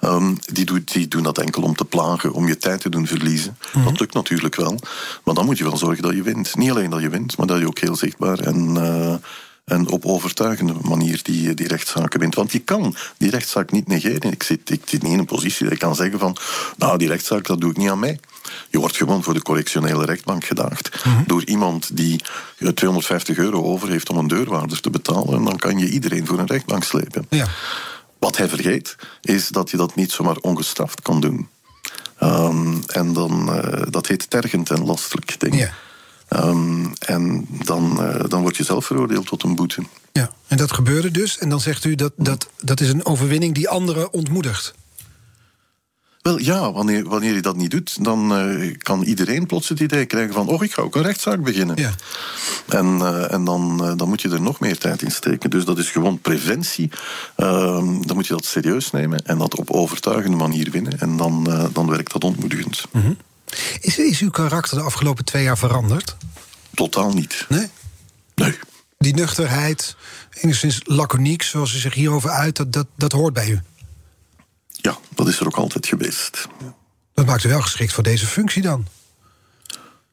um, 0.00 0.38
die, 0.52 0.64
doet, 0.64 0.92
die 0.92 1.08
doen 1.08 1.22
dat 1.22 1.38
enkel 1.38 1.62
om 1.62 1.76
te 1.76 1.84
plagen, 1.84 2.32
om 2.32 2.48
je 2.48 2.56
tijd 2.56 2.80
te 2.80 2.88
doen 2.88 3.06
verliezen. 3.06 3.56
Mm 3.60 3.66
-hmm. 3.72 3.90
Dat 3.90 4.00
lukt 4.00 4.14
natuurlijk 4.14 4.54
wel, 4.54 4.78
maar 5.24 5.34
dan 5.34 5.44
moet 5.44 5.58
je 5.58 5.64
wel 5.64 5.76
zorgen 5.76 6.02
dat 6.02 6.14
je 6.14 6.22
wint. 6.22 6.56
Niet 6.56 6.70
alleen 6.70 6.90
dat 6.90 7.00
je 7.00 7.08
wint, 7.08 7.36
maar 7.36 7.46
dat 7.46 7.58
je 7.58 7.66
ook 7.66 7.78
heel 7.78 7.96
zichtbaar 7.96 8.38
en... 8.38 8.74
Uh, 8.76 9.14
en 9.64 9.88
op 9.88 10.04
overtuigende 10.04 10.74
manier 10.82 11.20
die, 11.22 11.54
die 11.54 11.68
rechtszaken 11.68 12.20
wint. 12.20 12.34
Want 12.34 12.52
je 12.52 12.58
kan 12.58 12.96
die 13.16 13.30
rechtszaak 13.30 13.72
niet 13.72 13.86
negeren. 13.86 14.32
Ik 14.32 14.42
zit, 14.42 14.70
ik 14.70 14.82
zit 14.84 15.02
niet 15.02 15.12
in 15.12 15.18
een 15.18 15.24
positie 15.24 15.64
dat 15.64 15.72
ik 15.72 15.78
kan 15.78 15.94
zeggen 15.94 16.18
van... 16.18 16.36
nou, 16.76 16.98
die 16.98 17.08
rechtszaak, 17.08 17.46
dat 17.46 17.60
doe 17.60 17.70
ik 17.70 17.76
niet 17.76 17.90
aan 17.90 17.98
mij. 17.98 18.18
Je 18.70 18.78
wordt 18.78 18.96
gewoon 18.96 19.22
voor 19.22 19.34
de 19.34 19.42
correctionele 19.42 20.04
rechtbank 20.04 20.44
gedaagd. 20.44 21.04
Mm 21.04 21.12
-hmm. 21.12 21.24
Door 21.26 21.44
iemand 21.44 21.96
die 21.96 22.20
250 22.74 23.36
euro 23.36 23.62
over 23.62 23.88
heeft 23.88 24.10
om 24.10 24.16
een 24.16 24.28
deurwaarder 24.28 24.80
te 24.80 24.90
betalen. 24.90 25.34
En 25.34 25.44
dan 25.44 25.56
kan 25.56 25.78
je 25.78 25.88
iedereen 25.88 26.26
voor 26.26 26.38
een 26.38 26.46
rechtbank 26.46 26.84
slepen. 26.84 27.26
Ja. 27.30 27.46
Wat 28.18 28.36
hij 28.36 28.48
vergeet, 28.48 28.96
is 29.20 29.48
dat 29.48 29.70
je 29.70 29.76
dat 29.76 29.94
niet 29.94 30.12
zomaar 30.12 30.36
ongestraft 30.36 31.02
kan 31.02 31.20
doen. 31.20 31.48
Um, 32.22 32.82
en 32.86 33.12
dan, 33.12 33.48
uh, 33.48 33.82
dat 33.90 34.06
heet 34.06 34.30
tergend 34.30 34.70
en 34.70 34.84
lastelijk, 34.84 35.36
ik. 35.38 35.54
Ja. 35.54 35.72
Um, 36.28 36.92
en 36.98 37.46
dan, 37.64 37.98
uh, 38.00 38.24
dan 38.28 38.42
word 38.42 38.56
je 38.56 38.64
zelf 38.64 38.86
veroordeeld 38.86 39.26
tot 39.26 39.42
een 39.42 39.54
boete. 39.54 39.82
Ja, 40.12 40.30
en 40.46 40.56
dat 40.56 40.72
gebeurde 40.72 41.10
dus. 41.10 41.38
En 41.38 41.48
dan 41.48 41.60
zegt 41.60 41.84
u 41.84 41.94
dat 41.94 42.12
dat, 42.16 42.48
dat 42.60 42.80
is 42.80 42.88
een 42.88 43.04
overwinning 43.04 43.54
die 43.54 43.68
anderen 43.68 44.12
ontmoedigt. 44.12 44.74
Wel 46.24 46.38
ja, 46.38 46.72
wanneer, 46.72 47.08
wanneer 47.08 47.34
je 47.34 47.42
dat 47.42 47.56
niet 47.56 47.70
doet, 47.70 48.04
dan 48.04 48.48
uh, 48.48 48.74
kan 48.78 49.02
iedereen 49.02 49.46
plots 49.46 49.68
het 49.68 49.80
idee 49.80 50.06
krijgen 50.06 50.34
van: 50.34 50.48
oh, 50.48 50.62
ik 50.62 50.72
ga 50.72 50.82
ook 50.82 50.94
een 50.94 51.02
rechtszaak 51.02 51.42
beginnen. 51.42 51.76
Ja. 51.76 51.90
En, 52.68 52.86
uh, 52.86 53.32
en 53.32 53.44
dan, 53.44 53.80
uh, 53.82 53.92
dan 53.96 54.08
moet 54.08 54.22
je 54.22 54.30
er 54.30 54.40
nog 54.40 54.60
meer 54.60 54.78
tijd 54.78 55.02
in 55.02 55.10
steken. 55.10 55.50
Dus 55.50 55.64
dat 55.64 55.78
is 55.78 55.90
gewoon 55.90 56.18
preventie. 56.18 56.90
Ehm, 57.36 58.02
dan 58.02 58.16
moet 58.16 58.26
je 58.26 58.34
dat 58.34 58.44
serieus 58.44 58.90
nemen 58.90 59.26
en 59.26 59.38
dat 59.38 59.58
op 59.58 59.70
overtuigende 59.70 60.36
manier 60.36 60.70
winnen. 60.70 61.00
En 61.00 61.16
dan, 61.16 61.68
dan 61.72 61.88
werkt 61.88 62.12
dat 62.12 62.24
ontmoedigend. 62.24 62.84
Mm 62.90 63.00
-hmm. 63.00 63.16
Is, 63.80 63.98
is 63.98 64.20
uw 64.20 64.30
karakter 64.30 64.78
de 64.78 64.84
afgelopen 64.84 65.24
twee 65.24 65.42
jaar 65.42 65.58
veranderd? 65.58 66.16
Totaal 66.74 67.12
niet. 67.12 67.46
Nee? 67.48 67.66
Nee. 68.34 68.58
Die 68.98 69.14
nuchterheid, 69.14 69.96
enigszins 70.40 70.80
laconiek, 70.84 71.42
zoals 71.42 71.74
u 71.74 71.78
zich 71.78 71.94
hierover 71.94 72.30
uit, 72.30 72.56
dat, 72.56 72.72
dat, 72.72 72.86
dat 72.96 73.12
hoort 73.12 73.34
bij 73.34 73.48
u? 73.48 73.60
Ja, 74.84 74.98
dat 75.14 75.28
is 75.28 75.40
er 75.40 75.46
ook 75.46 75.56
altijd 75.56 75.86
geweest. 75.86 76.48
Dat 77.14 77.26
maakt 77.26 77.44
u 77.44 77.48
wel 77.48 77.62
geschikt 77.62 77.92
voor 77.92 78.02
deze 78.02 78.26
functie 78.26 78.62
dan? 78.62 78.86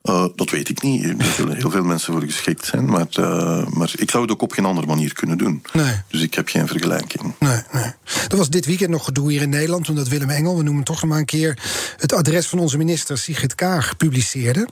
Uh, 0.03 0.25
dat 0.35 0.49
weet 0.49 0.69
ik 0.69 0.81
niet. 0.81 1.03
Er 1.03 1.25
zullen 1.35 1.55
heel 1.55 1.71
veel 1.71 1.83
mensen 1.83 2.13
voor 2.13 2.21
geschikt 2.21 2.65
zijn. 2.65 2.85
Maar, 2.85 3.07
uh, 3.19 3.67
maar 3.67 3.91
ik 3.95 4.09
zou 4.11 4.23
het 4.23 4.31
ook 4.31 4.41
op 4.41 4.51
geen 4.51 4.65
andere 4.65 4.87
manier 4.87 5.13
kunnen 5.13 5.37
doen. 5.37 5.63
Nee. 5.73 6.01
Dus 6.07 6.21
ik 6.21 6.33
heb 6.33 6.47
geen 6.47 6.67
vergelijking. 6.67 7.35
Nee, 7.39 7.61
nee. 7.71 7.93
Er 8.27 8.37
was 8.37 8.49
dit 8.49 8.65
weekend 8.65 8.89
nog 8.89 9.05
gedoe 9.05 9.31
hier 9.31 9.41
in 9.41 9.49
Nederland... 9.49 9.89
omdat 9.89 10.07
Willem 10.07 10.29
Engel, 10.29 10.57
we 10.57 10.63
noemen 10.63 10.83
toch 10.83 11.01
nog 11.01 11.09
maar 11.09 11.19
een 11.19 11.25
keer... 11.25 11.59
het 11.97 12.13
adres 12.13 12.47
van 12.47 12.59
onze 12.59 12.77
minister 12.77 13.17
Sigrid 13.17 13.55
Kaag 13.55 13.97
publiceerde. 13.97 14.67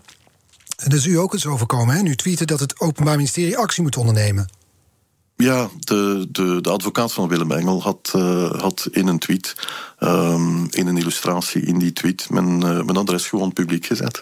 En 0.77 0.89
dat 0.89 0.99
is 0.99 1.05
u 1.05 1.17
ook 1.17 1.33
eens 1.33 1.45
overkomen, 1.45 1.95
hè? 1.95 2.01
Nu 2.01 2.15
tweette 2.15 2.45
dat 2.45 2.59
het 2.59 2.79
Openbaar 2.79 3.15
Ministerie 3.15 3.57
actie 3.57 3.83
moet 3.83 3.97
ondernemen. 3.97 4.49
Ja, 5.43 5.69
de, 5.79 6.27
de, 6.31 6.61
de 6.61 6.69
advocaat 6.69 7.13
van 7.13 7.27
Willem 7.27 7.51
Engel 7.51 7.81
had, 7.81 8.13
uh, 8.15 8.51
had 8.51 8.87
in 8.91 9.07
een 9.07 9.19
tweet, 9.19 9.55
um, 9.99 10.67
in 10.69 10.87
een 10.87 10.97
illustratie 10.97 11.61
in 11.61 11.79
die 11.79 11.93
tweet, 11.93 12.29
mijn, 12.29 12.53
uh, 12.53 12.61
mijn 12.61 12.97
adres 12.97 13.27
gewoon 13.27 13.53
publiek 13.53 13.85
gezet. 13.85 14.21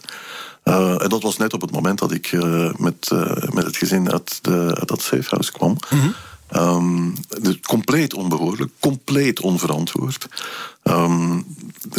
Uh, 0.63 1.03
en 1.03 1.09
dat 1.09 1.21
was 1.21 1.37
net 1.37 1.53
op 1.53 1.61
het 1.61 1.71
moment 1.71 1.99
dat 1.99 2.11
ik 2.11 2.31
met, 2.77 3.11
met 3.53 3.65
het 3.65 3.77
gezin 3.77 4.11
uit, 4.11 4.39
de, 4.41 4.75
uit 4.79 4.87
dat 4.87 5.01
safehouse 5.01 5.51
kwam. 5.51 5.77
Mhm. 5.89 5.95
Mm 5.95 6.13
-hmm. 6.47 6.61
um, 6.61 7.13
compleet 7.61 8.13
onbehoorlijk, 8.13 8.71
compleet 8.79 9.39
onverantwoord. 9.39 10.27
Um, 10.83 11.45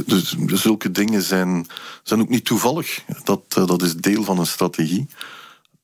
dus, 0.06 0.34
dus 0.38 0.62
zulke 0.62 0.90
dingen 0.90 1.22
zijn, 1.22 1.66
zijn 2.02 2.20
ook 2.20 2.28
niet 2.28 2.44
toevallig. 2.44 3.04
Dat, 3.24 3.42
dat 3.48 3.82
is 3.82 3.96
deel 3.96 4.24
van 4.24 4.38
een 4.38 4.46
strategie. 4.46 5.08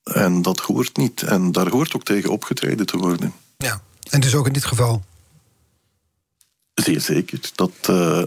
En 0.04 0.42
dat 0.42 0.60
hoort 0.60 0.96
niet. 0.96 1.22
En 1.22 1.52
daar 1.52 1.68
hoort 1.68 1.94
ook 1.94 2.04
tegen 2.04 2.30
opgetreden 2.30 2.86
te 2.86 2.96
worden. 2.96 3.32
Ja, 3.56 3.80
en 4.10 4.20
dus 4.20 4.34
ook 4.34 4.46
in 4.46 4.52
dit 4.52 4.64
geval. 4.64 5.02
Zeer 6.74 7.00
zeker. 7.00 7.38
Dat, 7.54 7.70
uh, 7.90 8.22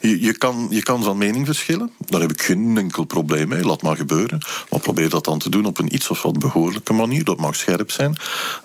je, 0.00 0.20
je, 0.20 0.38
kan, 0.38 0.66
je 0.70 0.82
kan 0.82 1.02
van 1.02 1.18
mening 1.18 1.46
verschillen. 1.46 1.90
Daar 1.98 2.20
heb 2.20 2.32
ik 2.32 2.42
geen 2.42 2.78
enkel 2.78 3.04
probleem 3.04 3.48
mee. 3.48 3.64
Laat 3.64 3.82
maar 3.82 3.96
gebeuren. 3.96 4.38
Maar 4.70 4.80
probeer 4.80 5.08
dat 5.08 5.24
dan 5.24 5.38
te 5.38 5.50
doen 5.50 5.64
op 5.64 5.78
een 5.78 5.94
iets 5.94 6.10
of 6.10 6.22
wat 6.22 6.38
behoorlijke 6.38 6.92
manier. 6.92 7.24
Dat 7.24 7.40
mag 7.40 7.56
scherp 7.56 7.90
zijn. 7.90 8.16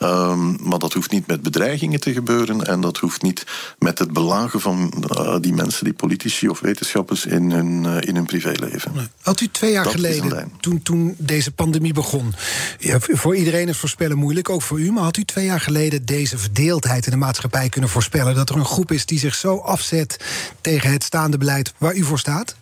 Um, 0.03 0.57
maar 0.61 0.79
dat 0.79 0.93
hoeft 0.93 1.11
niet 1.11 1.27
met 1.27 1.41
bedreigingen 1.41 1.99
te 1.99 2.13
gebeuren. 2.13 2.65
En 2.65 2.81
dat 2.81 2.97
hoeft 2.97 3.21
niet 3.21 3.45
met 3.79 3.99
het 3.99 4.13
belagen 4.13 4.61
van 4.61 5.05
uh, 5.11 5.35
die 5.41 5.53
mensen, 5.53 5.83
die 5.83 5.93
politici 5.93 6.49
of 6.49 6.59
wetenschappers, 6.59 7.25
in 7.25 7.51
hun, 7.51 7.83
uh, 7.83 7.97
in 8.01 8.15
hun 8.15 8.25
privéleven. 8.25 9.11
Had 9.21 9.41
u 9.41 9.47
twee 9.47 9.71
jaar 9.71 9.83
dat 9.83 9.93
geleden, 9.93 10.51
toen, 10.59 10.81
toen 10.81 11.15
deze 11.17 11.51
pandemie 11.51 11.93
begon. 11.93 12.33
Ja, 12.79 12.97
voor 12.99 13.35
iedereen 13.35 13.67
is 13.67 13.77
voorspellen 13.77 14.17
moeilijk, 14.17 14.49
ook 14.49 14.61
voor 14.61 14.79
u. 14.79 14.91
Maar 14.91 15.03
had 15.03 15.17
u 15.17 15.23
twee 15.23 15.45
jaar 15.45 15.61
geleden 15.61 16.05
deze 16.05 16.37
verdeeldheid 16.37 17.05
in 17.05 17.11
de 17.11 17.17
maatschappij 17.17 17.69
kunnen 17.69 17.89
voorspellen? 17.89 18.35
Dat 18.35 18.49
er 18.49 18.55
een 18.55 18.65
groep 18.65 18.91
is 18.91 19.05
die 19.05 19.19
zich 19.19 19.26
zo 19.35 19.57
afzet 19.57 20.17
tegen 20.61 20.91
het 20.91 21.03
staande 21.03 21.37
beleid 21.37 21.73
waar 21.77 21.95
u 21.95 22.03
voor 22.03 22.19
staat? 22.19 22.55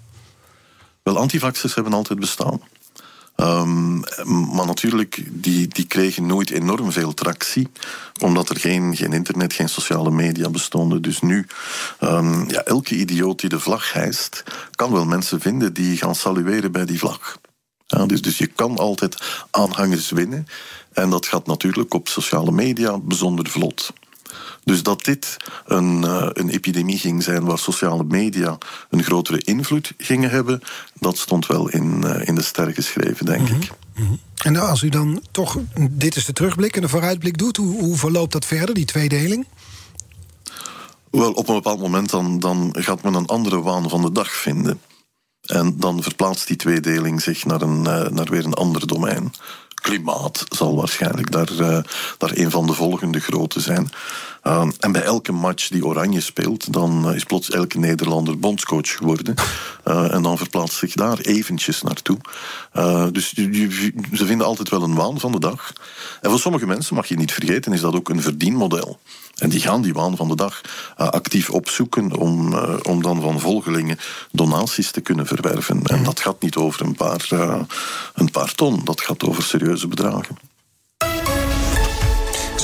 Wel, 1.04 1.18
antivaxers 1.18 1.76
hebben 1.76 1.94
altijd 1.94 2.20
bestaan. 2.20 2.62
Um, 3.36 4.00
maar 4.56 4.66
natuurlijk, 4.66 5.24
die, 5.30 5.68
die 5.68 5.88
kregen 5.88 6.26
nooit 6.26 6.50
enorm 6.50 6.92
veel 6.92 7.14
tractie, 7.14 7.68
omdat 8.22 8.50
er 8.50 8.60
geen, 8.60 8.96
geen 8.96 9.14
internet, 9.14 9.54
geen 9.54 9.70
sociale 9.70 10.12
media 10.12 10.50
bestonden. 10.50 11.02
Dus 11.02 11.22
nu, 11.22 11.48
um, 12.00 12.50
ja, 12.50 12.64
elke 12.64 12.96
idioot 12.96 13.40
die 13.40 13.50
de 13.50 13.60
vlag 13.60 13.94
hijst, 13.94 14.44
kan 14.76 14.92
wel 14.92 15.06
mensen 15.06 15.42
vinden 15.42 15.74
die 15.74 15.98
gaan 15.98 16.16
salueren 16.16 16.72
bij 16.72 16.86
die 16.86 17.00
vlag. 17.00 17.38
Ja, 17.88 18.06
dus, 18.06 18.22
dus 18.22 18.38
je 18.38 18.48
kan 18.48 18.78
altijd 18.78 19.22
aanhangers 19.52 20.10
winnen. 20.10 20.48
En 20.94 21.10
dat 21.10 21.26
gaat 21.26 21.48
natuurlijk 21.48 21.94
op 21.94 22.08
sociale 22.08 22.52
media 22.52 22.98
bijzonder 22.98 23.50
vlot. 23.50 23.94
Dus 24.66 24.84
dat 24.84 25.04
dit 25.04 25.38
een, 25.66 26.02
uh, 26.04 26.28
een 26.34 26.50
epidemie 26.50 26.98
ging 26.98 27.24
zijn 27.24 27.46
waar 27.46 27.60
sociale 27.60 28.04
media 28.04 28.58
een 28.90 29.04
grotere 29.04 29.42
invloed 29.44 29.94
gingen 29.98 30.30
hebben, 30.30 30.62
dat 31.00 31.18
stond 31.18 31.48
wel 31.48 31.70
in, 31.70 32.02
uh, 32.06 32.28
in 32.28 32.36
de 32.36 32.42
sterren 32.42 32.74
geschreven, 32.74 33.26
denk 33.26 33.42
Mhm. 33.42 33.54
mm 33.54 33.60
-hmm. 33.60 33.62
ik. 33.62 33.72
Mm 33.96 34.06
-hmm. 34.06 34.20
En 34.44 34.56
als 34.56 34.82
u 34.82 34.90
dan 34.90 35.22
toch, 35.32 35.58
dit 35.92 36.16
is 36.16 36.26
de 36.26 36.34
terugblik 36.34 36.76
en 36.76 36.82
de 36.82 36.90
vooruitblik 36.90 37.38
doet, 37.38 37.58
hoe, 37.58 37.80
hoe 37.80 37.98
verloopt 37.98 38.32
dat 38.32 38.46
verder, 38.46 38.76
die 38.76 38.86
tweedeling? 38.86 39.48
Wel, 41.12 41.32
op 41.32 41.48
een 41.48 41.56
bepaald 41.56 41.80
moment 41.80 42.10
dan, 42.10 42.40
dan 42.40 42.76
gaat 42.80 43.04
men 43.04 43.14
een 43.14 43.26
andere 43.26 43.62
waan 43.62 43.90
van 43.90 44.02
de 44.02 44.12
dag 44.12 44.32
vinden. 44.32 44.80
En 45.42 45.76
dan 45.78 46.04
verplaatst 46.04 46.48
die 46.48 46.56
tweedeling 46.56 47.22
zich 47.22 47.46
naar, 47.46 47.62
een, 47.62 47.78
uh, 47.78 48.08
naar 48.08 48.30
weer 48.30 48.46
een 48.46 48.54
ander 48.54 48.88
domein 48.88 49.32
klimaat 49.86 50.44
zal 50.50 50.76
waarschijnlijk 50.76 51.32
daar, 51.32 51.52
uh, 51.52 51.80
daar 52.18 52.32
een 52.34 52.52
van 52.52 52.66
de 52.66 52.74
volgende 52.74 53.20
grote 53.20 53.60
zijn. 53.60 53.90
Uh, 54.44 54.68
en 54.80 54.92
bij 54.92 55.02
elke 55.02 55.32
match 55.32 55.68
die 55.68 55.86
Oranje 55.86 56.22
speelt, 56.22 56.74
dan 56.74 57.10
uh, 57.10 57.16
is 57.16 57.24
plots 57.24 57.50
elke 57.50 57.80
Nederlander 57.80 58.40
bondscoach 58.40 58.90
geworden. 58.90 59.36
En 59.84 60.22
dan 60.22 60.38
verplaatst 60.38 60.78
zich 60.78 60.94
daar 60.94 61.20
eventjes 61.20 61.82
naartoe. 61.82 62.18
dus 63.12 63.34
ze 64.14 64.26
vinden 64.26 64.48
altijd 64.48 64.70
wel 64.70 64.84
een 64.84 64.96
waan 64.96 65.20
van 65.20 65.32
de 65.32 65.40
dag. 65.40 65.74
En 66.22 66.30
voor 66.30 66.40
sommige 66.40 66.66
mensen, 66.66 66.96
mag 66.96 67.08
je 67.08 67.16
niet 67.16 67.34
vergeten, 67.34 67.74
is 67.74 67.82
dat 67.82 67.96
ook 67.96 68.10
een 68.10 68.22
verdienmodel. 68.22 69.00
En 69.36 69.50
die 69.50 69.60
gaan 69.60 69.82
die 69.82 69.94
waan 69.94 70.16
van 70.16 70.28
de 70.28 70.36
dag 70.36 70.62
uh, 70.98 71.08
actief 71.08 71.50
opzoeken 71.50 72.16
om, 72.16 72.54
uh, 72.54 72.74
om 72.84 73.02
dan 73.02 73.22
van 73.22 73.40
volgelingen 73.40 73.98
donaties 74.32 74.92
te 74.92 75.02
kunnen 75.02 75.26
verwerven. 75.26 75.84
En 75.84 76.04
dat 76.04 76.20
gaat 76.20 76.42
niet 76.42 76.56
over 76.56 76.86
een 76.86 76.96
paar, 76.96 77.28
uh, 77.34 77.62
een 78.14 78.32
paar 78.32 78.54
ton, 78.56 78.82
dat 78.84 79.02
gaat 79.02 79.24
over 79.24 79.44
serieuze 79.44 79.88
bedragen. 79.88 80.38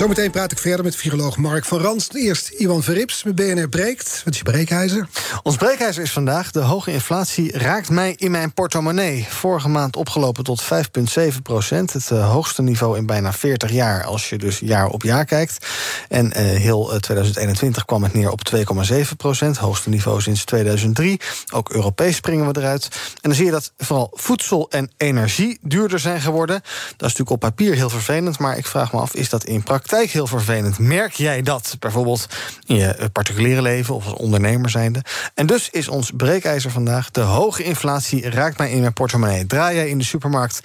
Zometeen 0.01 0.31
praat 0.31 0.51
ik 0.51 0.57
verder 0.57 0.85
met 0.85 0.95
viroloog 0.95 1.37
Mark 1.37 1.65
van 1.65 1.79
Ranst. 1.79 2.13
Eerst 2.13 2.49
Iwan 2.49 2.83
Verrips 2.83 3.23
met 3.23 3.35
BNR 3.35 3.69
Breekt. 3.69 4.21
Wat 4.25 4.33
is 4.33 4.39
je 4.39 4.43
breekijzer? 4.43 5.07
Ons 5.43 5.55
breekijzer 5.55 6.03
is 6.03 6.11
vandaag... 6.11 6.51
de 6.51 6.59
hoge 6.59 6.91
inflatie 6.91 7.57
raakt 7.57 7.89
mij 7.89 8.15
in 8.17 8.31
mijn 8.31 8.53
portemonnee. 8.53 9.27
Vorige 9.29 9.67
maand 9.69 9.95
opgelopen 9.95 10.43
tot 10.43 10.63
5,7 10.63 11.41
procent. 11.43 11.93
Het 11.93 12.09
uh, 12.09 12.31
hoogste 12.31 12.61
niveau 12.61 12.97
in 12.97 13.05
bijna 13.05 13.33
40 13.33 13.71
jaar... 13.71 14.03
als 14.03 14.29
je 14.29 14.37
dus 14.37 14.59
jaar 14.59 14.87
op 14.87 15.03
jaar 15.03 15.25
kijkt. 15.25 15.65
En 16.09 16.25
uh, 16.25 16.33
heel 16.33 16.93
uh, 16.93 16.99
2021 16.99 17.85
kwam 17.85 18.03
het 18.03 18.13
neer 18.13 18.31
op 18.31 18.41
2,7 18.55 19.01
procent. 19.17 19.57
Hoogste 19.57 19.89
niveau 19.89 20.21
sinds 20.21 20.45
2003. 20.45 21.19
Ook 21.53 21.69
Europees 21.69 22.15
springen 22.15 22.53
we 22.53 22.59
eruit. 22.59 22.85
En 22.93 23.19
dan 23.21 23.33
zie 23.33 23.45
je 23.45 23.51
dat 23.51 23.73
vooral 23.77 24.11
voedsel 24.13 24.69
en 24.69 24.91
energie 24.97 25.59
duurder 25.61 25.99
zijn 25.99 26.21
geworden. 26.21 26.61
Dat 26.61 27.09
is 27.09 27.17
natuurlijk 27.17 27.29
op 27.29 27.39
papier 27.39 27.73
heel 27.73 27.89
vervelend... 27.89 28.39
maar 28.39 28.57
ik 28.57 28.67
vraag 28.67 28.93
me 28.93 28.99
af, 28.99 29.13
is 29.13 29.29
dat 29.29 29.43
in 29.43 29.63
praktijk 29.63 29.89
heel 29.91 30.27
vervelend. 30.27 30.79
Merk 30.79 31.13
jij 31.13 31.41
dat 31.41 31.75
bijvoorbeeld 31.79 32.27
in 32.65 32.75
je 32.75 33.09
particuliere 33.11 33.61
leven 33.61 33.95
of 33.95 34.05
als 34.05 34.13
ondernemer 34.13 34.69
zijnde? 34.69 35.03
En 35.33 35.45
dus 35.45 35.69
is 35.69 35.87
ons 35.87 36.11
breekijzer 36.15 36.71
vandaag: 36.71 37.11
de 37.11 37.21
hoge 37.21 37.63
inflatie 37.63 38.29
raakt 38.29 38.57
mij 38.57 38.71
in 38.71 38.79
mijn 38.79 38.93
portemonnee. 38.93 39.45
Draai 39.45 39.75
jij 39.75 39.89
in 39.89 39.97
de 39.97 40.03
supermarkt 40.03 40.61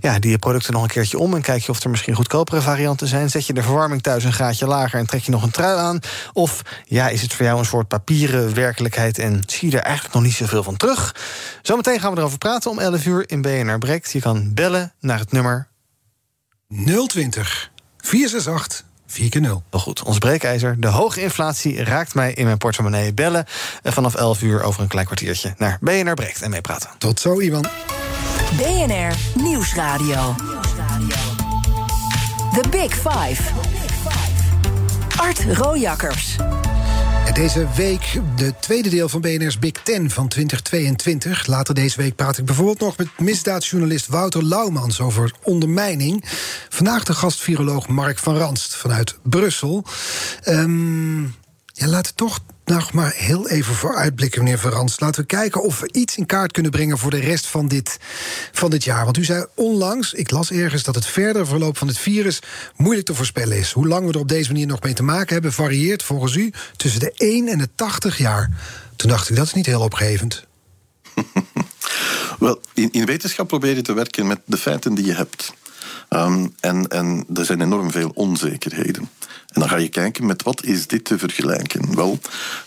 ja, 0.00 0.18
die 0.18 0.38
producten 0.38 0.72
nog 0.72 0.82
een 0.82 0.88
keertje 0.88 1.18
om 1.18 1.34
en 1.34 1.42
kijk 1.42 1.62
je 1.62 1.70
of 1.70 1.82
er 1.82 1.90
misschien 1.90 2.14
goedkopere 2.14 2.60
varianten 2.60 3.06
zijn? 3.06 3.30
Zet 3.30 3.46
je 3.46 3.52
de 3.52 3.62
verwarming 3.62 4.02
thuis 4.02 4.24
een 4.24 4.32
graadje 4.32 4.66
lager 4.66 4.98
en 4.98 5.06
trek 5.06 5.22
je 5.22 5.30
nog 5.30 5.42
een 5.42 5.50
trui 5.50 5.78
aan? 5.78 5.98
Of 6.32 6.62
ja, 6.84 7.08
is 7.08 7.22
het 7.22 7.34
voor 7.34 7.46
jou 7.46 7.58
een 7.58 7.64
soort 7.64 7.88
papieren 7.88 8.54
werkelijkheid 8.54 9.18
en 9.18 9.42
zie 9.46 9.70
je 9.70 9.76
er 9.76 9.82
eigenlijk 9.82 10.14
nog 10.14 10.22
niet 10.22 10.34
zoveel 10.34 10.62
van 10.62 10.76
terug? 10.76 11.14
Zometeen 11.62 12.00
gaan 12.00 12.12
we 12.12 12.18
erover 12.18 12.38
praten 12.38 12.70
om 12.70 12.78
11 12.78 13.06
uur 13.06 13.30
in 13.30 13.42
BNR 13.42 13.78
Breekt. 13.78 14.12
Je 14.12 14.20
kan 14.20 14.54
bellen 14.54 14.92
naar 15.00 15.18
het 15.18 15.32
nummer 15.32 15.68
020 17.06 17.70
468 18.00 18.84
4 19.06 19.40
0 19.40 19.62
Wel 19.70 19.80
goed, 19.80 20.02
ons 20.02 20.18
breekijzer. 20.18 20.80
De 20.80 20.86
hoge 20.86 21.22
inflatie 21.22 21.84
raakt 21.84 22.14
mij 22.14 22.32
in 22.32 22.44
mijn 22.44 22.58
portemonnee. 22.58 23.14
Bellen 23.14 23.44
vanaf 23.82 24.14
11 24.14 24.42
uur 24.42 24.62
over 24.62 24.82
een 24.82 24.88
klein 24.88 25.06
kwartiertje 25.06 25.54
naar 25.58 25.78
BNR 25.80 26.14
Breekt 26.14 26.42
en 26.42 26.50
meepraten. 26.50 26.90
Tot 26.98 27.20
zo, 27.20 27.38
Iwan. 27.38 27.66
BNR 28.56 29.14
Nieuwsradio. 29.34 30.34
The 32.54 32.68
Big 32.70 32.94
Five. 32.94 33.42
Art 35.16 35.44
Rojakkers. 35.56 36.36
Deze 37.34 37.66
week 37.76 38.20
de 38.36 38.54
tweede 38.60 38.88
deel 38.88 39.08
van 39.08 39.20
BNR's 39.20 39.58
Big 39.58 39.72
Ten 39.72 40.10
van 40.10 40.28
2022. 40.28 41.46
Later 41.46 41.74
deze 41.74 41.96
week 41.96 42.16
praat 42.16 42.38
ik 42.38 42.44
bijvoorbeeld 42.44 42.80
nog 42.80 42.96
met 42.96 43.08
misdaadjournalist 43.18 44.06
Wouter 44.06 44.44
Laumans 44.44 45.00
over 45.00 45.32
ondermijning. 45.42 46.24
Vandaag 46.68 47.04
de 47.04 47.14
gastviroloog 47.14 47.88
Mark 47.88 48.18
van 48.18 48.36
Ranst 48.36 48.74
vanuit 48.76 49.18
Brussel. 49.22 49.84
Um, 50.48 51.34
ja, 51.80 51.86
laten 51.86 52.12
we 52.12 52.16
toch 52.16 52.40
nog 52.64 52.92
maar 52.92 53.12
heel 53.16 53.48
even 53.48 53.74
vooruitblikken, 53.74 54.42
meneer 54.42 54.58
Verans. 54.58 55.00
Laten 55.00 55.20
we 55.20 55.26
kijken 55.26 55.62
of 55.62 55.80
we 55.80 55.88
iets 55.92 56.16
in 56.16 56.26
kaart 56.26 56.52
kunnen 56.52 56.70
brengen 56.70 56.98
voor 56.98 57.10
de 57.10 57.20
rest 57.20 57.46
van 57.46 57.68
dit, 57.68 57.98
van 58.52 58.70
dit 58.70 58.84
jaar. 58.84 59.04
Want 59.04 59.16
u 59.16 59.24
zei 59.24 59.46
onlangs, 59.54 60.12
ik 60.12 60.30
las 60.30 60.50
ergens, 60.50 60.82
dat 60.82 60.94
het 60.94 61.06
verdere 61.06 61.46
verloop 61.46 61.78
van 61.78 61.88
het 61.88 61.98
virus 61.98 62.38
moeilijk 62.76 63.06
te 63.06 63.14
voorspellen 63.14 63.58
is. 63.58 63.72
Hoe 63.72 63.86
lang 63.86 64.06
we 64.06 64.12
er 64.12 64.18
op 64.18 64.28
deze 64.28 64.52
manier 64.52 64.66
nog 64.66 64.82
mee 64.82 64.92
te 64.92 65.02
maken 65.02 65.32
hebben, 65.32 65.52
varieert 65.52 66.02
volgens 66.02 66.34
u 66.34 66.52
tussen 66.76 67.00
de 67.00 67.12
1 67.16 67.48
en 67.48 67.58
de 67.58 67.68
80 67.74 68.18
jaar. 68.18 68.50
Toen 68.96 69.08
dacht 69.08 69.30
ik, 69.30 69.36
dat 69.36 69.46
is 69.46 69.54
niet 69.54 69.66
heel 69.66 69.82
opgevend. 69.82 70.44
Wel, 72.38 72.60
in, 72.74 72.90
in 72.92 73.06
wetenschap 73.06 73.48
probeer 73.48 73.76
je 73.76 73.82
te 73.82 73.92
werken 73.92 74.26
met 74.26 74.40
de 74.44 74.56
feiten 74.56 74.94
die 74.94 75.04
je 75.04 75.14
hebt. 75.14 75.52
Um, 76.16 76.54
en, 76.60 76.88
en 76.88 77.26
er 77.34 77.44
zijn 77.44 77.60
enorm 77.60 77.90
veel 77.90 78.10
onzekerheden. 78.14 79.08
En 79.48 79.60
dan 79.60 79.68
ga 79.68 79.76
je 79.76 79.88
kijken 79.88 80.26
met 80.26 80.42
wat 80.42 80.64
is 80.64 80.86
dit 80.86 81.04
te 81.04 81.18
vergelijken? 81.18 81.94
Wel, 81.94 82.18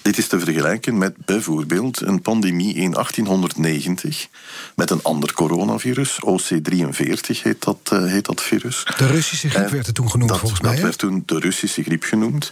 dit 0.02 0.18
is 0.18 0.28
te 0.28 0.40
vergelijken 0.40 0.98
met 0.98 1.26
bijvoorbeeld 1.26 2.02
een 2.02 2.22
pandemie 2.22 2.74
in 2.74 2.92
1890 2.92 4.28
met 4.76 4.90
een 4.90 5.02
ander 5.02 5.34
coronavirus, 5.34 6.20
OC43 6.26 7.42
heet 7.42 7.64
dat, 7.64 7.78
uh, 7.94 8.06
heet 8.06 8.26
dat 8.26 8.42
virus. 8.42 8.86
De 8.98 9.08
Russische 9.08 9.50
griep 9.50 9.70
werd 9.70 9.88
er 9.88 9.94
toen 9.94 10.12
genoemd 10.12 10.30
dat, 10.30 10.40
volgens 10.40 10.62
mij. 10.62 10.74
Dat 10.74 10.84
werd 10.84 10.98
toen 10.98 11.24
de 11.26 11.40
Russische 11.40 11.84
griep 11.84 12.04
genoemd. 12.04 12.52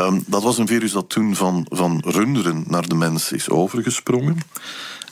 Um, 0.00 0.24
dat 0.26 0.42
was 0.42 0.58
een 0.58 0.66
virus 0.66 0.92
dat 0.92 1.08
toen 1.08 1.36
van, 1.36 1.66
van 1.68 2.02
runderen 2.06 2.64
naar 2.66 2.88
de 2.88 2.94
mens 2.94 3.32
is 3.32 3.48
overgesprongen. 3.48 4.38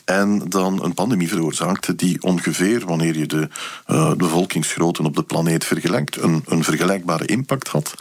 En 0.05 0.49
dan 0.49 0.83
een 0.83 0.93
pandemie 0.93 1.27
veroorzaakte 1.27 1.95
die 1.95 2.21
ongeveer, 2.21 2.85
wanneer 2.85 3.17
je 3.17 3.25
de 3.25 3.49
uh, 3.87 4.13
bevolkingsgrootte 4.13 5.03
op 5.03 5.15
de 5.15 5.23
planeet 5.23 5.65
vergelijkt, 5.65 6.21
een, 6.21 6.43
een 6.47 6.63
vergelijkbare 6.63 7.25
impact 7.25 7.67
had. 7.67 7.93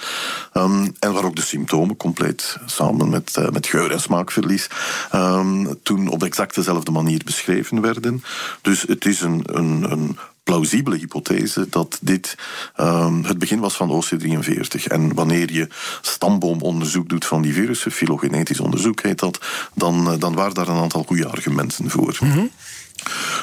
Um, 0.55 0.95
en 0.99 1.13
waar 1.13 1.25
ook 1.25 1.37
de 1.37 1.43
symptomen 1.43 1.97
compleet 1.97 2.57
samen 2.67 3.09
met, 3.09 3.37
uh, 3.39 3.49
met 3.49 3.67
geur- 3.67 3.91
en 3.91 4.01
smaakverlies 4.01 4.69
um, 5.15 5.79
toen 5.83 6.09
op 6.09 6.23
exact 6.23 6.55
dezelfde 6.55 6.91
manier 6.91 7.21
beschreven 7.25 7.81
werden. 7.81 8.23
Dus 8.63 8.83
het 8.83 9.05
is 9.07 9.21
een, 9.21 9.43
een, 9.45 9.91
een 9.91 10.19
plausibele 10.43 10.97
hypothese 10.97 11.67
dat 11.69 11.99
dit 12.01 12.35
um, 12.81 13.25
het 13.25 13.39
begin 13.39 13.61
was 13.61 13.75
van 13.75 14.05
OC43. 14.05 14.85
En 14.85 15.15
wanneer 15.15 15.53
je 15.53 15.69
stamboomonderzoek 16.01 17.09
doet 17.09 17.25
van 17.25 17.43
die 17.43 17.53
virussen, 17.53 17.93
filogenetisch 17.93 18.61
onderzoek 18.61 19.03
heet 19.03 19.19
dat, 19.19 19.39
dan, 19.75 20.19
dan 20.19 20.35
waren 20.35 20.55
daar 20.55 20.69
een 20.69 20.83
aantal 20.83 21.03
goede 21.03 21.29
argumenten 21.29 21.91
voor. 21.91 22.17
Mm 22.21 22.31
-hmm. 22.31 22.51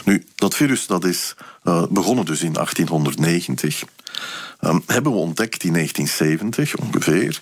Nu, 0.06 0.26
dat 0.36 0.56
virus 0.56 0.88
dat 0.88 1.06
is 1.06 1.36
uh, 1.64 1.84
begonnen 1.90 2.26
dus 2.26 2.42
in 2.42 2.54
1890. 2.54 3.84
Um, 4.62 4.84
hebben 4.86 5.12
we 5.12 5.18
ontdekt 5.18 5.64
in 5.64 5.74
1970 5.74 6.76
ongeveer. 6.76 7.40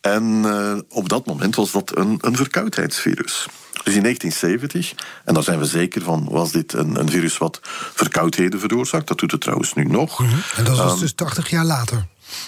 En 0.00 0.22
uh, 0.44 0.78
op 0.88 1.08
dat 1.08 1.26
moment 1.26 1.54
was 1.54 1.70
dat 1.70 1.96
een, 1.96 2.18
een 2.20 2.36
verkoudheidsvirus. 2.36 3.46
Dus 3.88 3.96
in 3.96 4.02
1970, 4.02 4.94
en 5.24 5.34
daar 5.34 5.42
zijn 5.42 5.58
we 5.58 5.64
zeker 5.64 6.02
van, 6.02 6.26
was 6.30 6.52
dit 6.52 6.72
een, 6.72 7.00
een 7.00 7.10
virus 7.10 7.38
wat 7.38 7.60
verkoudheden 7.94 8.60
veroorzaakt. 8.60 9.08
Dat 9.08 9.18
doet 9.18 9.30
het 9.30 9.40
trouwens 9.40 9.74
nu 9.74 9.84
nog. 9.84 10.18
Mm 10.18 10.28
-hmm. 10.28 10.42
En 10.56 10.64
dat 10.64 10.76
was 10.76 10.92
um, 10.92 10.98
dus 10.98 11.12
80 11.12 11.50
jaar 11.50 11.64
later. 11.64 12.06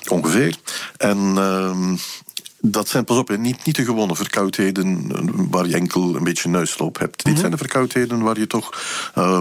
Ongeveer. 0.09 0.57
En 0.97 1.18
um, 1.18 1.99
dat 2.61 2.88
zijn, 2.88 3.04
pas 3.04 3.16
op, 3.16 3.36
niet, 3.36 3.64
niet 3.64 3.76
de 3.76 3.84
gewone 3.84 4.16
verkoudheden 4.16 5.11
waar 5.50 5.66
je 5.66 5.74
enkel 5.74 6.16
een 6.16 6.24
beetje 6.24 6.48
neusloop 6.48 6.98
hebt. 6.98 7.16
Mm 7.16 7.22
-hmm. 7.22 7.30
Dit 7.30 7.40
zijn 7.40 7.50
de 7.50 7.58
verkoudheden 7.58 8.22
waar 8.22 8.38
je 8.38 8.46
toch 8.46 8.82
uh, 9.18 9.40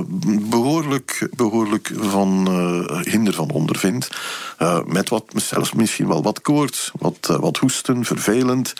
behoorlijk, 0.49 1.27
behoorlijk 1.35 1.91
van 1.95 2.47
uh, 2.49 3.01
hinder 3.01 3.33
van 3.33 3.49
ondervindt. 3.49 4.09
Uh, 4.61 4.83
met 4.85 5.09
wat, 5.09 5.23
zelfs 5.35 5.73
misschien 5.73 6.07
wel 6.07 6.23
wat 6.23 6.41
koorts, 6.41 6.91
wat, 6.99 7.37
wat 7.39 7.57
hoesten, 7.57 8.05
vervelend. 8.05 8.73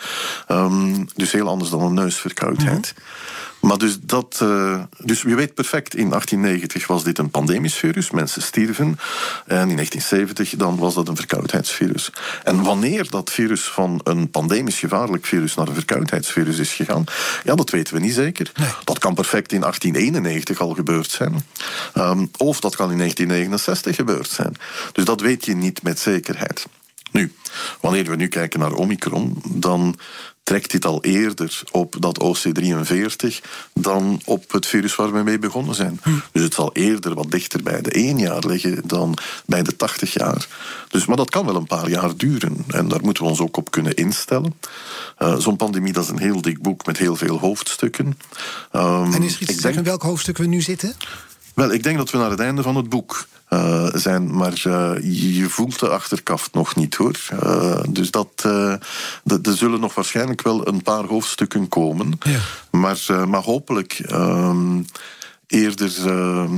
Um, 0.48 1.06
dus 1.14 1.32
heel 1.32 1.48
anders 1.48 1.70
dan 1.70 1.82
een 1.82 1.94
neusverkoudheid. 1.94 2.94
Mm 2.96 3.02
-hmm. 3.02 3.38
Maar 3.60 3.78
dus 3.78 4.00
dat. 4.00 4.40
Uh, 4.42 4.82
dus 4.98 5.22
je 5.22 5.34
weet 5.34 5.54
perfect, 5.54 5.94
in 5.94 6.08
1890 6.08 6.86
was 6.86 7.04
dit 7.04 7.18
een 7.18 7.30
pandemisch 7.30 7.74
virus, 7.74 8.10
mensen 8.10 8.42
stierven. 8.42 8.98
En 9.46 9.68
in 9.68 9.76
1970 9.76 10.54
dan 10.56 10.76
was 10.76 10.94
dat 10.94 11.08
een 11.08 11.16
verkoudheidsvirus. 11.16 12.12
En 12.44 12.62
wanneer 12.62 13.10
dat 13.10 13.30
virus 13.30 13.62
van 13.62 14.00
een 14.04 14.30
pandemisch 14.30 14.78
gevaarlijk 14.78 15.26
virus 15.26 15.54
naar 15.54 15.68
een 15.68 15.74
verkoudheidsvirus 15.74 16.58
is 16.58 16.72
gegaan, 16.72 17.04
ja, 17.44 17.54
dat 17.54 17.70
weten 17.70 17.94
we 17.94 18.00
niet 18.00 18.14
zeker. 18.14 18.50
Nee. 18.54 18.68
Dat 18.84 18.98
kan 18.98 19.14
perfect 19.14 19.52
in 19.52 19.60
1891 19.60 20.60
al 20.60 20.74
gebeurd 20.74 21.10
zijn. 21.10 21.44
Um, 21.94 22.30
of 22.36 22.60
dat 22.60 22.76
kan 22.76 22.90
in 22.90 22.98
1969 22.98 23.96
gebeurd 23.96 24.28
zijn. 24.28 24.56
Dus 24.92 25.04
dat 25.04 25.20
weet 25.20 25.44
je 25.44 25.54
niet 25.54 25.82
met 25.82 25.98
zekerheid. 25.98 26.66
Nu, 27.10 27.32
wanneer 27.80 28.04
we 28.04 28.16
nu 28.16 28.28
kijken 28.28 28.60
naar 28.60 28.72
Omicron, 28.72 29.42
dan 29.48 29.96
trekt 30.42 30.70
dit 30.70 30.84
al 30.84 31.04
eerder 31.04 31.62
op 31.70 31.96
dat 31.98 32.24
OC43 32.24 33.26
dan 33.74 34.20
op 34.24 34.52
het 34.52 34.66
virus 34.66 34.94
waar 34.94 35.12
we 35.12 35.22
mee 35.22 35.38
begonnen 35.38 35.74
zijn. 35.74 36.00
Hm. 36.02 36.10
Dus 36.32 36.42
het 36.42 36.54
zal 36.54 36.70
eerder 36.72 37.14
wat 37.14 37.30
dichter 37.30 37.62
bij 37.62 37.82
de 37.82 37.90
1 37.90 38.18
jaar 38.18 38.46
liggen 38.46 38.82
dan 38.84 39.16
bij 39.46 39.62
de 39.62 39.76
80 39.76 40.12
jaar. 40.12 40.48
Dus, 40.88 41.06
maar 41.06 41.16
dat 41.16 41.30
kan 41.30 41.46
wel 41.46 41.56
een 41.56 41.66
paar 41.66 41.88
jaar 41.88 42.16
duren 42.16 42.64
en 42.68 42.88
daar 42.88 43.02
moeten 43.02 43.22
we 43.22 43.28
ons 43.28 43.40
ook 43.40 43.56
op 43.56 43.70
kunnen 43.70 43.94
instellen. 43.94 44.54
Uh, 45.18 45.36
Zo'n 45.36 45.56
pandemie 45.56 45.92
dat 45.92 46.04
is 46.04 46.10
een 46.10 46.18
heel 46.18 46.40
dik 46.40 46.62
boek 46.62 46.86
met 46.86 46.98
heel 46.98 47.16
veel 47.16 47.38
hoofdstukken. 47.38 48.18
Um, 48.72 49.12
en 49.12 49.22
is 49.22 49.34
er 49.34 49.40
iets 49.40 49.54
te 49.54 49.60
zeggen 49.60 49.80
in 49.80 49.88
welk 49.88 50.02
hoofdstuk 50.02 50.38
we 50.38 50.46
nu 50.46 50.60
zitten? 50.60 50.94
Wel, 51.54 51.72
ik 51.72 51.82
denk 51.82 51.96
dat 51.96 52.10
we 52.10 52.18
naar 52.18 52.30
het 52.30 52.40
einde 52.40 52.62
van 52.62 52.76
het 52.76 52.88
boek 52.88 53.26
uh, 53.50 53.88
zijn, 53.92 54.36
maar 54.36 54.62
uh, 54.66 54.92
je 55.36 55.46
voelt 55.48 55.78
de 55.78 55.88
achterkaft 55.88 56.52
nog 56.52 56.76
niet 56.76 56.94
hoor. 56.94 57.18
Uh, 57.32 57.80
dus 57.88 58.10
dat, 58.10 58.42
er 59.24 59.56
zullen 59.56 59.80
nog 59.80 59.94
waarschijnlijk 59.94 60.42
wel 60.42 60.68
een 60.68 60.82
paar 60.82 61.04
hoofdstukken 61.04 61.68
komen. 61.68 62.18
Ja. 62.20 62.38
Maar, 62.70 63.28
maar 63.28 63.42
hopelijk. 63.42 64.02
Um, 64.12 64.86
Eerder, 65.46 65.92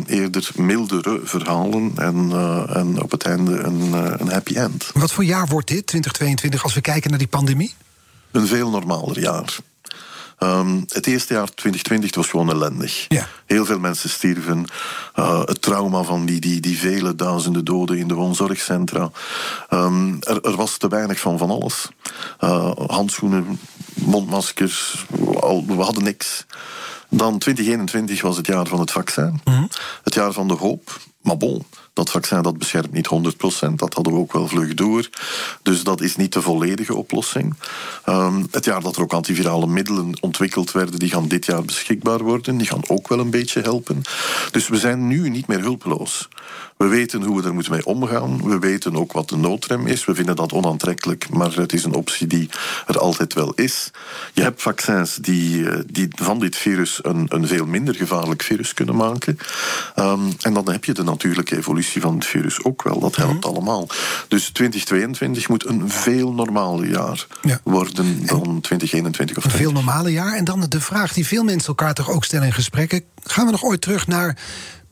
eerder 0.06 0.50
mildere 0.54 1.20
verhalen 1.24 1.92
en, 1.96 2.30
en 2.68 3.02
op 3.02 3.10
het 3.10 3.22
einde 3.22 3.58
een, 3.58 3.92
een 4.20 4.30
happy 4.30 4.54
end. 4.54 4.90
Wat 4.94 5.12
voor 5.12 5.24
jaar 5.24 5.46
wordt 5.46 5.68
dit, 5.68 5.86
2022, 5.86 6.62
als 6.62 6.74
we 6.74 6.80
kijken 6.80 7.10
naar 7.10 7.18
die 7.18 7.28
pandemie? 7.28 7.74
Een 8.30 8.46
veel 8.46 8.70
normaler 8.70 9.20
jaar. 9.20 9.56
Ehm, 10.42 10.80
het 10.88 11.06
eerste 11.06 11.34
jaar, 11.34 11.54
2020, 11.54 12.14
was 12.14 12.28
gewoon 12.28 12.50
ellendig. 12.50 13.04
Ja. 13.08 13.28
Heel 13.46 13.64
veel 13.64 13.78
mensen 13.78 14.10
stierven. 14.10 14.64
Uh, 15.18 15.40
het 15.44 15.62
trauma 15.62 16.02
van 16.02 16.26
die, 16.26 16.40
die, 16.40 16.60
die 16.60 16.78
vele 16.78 17.14
duizenden 17.14 17.64
doden 17.64 17.98
in 17.98 18.08
de 18.08 18.14
woonzorgcentra. 18.14 19.10
Um, 19.70 20.16
er, 20.20 20.40
er, 20.40 20.56
was 20.56 20.76
te 20.76 20.88
weinig 20.88 21.20
van 21.20 21.38
van 21.38 21.50
alles. 21.50 21.88
Uh, 22.40 22.70
handschoenen, 22.86 23.60
mondmaskers, 23.94 25.04
we 25.66 25.74
hadden 25.74 26.02
niks. 26.02 26.46
Dan 27.08 27.38
2021 27.38 28.22
was 28.22 28.36
het 28.36 28.46
jaar 28.46 28.66
van 28.66 28.80
het 28.80 28.90
vaccin. 28.90 29.40
Mm 29.44 29.54
-hmm. 29.54 29.68
Het 30.02 30.14
jaar 30.14 30.32
van 30.32 30.48
de 30.48 30.54
hoop. 30.54 31.00
Maar 31.20 31.36
bon, 31.36 31.66
dat 31.92 32.10
vaccin 32.10 32.42
dat 32.42 32.58
beschermt 32.58 32.92
niet 32.92 33.08
100%. 33.68 33.74
Dat 33.74 33.94
hadden 33.94 34.12
we 34.12 34.18
ook 34.18 34.32
wel 34.32 34.48
vlug 34.48 34.74
door. 34.74 35.08
Dus 35.62 35.84
dat 35.84 36.00
is 36.00 36.16
niet 36.16 36.32
de 36.32 36.42
volledige 36.42 36.94
oplossing. 36.94 37.54
Um, 38.08 38.46
het 38.50 38.64
jaar 38.64 38.80
dat 38.80 38.96
er 38.96 39.02
ook 39.02 39.12
antivirale 39.12 39.66
middelen 39.66 40.12
ontwikkeld 40.20 40.72
werden, 40.72 40.98
die 40.98 41.10
gaan 41.10 41.28
dit 41.28 41.46
jaar 41.46 41.64
beschikbaar 41.64 42.22
worden. 42.22 42.56
Die 42.56 42.66
gaan 42.66 42.88
ook 42.88 43.08
wel 43.08 43.18
een 43.18 43.30
beetje 43.30 43.60
helpen. 43.60 44.02
Dus 44.50 44.68
we 44.68 44.78
zijn 44.78 45.06
nu 45.06 45.28
niet 45.28 45.46
meer 45.46 45.60
hulpeloos. 45.60 46.28
We 46.82 46.88
weten 46.88 47.22
hoe 47.22 47.40
we 47.40 47.46
er 47.46 47.54
moeten 47.54 47.72
mee 47.72 47.86
omgaan. 47.86 48.48
We 48.48 48.58
weten 48.58 48.96
ook 48.96 49.12
wat 49.12 49.28
de 49.28 49.36
noodrem 49.36 49.86
is. 49.86 50.04
We 50.04 50.14
vinden 50.14 50.36
dat 50.36 50.52
onaantrekkelijk, 50.52 51.28
maar 51.28 51.54
het 51.54 51.72
is 51.72 51.84
een 51.84 51.94
optie 51.94 52.26
die 52.26 52.48
er 52.86 52.98
altijd 52.98 53.34
wel 53.34 53.52
is. 53.54 53.90
Je 54.32 54.42
hebt 54.42 54.62
vaccins 54.62 55.16
die, 55.16 55.66
die 55.86 56.08
van 56.14 56.38
dit 56.38 56.56
virus 56.56 56.98
een, 57.02 57.26
een 57.28 57.46
veel 57.46 57.66
minder 57.66 57.94
gevaarlijk 57.94 58.42
virus 58.42 58.74
kunnen 58.74 58.96
maken. 58.96 59.38
Um, 59.96 60.32
en 60.40 60.54
dan 60.54 60.70
heb 60.70 60.84
je 60.84 60.92
de 60.92 61.02
natuurlijke 61.02 61.56
evolutie 61.56 62.00
van 62.00 62.14
het 62.14 62.26
virus 62.26 62.64
ook 62.64 62.82
wel. 62.82 63.00
Dat 63.00 63.16
helpt 63.16 63.44
mm. 63.44 63.50
allemaal. 63.50 63.88
Dus 64.28 64.50
2022 64.50 65.48
moet 65.48 65.66
een 65.66 65.90
veel 65.90 66.32
normaler 66.32 66.88
jaar 66.88 67.26
ja. 67.42 67.60
worden 67.64 68.26
dan 68.26 68.60
2021 68.60 69.36
of 69.36 69.44
Een 69.44 69.50
veel 69.50 69.72
normaler 69.72 70.12
jaar. 70.12 70.34
En 70.36 70.44
dan 70.44 70.66
de 70.68 70.80
vraag 70.80 71.12
die 71.12 71.26
veel 71.26 71.44
mensen 71.44 71.68
elkaar 71.68 71.94
toch 71.94 72.10
ook 72.10 72.24
stellen 72.24 72.46
in 72.46 72.52
gesprekken. 72.52 73.02
Gaan 73.24 73.44
we 73.44 73.50
nog 73.50 73.64
ooit 73.64 73.80
terug 73.80 74.06
naar 74.06 74.36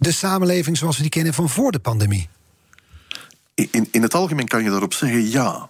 de 0.00 0.12
samenleving 0.12 0.76
zoals 0.76 0.96
we 0.96 1.02
die 1.02 1.10
kennen 1.10 1.34
van 1.34 1.48
voor 1.48 1.72
de 1.72 1.78
pandemie? 1.78 2.28
In, 3.54 3.88
in 3.90 4.02
het 4.02 4.14
algemeen 4.14 4.48
kan 4.48 4.62
je 4.62 4.70
daarop 4.70 4.94
zeggen 4.94 5.30
ja. 5.30 5.68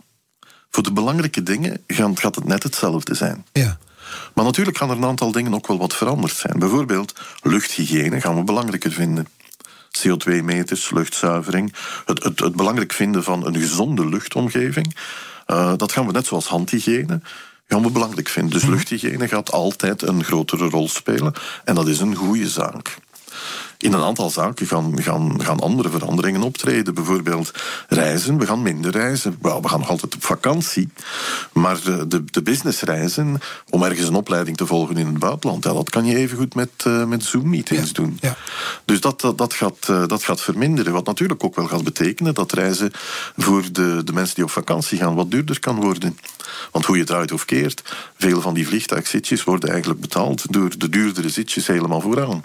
Voor 0.71 0.83
de 0.83 0.93
belangrijke 0.93 1.43
dingen 1.43 1.85
gaat 2.15 2.35
het 2.35 2.45
net 2.45 2.63
hetzelfde 2.63 3.15
zijn. 3.15 3.47
Ja. 3.53 3.79
Maar 4.35 4.45
natuurlijk 4.45 4.77
gaan 4.77 4.91
er 4.91 4.97
een 4.97 5.05
aantal 5.05 5.33
dingen 5.33 5.55
ook 5.55 5.67
wel 5.67 5.79
wat 5.79 5.95
veranderd 5.95 6.35
zijn. 6.35 6.59
Bijvoorbeeld 6.59 7.21
luchthygiëne 7.43 8.21
gaan 8.21 8.37
we 8.37 8.45
belangrijker 8.45 8.93
vinden. 8.93 9.27
CO2-meters, 9.99 10.91
luchtzuivering. 10.91 11.75
Het, 12.07 12.23
het, 12.23 12.41
het, 12.41 12.57
belangrijk 12.57 12.93
vinden 12.93 13.25
van 13.25 13.47
een 13.47 13.57
gezonde 13.57 14.09
luchtomgeving. 14.09 14.97
Uh, 15.47 15.73
dat 15.77 15.93
gaan 15.93 16.07
we 16.07 16.13
net 16.13 16.27
zoals 16.27 16.47
handhygiëne 16.47 17.21
gaan 17.69 17.83
we 17.83 17.91
belangrijk 17.91 18.29
vinden. 18.29 18.53
Dus 18.53 18.69
luchthygiëne 18.69 19.29
gaat 19.29 19.53
altijd 19.53 20.03
een 20.03 20.25
grotere 20.25 20.69
rol 20.69 20.89
spelen. 20.89 21.33
En 21.65 21.75
dat 21.75 21.89
is 21.89 22.01
een 22.01 22.15
goede 22.15 22.49
zaak 22.49 22.99
in 23.81 23.93
een 23.93 24.03
aantal 24.03 24.31
zaken 24.31 24.67
gaan, 24.67 25.03
gaan, 25.03 25.43
gaan 25.43 25.61
andere 25.61 25.91
veranderingen 25.91 26.43
optreden. 26.43 26.95
Bijvoorbeeld 26.95 27.51
reizen. 27.89 28.39
We 28.39 28.47
gaan 28.47 28.63
minder 28.63 28.91
reizen. 28.91 29.39
Well, 29.43 29.61
we 29.61 29.69
gaan 29.69 29.79
nog 29.79 29.89
altijd 29.89 30.15
op 30.15 30.25
vakantie. 30.25 30.89
Maar 31.53 31.81
de, 31.85 32.07
de, 32.07 32.25
de 32.25 32.43
businessreizen, 32.43 33.41
om 33.71 33.83
ergens 33.83 34.09
een 34.09 34.15
opleiding 34.15 34.57
te 34.57 34.67
volgen 34.67 34.97
in 34.97 35.07
het 35.07 35.19
buitenland, 35.19 35.65
ja, 35.65 35.73
dat 35.73 35.91
kan 35.91 36.05
je 36.05 36.17
even 36.17 36.37
goed 36.37 36.55
met, 36.55 36.71
uh, 36.87 37.05
met 37.05 37.25
Zoom-meetings 37.25 37.87
ja, 37.89 37.93
doen. 37.93 38.19
Ja. 38.21 38.37
Dus 38.85 39.01
dat, 39.01 39.21
dat, 39.21 39.39
dat, 39.39 39.55
gaat, 39.55 39.89
uh, 39.91 40.07
dat 40.07 40.23
gaat 40.23 40.41
verminderen. 40.41 40.93
Wat 40.93 41.07
natuurlijk 41.07 41.45
ook 41.45 41.57
wel 41.57 41.67
gaat 41.67 41.85
betekenen 41.85 42.35
dat 42.35 42.53
reizen 42.53 42.91
voor 43.37 43.63
de, 43.73 44.05
de 44.05 44.13
mensen 44.13 44.35
die 44.35 44.45
op 44.45 44.51
vakantie 44.51 44.99
gaan 44.99 45.15
wat 45.15 45.31
duurder 45.31 45.61
kan 45.61 45.77
worden. 45.77 46.19
Want 46.73 46.85
hoe 46.85 46.97
je 46.97 47.03
het 47.03 47.13
uit 47.13 47.33
of 47.33 47.45
keert, 47.45 47.83
veel 48.19 48.41
van 48.41 48.55
die 48.55 48.67
vliegtuigzitjes 48.67 49.45
worden 49.45 49.69
eigenlijk 49.71 50.01
betaald 50.01 50.53
door 50.53 50.79
de 50.79 50.89
duurdere 50.89 51.29
zitjes 51.29 51.67
helemaal 51.67 52.01
vooraan. 52.01 52.45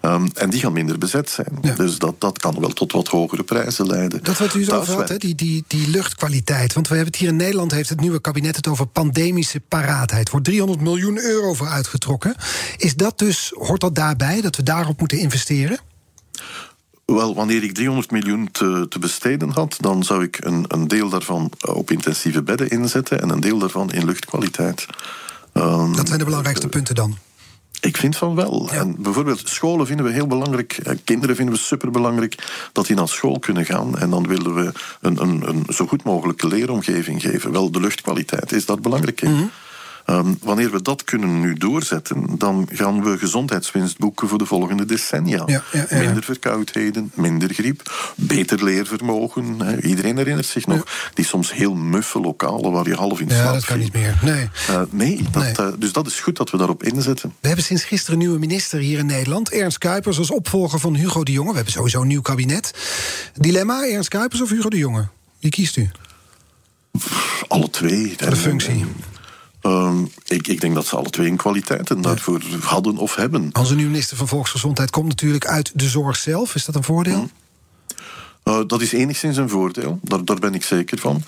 Um, 0.00 0.30
en 0.34 0.50
die 0.54 0.62
gaan 0.62 0.72
minder 0.72 0.98
bezet 0.98 1.30
zijn. 1.30 1.58
Ja. 1.62 1.74
Dus 1.74 1.98
dat, 1.98 2.20
dat 2.20 2.38
kan 2.38 2.60
wel 2.60 2.68
tot 2.68 2.92
wat 2.92 3.08
hogere 3.08 3.42
prijzen 3.42 3.86
leiden. 3.86 4.24
Dat 4.24 4.38
wat 4.38 4.54
u 4.54 4.64
zo 4.64 4.76
over 4.76 4.94
had, 4.94 5.08
hè, 5.08 5.16
die, 5.16 5.34
die, 5.34 5.64
die 5.66 5.88
luchtkwaliteit. 5.88 6.72
Want 6.72 6.88
we 6.88 6.94
hebben 6.94 7.12
het 7.12 7.20
hier 7.20 7.30
in 7.30 7.36
Nederland, 7.36 7.70
heeft 7.70 7.88
het 7.88 8.00
nieuwe 8.00 8.20
kabinet 8.20 8.56
het 8.56 8.66
over 8.66 8.86
pandemische 8.86 9.60
paraatheid. 9.60 10.30
Wordt 10.30 10.46
300 10.46 10.80
miljoen 10.80 11.18
euro 11.18 11.54
voor 11.54 11.66
uitgetrokken. 11.66 12.34
Is 12.76 12.94
dat 12.94 13.18
dus, 13.18 13.52
hoort 13.54 13.80
dat 13.80 13.94
daarbij, 13.94 14.40
dat 14.40 14.56
we 14.56 14.62
daarop 14.62 14.98
moeten 14.98 15.18
investeren? 15.18 15.78
Wel, 17.04 17.34
wanneer 17.34 17.62
ik 17.62 17.74
300 17.74 18.10
miljoen 18.10 18.48
te, 18.50 18.86
te 18.88 18.98
besteden 18.98 19.50
had, 19.50 19.76
dan 19.80 20.02
zou 20.02 20.22
ik 20.22 20.44
een, 20.44 20.64
een 20.68 20.88
deel 20.88 21.08
daarvan 21.08 21.52
op 21.60 21.90
intensieve 21.90 22.42
bedden 22.42 22.70
inzetten 22.70 23.20
en 23.20 23.28
een 23.28 23.40
deel 23.40 23.58
daarvan 23.58 23.92
in 23.92 24.04
luchtkwaliteit. 24.04 24.86
Um, 25.52 25.96
dat 25.96 26.06
zijn 26.06 26.18
de 26.18 26.24
belangrijkste 26.24 26.68
punten 26.68 26.94
dan? 26.94 27.18
Ik 27.84 27.96
vind 27.96 28.16
van 28.16 28.34
wel. 28.34 28.68
Ja. 28.72 28.78
En 28.78 28.96
bijvoorbeeld 28.98 29.48
scholen 29.48 29.86
vinden 29.86 30.06
we 30.06 30.12
heel 30.12 30.26
belangrijk. 30.26 30.72
Eh, 30.72 30.94
Kinderen 31.04 31.36
vinden 31.36 31.54
we 31.54 31.60
superbelangrijk 31.60 32.68
dat 32.72 32.86
die 32.86 32.96
naar 32.96 33.08
school 33.08 33.38
kunnen 33.38 33.64
gaan. 33.64 33.98
En 33.98 34.10
dan 34.10 34.26
willen 34.28 34.54
we 34.54 34.72
een, 35.00 35.20
een, 35.20 35.48
een 35.48 35.64
zo 35.68 35.86
goed 35.86 36.04
mogelijke 36.04 36.46
leeromgeving 36.46 37.22
geven. 37.22 37.52
Wel, 37.52 37.70
de 37.70 37.80
luchtkwaliteit 37.80 38.52
is 38.52 38.66
dat 38.66 38.82
belangrijk. 38.82 39.22
Mhm. 39.22 39.44
Um, 40.06 40.38
wanneer 40.42 40.70
we 40.70 40.82
dat 40.82 41.04
kunnen 41.04 41.40
nu 41.40 41.54
doorzetten, 41.54 42.38
dan 42.38 42.68
gaan 42.72 43.02
we 43.02 43.18
gezondheidswinst 43.18 43.98
boeken 43.98 44.28
voor 44.28 44.38
de 44.38 44.46
volgende 44.46 44.84
decennia. 44.84 45.42
Ja, 45.46 45.62
ja, 45.72 45.86
ja. 45.90 45.98
Minder 45.98 46.22
verkoudheden, 46.22 47.12
minder 47.14 47.54
griep, 47.54 48.12
beter 48.16 48.64
leervermogen. 48.64 49.60
Iedereen 49.82 50.16
herinnert 50.16 50.46
zich 50.46 50.66
nog 50.66 50.86
die 51.14 51.24
soms 51.24 51.52
heel 51.52 51.74
muffe 51.74 52.20
lokalen 52.20 52.72
waar 52.72 52.88
je 52.88 52.94
half 52.94 53.20
in 53.20 53.28
Ja, 53.28 53.34
slaap 53.34 53.52
dat 53.52 53.64
kan 53.64 53.78
niet 53.78 53.92
meer. 53.92 54.18
Nee. 54.22 54.48
Uh, 54.70 54.80
nee, 54.90 55.24
dat, 55.30 55.42
Nee. 55.42 55.52
uh, 55.60 55.74
dus 55.78 55.92
dat 55.92 56.06
is 56.06 56.20
goed 56.20 56.36
dat 56.36 56.50
we 56.50 56.56
daarop 56.56 56.82
inzetten. 56.82 57.34
We 57.40 57.46
hebben 57.46 57.64
sinds 57.64 57.84
gisteren 57.84 58.12
een 58.14 58.20
nieuwe 58.20 58.38
minister 58.38 58.78
hier 58.78 58.98
in 58.98 59.06
Nederland. 59.06 59.50
Ernst 59.50 59.78
Kuipers 59.78 60.18
als 60.18 60.30
opvolger 60.30 60.78
van 60.80 60.94
Hugo 60.94 61.22
de 61.22 61.32
Jonge. 61.32 61.50
We 61.50 61.56
hebben 61.56 61.72
sowieso 61.72 62.00
een 62.00 62.08
nieuw 62.08 62.20
kabinet. 62.22 62.74
Dilemma, 63.34 63.86
Ernst 63.86 64.08
Kuipers 64.08 64.42
of 64.42 64.50
Hugo 64.50 64.68
de 64.68 64.78
Jonge? 64.78 65.08
Wie 65.40 65.50
kiest 65.50 65.76
u? 65.76 65.90
Alle 67.48 67.70
twee. 67.70 68.14
Voor 68.18 68.30
de 68.30 68.36
functie. 68.36 68.84
Um, 69.66 70.10
ik, 70.24 70.48
ik 70.48 70.60
denk 70.60 70.74
dat 70.74 70.86
ze 70.86 70.96
alle 70.96 71.10
twee 71.10 71.28
een 71.28 71.36
kwaliteiten 71.36 72.00
daarvoor 72.00 72.40
hadden 72.60 72.96
of 72.96 73.14
hebben. 73.14 73.50
Onze 73.52 73.74
nieuwe 73.74 73.90
minister 73.90 74.16
van 74.16 74.28
Volksgezondheid 74.28 74.90
komt 74.90 75.08
natuurlijk 75.08 75.46
uit 75.46 75.70
de 75.74 75.88
zorg 75.88 76.16
zelf. 76.16 76.54
Is 76.54 76.64
dat 76.64 76.74
een 76.74 76.84
voordeel? 76.84 77.30
Uh, 78.44 78.60
dat 78.66 78.80
is 78.80 78.92
enigszins 78.92 79.36
een 79.36 79.48
voordeel, 79.48 79.98
daar, 80.02 80.24
daar 80.24 80.38
ben 80.38 80.54
ik 80.54 80.64
zeker 80.64 80.98
van. 80.98 81.22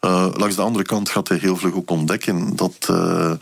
Uh, 0.00 0.26
langs 0.34 0.54
de 0.54 0.62
andere 0.62 0.84
kant 0.84 1.08
gaat 1.08 1.28
hij 1.28 1.38
heel 1.38 1.56
vlug 1.56 1.74
ook 1.74 1.90
ontdekken 1.90 2.56
dat, 2.56 2.88
uh, 2.90 3.32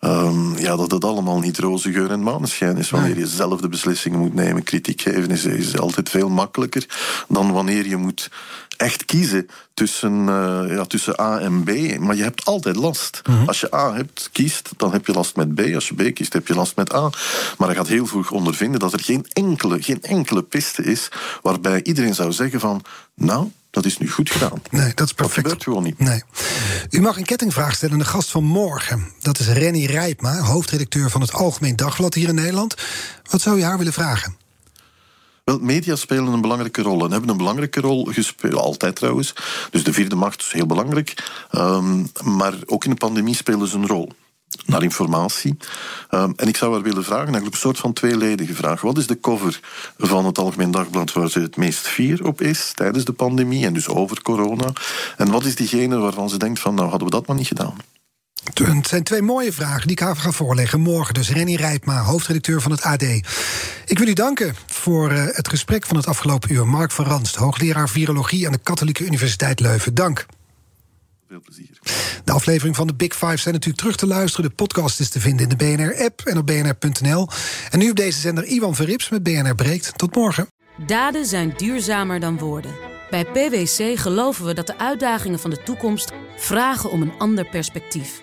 um, 0.00 0.58
ja, 0.58 0.76
dat 0.76 0.90
het 0.90 1.04
allemaal 1.04 1.38
niet 1.38 1.58
roze 1.58 1.92
geur 1.92 2.10
en 2.10 2.22
maneschijn 2.22 2.76
is. 2.76 2.90
Wanneer 2.90 3.18
je 3.18 3.26
zelf 3.26 3.60
de 3.60 3.68
beslissingen 3.68 4.18
moet 4.18 4.34
nemen, 4.34 4.62
kritiek 4.62 5.00
geven, 5.00 5.30
is, 5.30 5.44
is 5.44 5.78
altijd 5.78 6.08
veel 6.08 6.28
makkelijker 6.28 6.86
dan 7.28 7.52
wanneer 7.52 7.86
je 7.86 7.96
moet 7.96 8.30
echt 8.80 9.04
kiezen 9.04 9.48
tussen, 9.74 10.12
uh, 10.20 10.62
ja, 10.68 10.84
tussen 10.84 11.20
A 11.20 11.38
en 11.38 11.62
B. 11.64 11.98
Maar 11.98 12.16
je 12.16 12.22
hebt 12.22 12.44
altijd 12.44 12.76
last. 12.76 13.22
Mhm. 13.28 13.46
Als 13.46 13.60
je 13.60 13.74
A 13.74 13.94
hebt, 13.94 14.28
kiest, 14.32 14.68
dan 14.76 14.92
heb 14.92 15.06
je 15.06 15.12
last 15.12 15.36
met 15.36 15.54
B. 15.54 15.60
Als 15.74 15.88
je 15.88 15.94
B 15.94 16.14
kiest, 16.14 16.32
heb 16.32 16.46
je 16.46 16.54
last 16.54 16.76
met 16.76 16.94
A. 16.94 17.10
Maar 17.58 17.68
hij 17.68 17.76
gaat 17.76 17.88
heel 17.88 18.06
vroeg 18.06 18.30
ondervinden 18.30 18.80
dat 18.80 18.92
er 18.92 19.00
geen 19.00 19.26
enkele, 19.32 19.82
geen 19.82 20.02
enkele 20.02 20.42
piste 20.42 20.82
is 20.84 21.08
waarbij 21.42 21.82
iedereen 21.82 22.14
zou 22.14 22.32
zeggen 22.32 22.60
van... 22.60 22.82
nou, 23.14 23.50
dat 23.70 23.84
is 23.84 23.98
nu 23.98 24.10
goed 24.10 24.30
gedaan. 24.30 24.62
Nee, 24.70 24.80
dat 24.80 24.88
is 24.88 24.94
Dat 24.94 25.14
perfect. 25.14 25.34
gebeurt 25.34 25.62
gewoon 25.62 25.82
niet. 25.82 25.98
Nee. 25.98 26.22
U 26.90 27.00
mag 27.00 27.16
een 27.16 27.24
kettingvraag 27.24 27.74
stellen 27.74 27.94
aan 27.94 28.00
de 28.00 28.04
gast 28.04 28.30
van 28.30 28.44
morgen. 28.44 29.12
Dat 29.20 29.38
is 29.38 29.48
Renny 29.48 29.84
Rijpma, 29.84 30.38
hoofdredacteur 30.38 31.10
van 31.10 31.20
het 31.20 31.32
Algemeen 31.32 31.76
Dagblad 31.76 32.14
hier 32.14 32.28
in 32.28 32.34
Nederland. 32.34 32.74
Wat 33.30 33.40
zou 33.40 33.58
je 33.58 33.64
haar 33.64 33.78
willen 33.78 33.92
vragen? 33.92 34.36
Wel, 35.50 35.58
media 35.58 35.96
spelen 35.96 36.32
een 36.32 36.40
belangrijke 36.40 36.82
rol 36.82 37.04
en 37.04 37.10
hebben 37.10 37.30
een 37.30 37.36
belangrijke 37.36 37.80
rol 37.80 38.04
gespeeld, 38.04 38.54
altijd 38.54 38.96
trouwens. 38.96 39.34
Dus 39.70 39.84
de 39.84 39.92
vierde 39.92 40.16
macht 40.16 40.40
is 40.40 40.52
heel 40.52 40.66
belangrijk. 40.66 41.32
Um, 41.52 42.10
maar 42.24 42.54
ook 42.66 42.84
in 42.84 42.90
de 42.90 42.96
pandemie 42.96 43.34
spelen 43.34 43.68
ze 43.68 43.76
een 43.76 43.86
rol. 43.86 44.12
Naar 44.66 44.82
informatie. 44.82 45.56
Um, 46.10 46.32
en 46.36 46.48
ik 46.48 46.56
zou 46.56 46.72
haar 46.72 46.82
willen 46.82 47.04
vragen, 47.04 47.24
eigenlijk 47.24 47.54
een 47.54 47.60
soort 47.60 47.78
van 47.78 47.92
tweeledige 47.92 48.54
vraag. 48.54 48.80
Wat 48.80 48.98
is 48.98 49.06
de 49.06 49.20
cover 49.20 49.60
van 49.98 50.26
het 50.26 50.38
Algemeen 50.38 50.70
Dagblad 50.70 51.12
waar 51.12 51.30
ze 51.30 51.40
het 51.40 51.56
meest 51.56 51.86
fier 51.86 52.26
op 52.26 52.40
is 52.40 52.72
tijdens 52.74 53.04
de 53.04 53.12
pandemie 53.12 53.66
en 53.66 53.72
dus 53.72 53.88
over 53.88 54.22
corona? 54.22 54.72
En 55.16 55.30
wat 55.30 55.44
is 55.44 55.54
diegene 55.54 55.96
waarvan 55.96 56.28
ze 56.28 56.38
denkt 56.38 56.60
van, 56.60 56.74
nou 56.74 56.88
hadden 56.88 57.08
we 57.08 57.14
dat 57.14 57.26
maar 57.26 57.36
niet 57.36 57.46
gedaan? 57.46 57.76
Het 58.54 58.88
zijn 58.88 59.02
twee 59.02 59.22
mooie 59.22 59.52
vragen 59.52 59.82
die 59.82 59.90
ik 59.90 59.98
haar 59.98 60.16
ga 60.16 60.30
voorleggen. 60.30 60.80
Morgen 60.80 61.14
dus 61.14 61.30
Renny 61.30 61.54
Rijpma, 61.54 62.02
hoofdredacteur 62.02 62.60
van 62.60 62.70
het 62.70 62.82
AD. 62.82 63.02
Ik 63.02 63.98
wil 63.98 64.08
u 64.08 64.12
danken 64.12 64.54
voor 64.66 65.12
uh, 65.12 65.24
het 65.26 65.48
gesprek 65.48 65.86
van 65.86 65.96
het 65.96 66.06
afgelopen 66.06 66.52
uur. 66.52 66.66
Mark 66.66 66.90
van 66.90 67.04
Ranst, 67.04 67.34
hoogleraar 67.34 67.88
virologie 67.88 68.46
aan 68.46 68.52
de 68.52 68.58
Katholieke 68.62 69.04
Universiteit 69.04 69.60
Leuven. 69.60 69.94
Dank. 69.94 70.26
Veel 71.28 71.40
plezier. 71.40 71.78
De 72.24 72.32
aflevering 72.32 72.76
van 72.76 72.86
de 72.86 72.94
Big 72.94 73.12
Five 73.12 73.36
zijn 73.36 73.54
natuurlijk 73.54 73.82
terug 73.82 73.96
te 73.96 74.06
luisteren. 74.06 74.48
De 74.48 74.56
podcast 74.56 75.00
is 75.00 75.08
te 75.08 75.20
vinden 75.20 75.48
in 75.48 75.56
de 75.56 75.64
BNR-app 75.64 76.20
en 76.24 76.38
op 76.38 76.46
bnr.nl. 76.46 77.28
En 77.70 77.78
nu 77.78 77.90
op 77.90 77.96
deze 77.96 78.20
zender 78.20 78.44
Iwan 78.44 78.74
Verrips 78.74 79.08
met 79.08 79.22
BNR 79.22 79.54
Breekt. 79.54 79.92
Tot 79.98 80.14
morgen. 80.14 80.48
Daden 80.86 81.26
zijn 81.26 81.52
duurzamer 81.56 82.20
dan 82.20 82.38
woorden. 82.38 82.74
Bij 83.10 83.24
PwC 83.24 83.98
geloven 83.98 84.44
we 84.44 84.54
dat 84.54 84.66
de 84.66 84.78
uitdagingen 84.78 85.38
van 85.38 85.50
de 85.50 85.62
toekomst 85.62 86.12
vragen 86.36 86.90
om 86.90 87.02
een 87.02 87.12
ander 87.18 87.44
perspectief. 87.48 88.22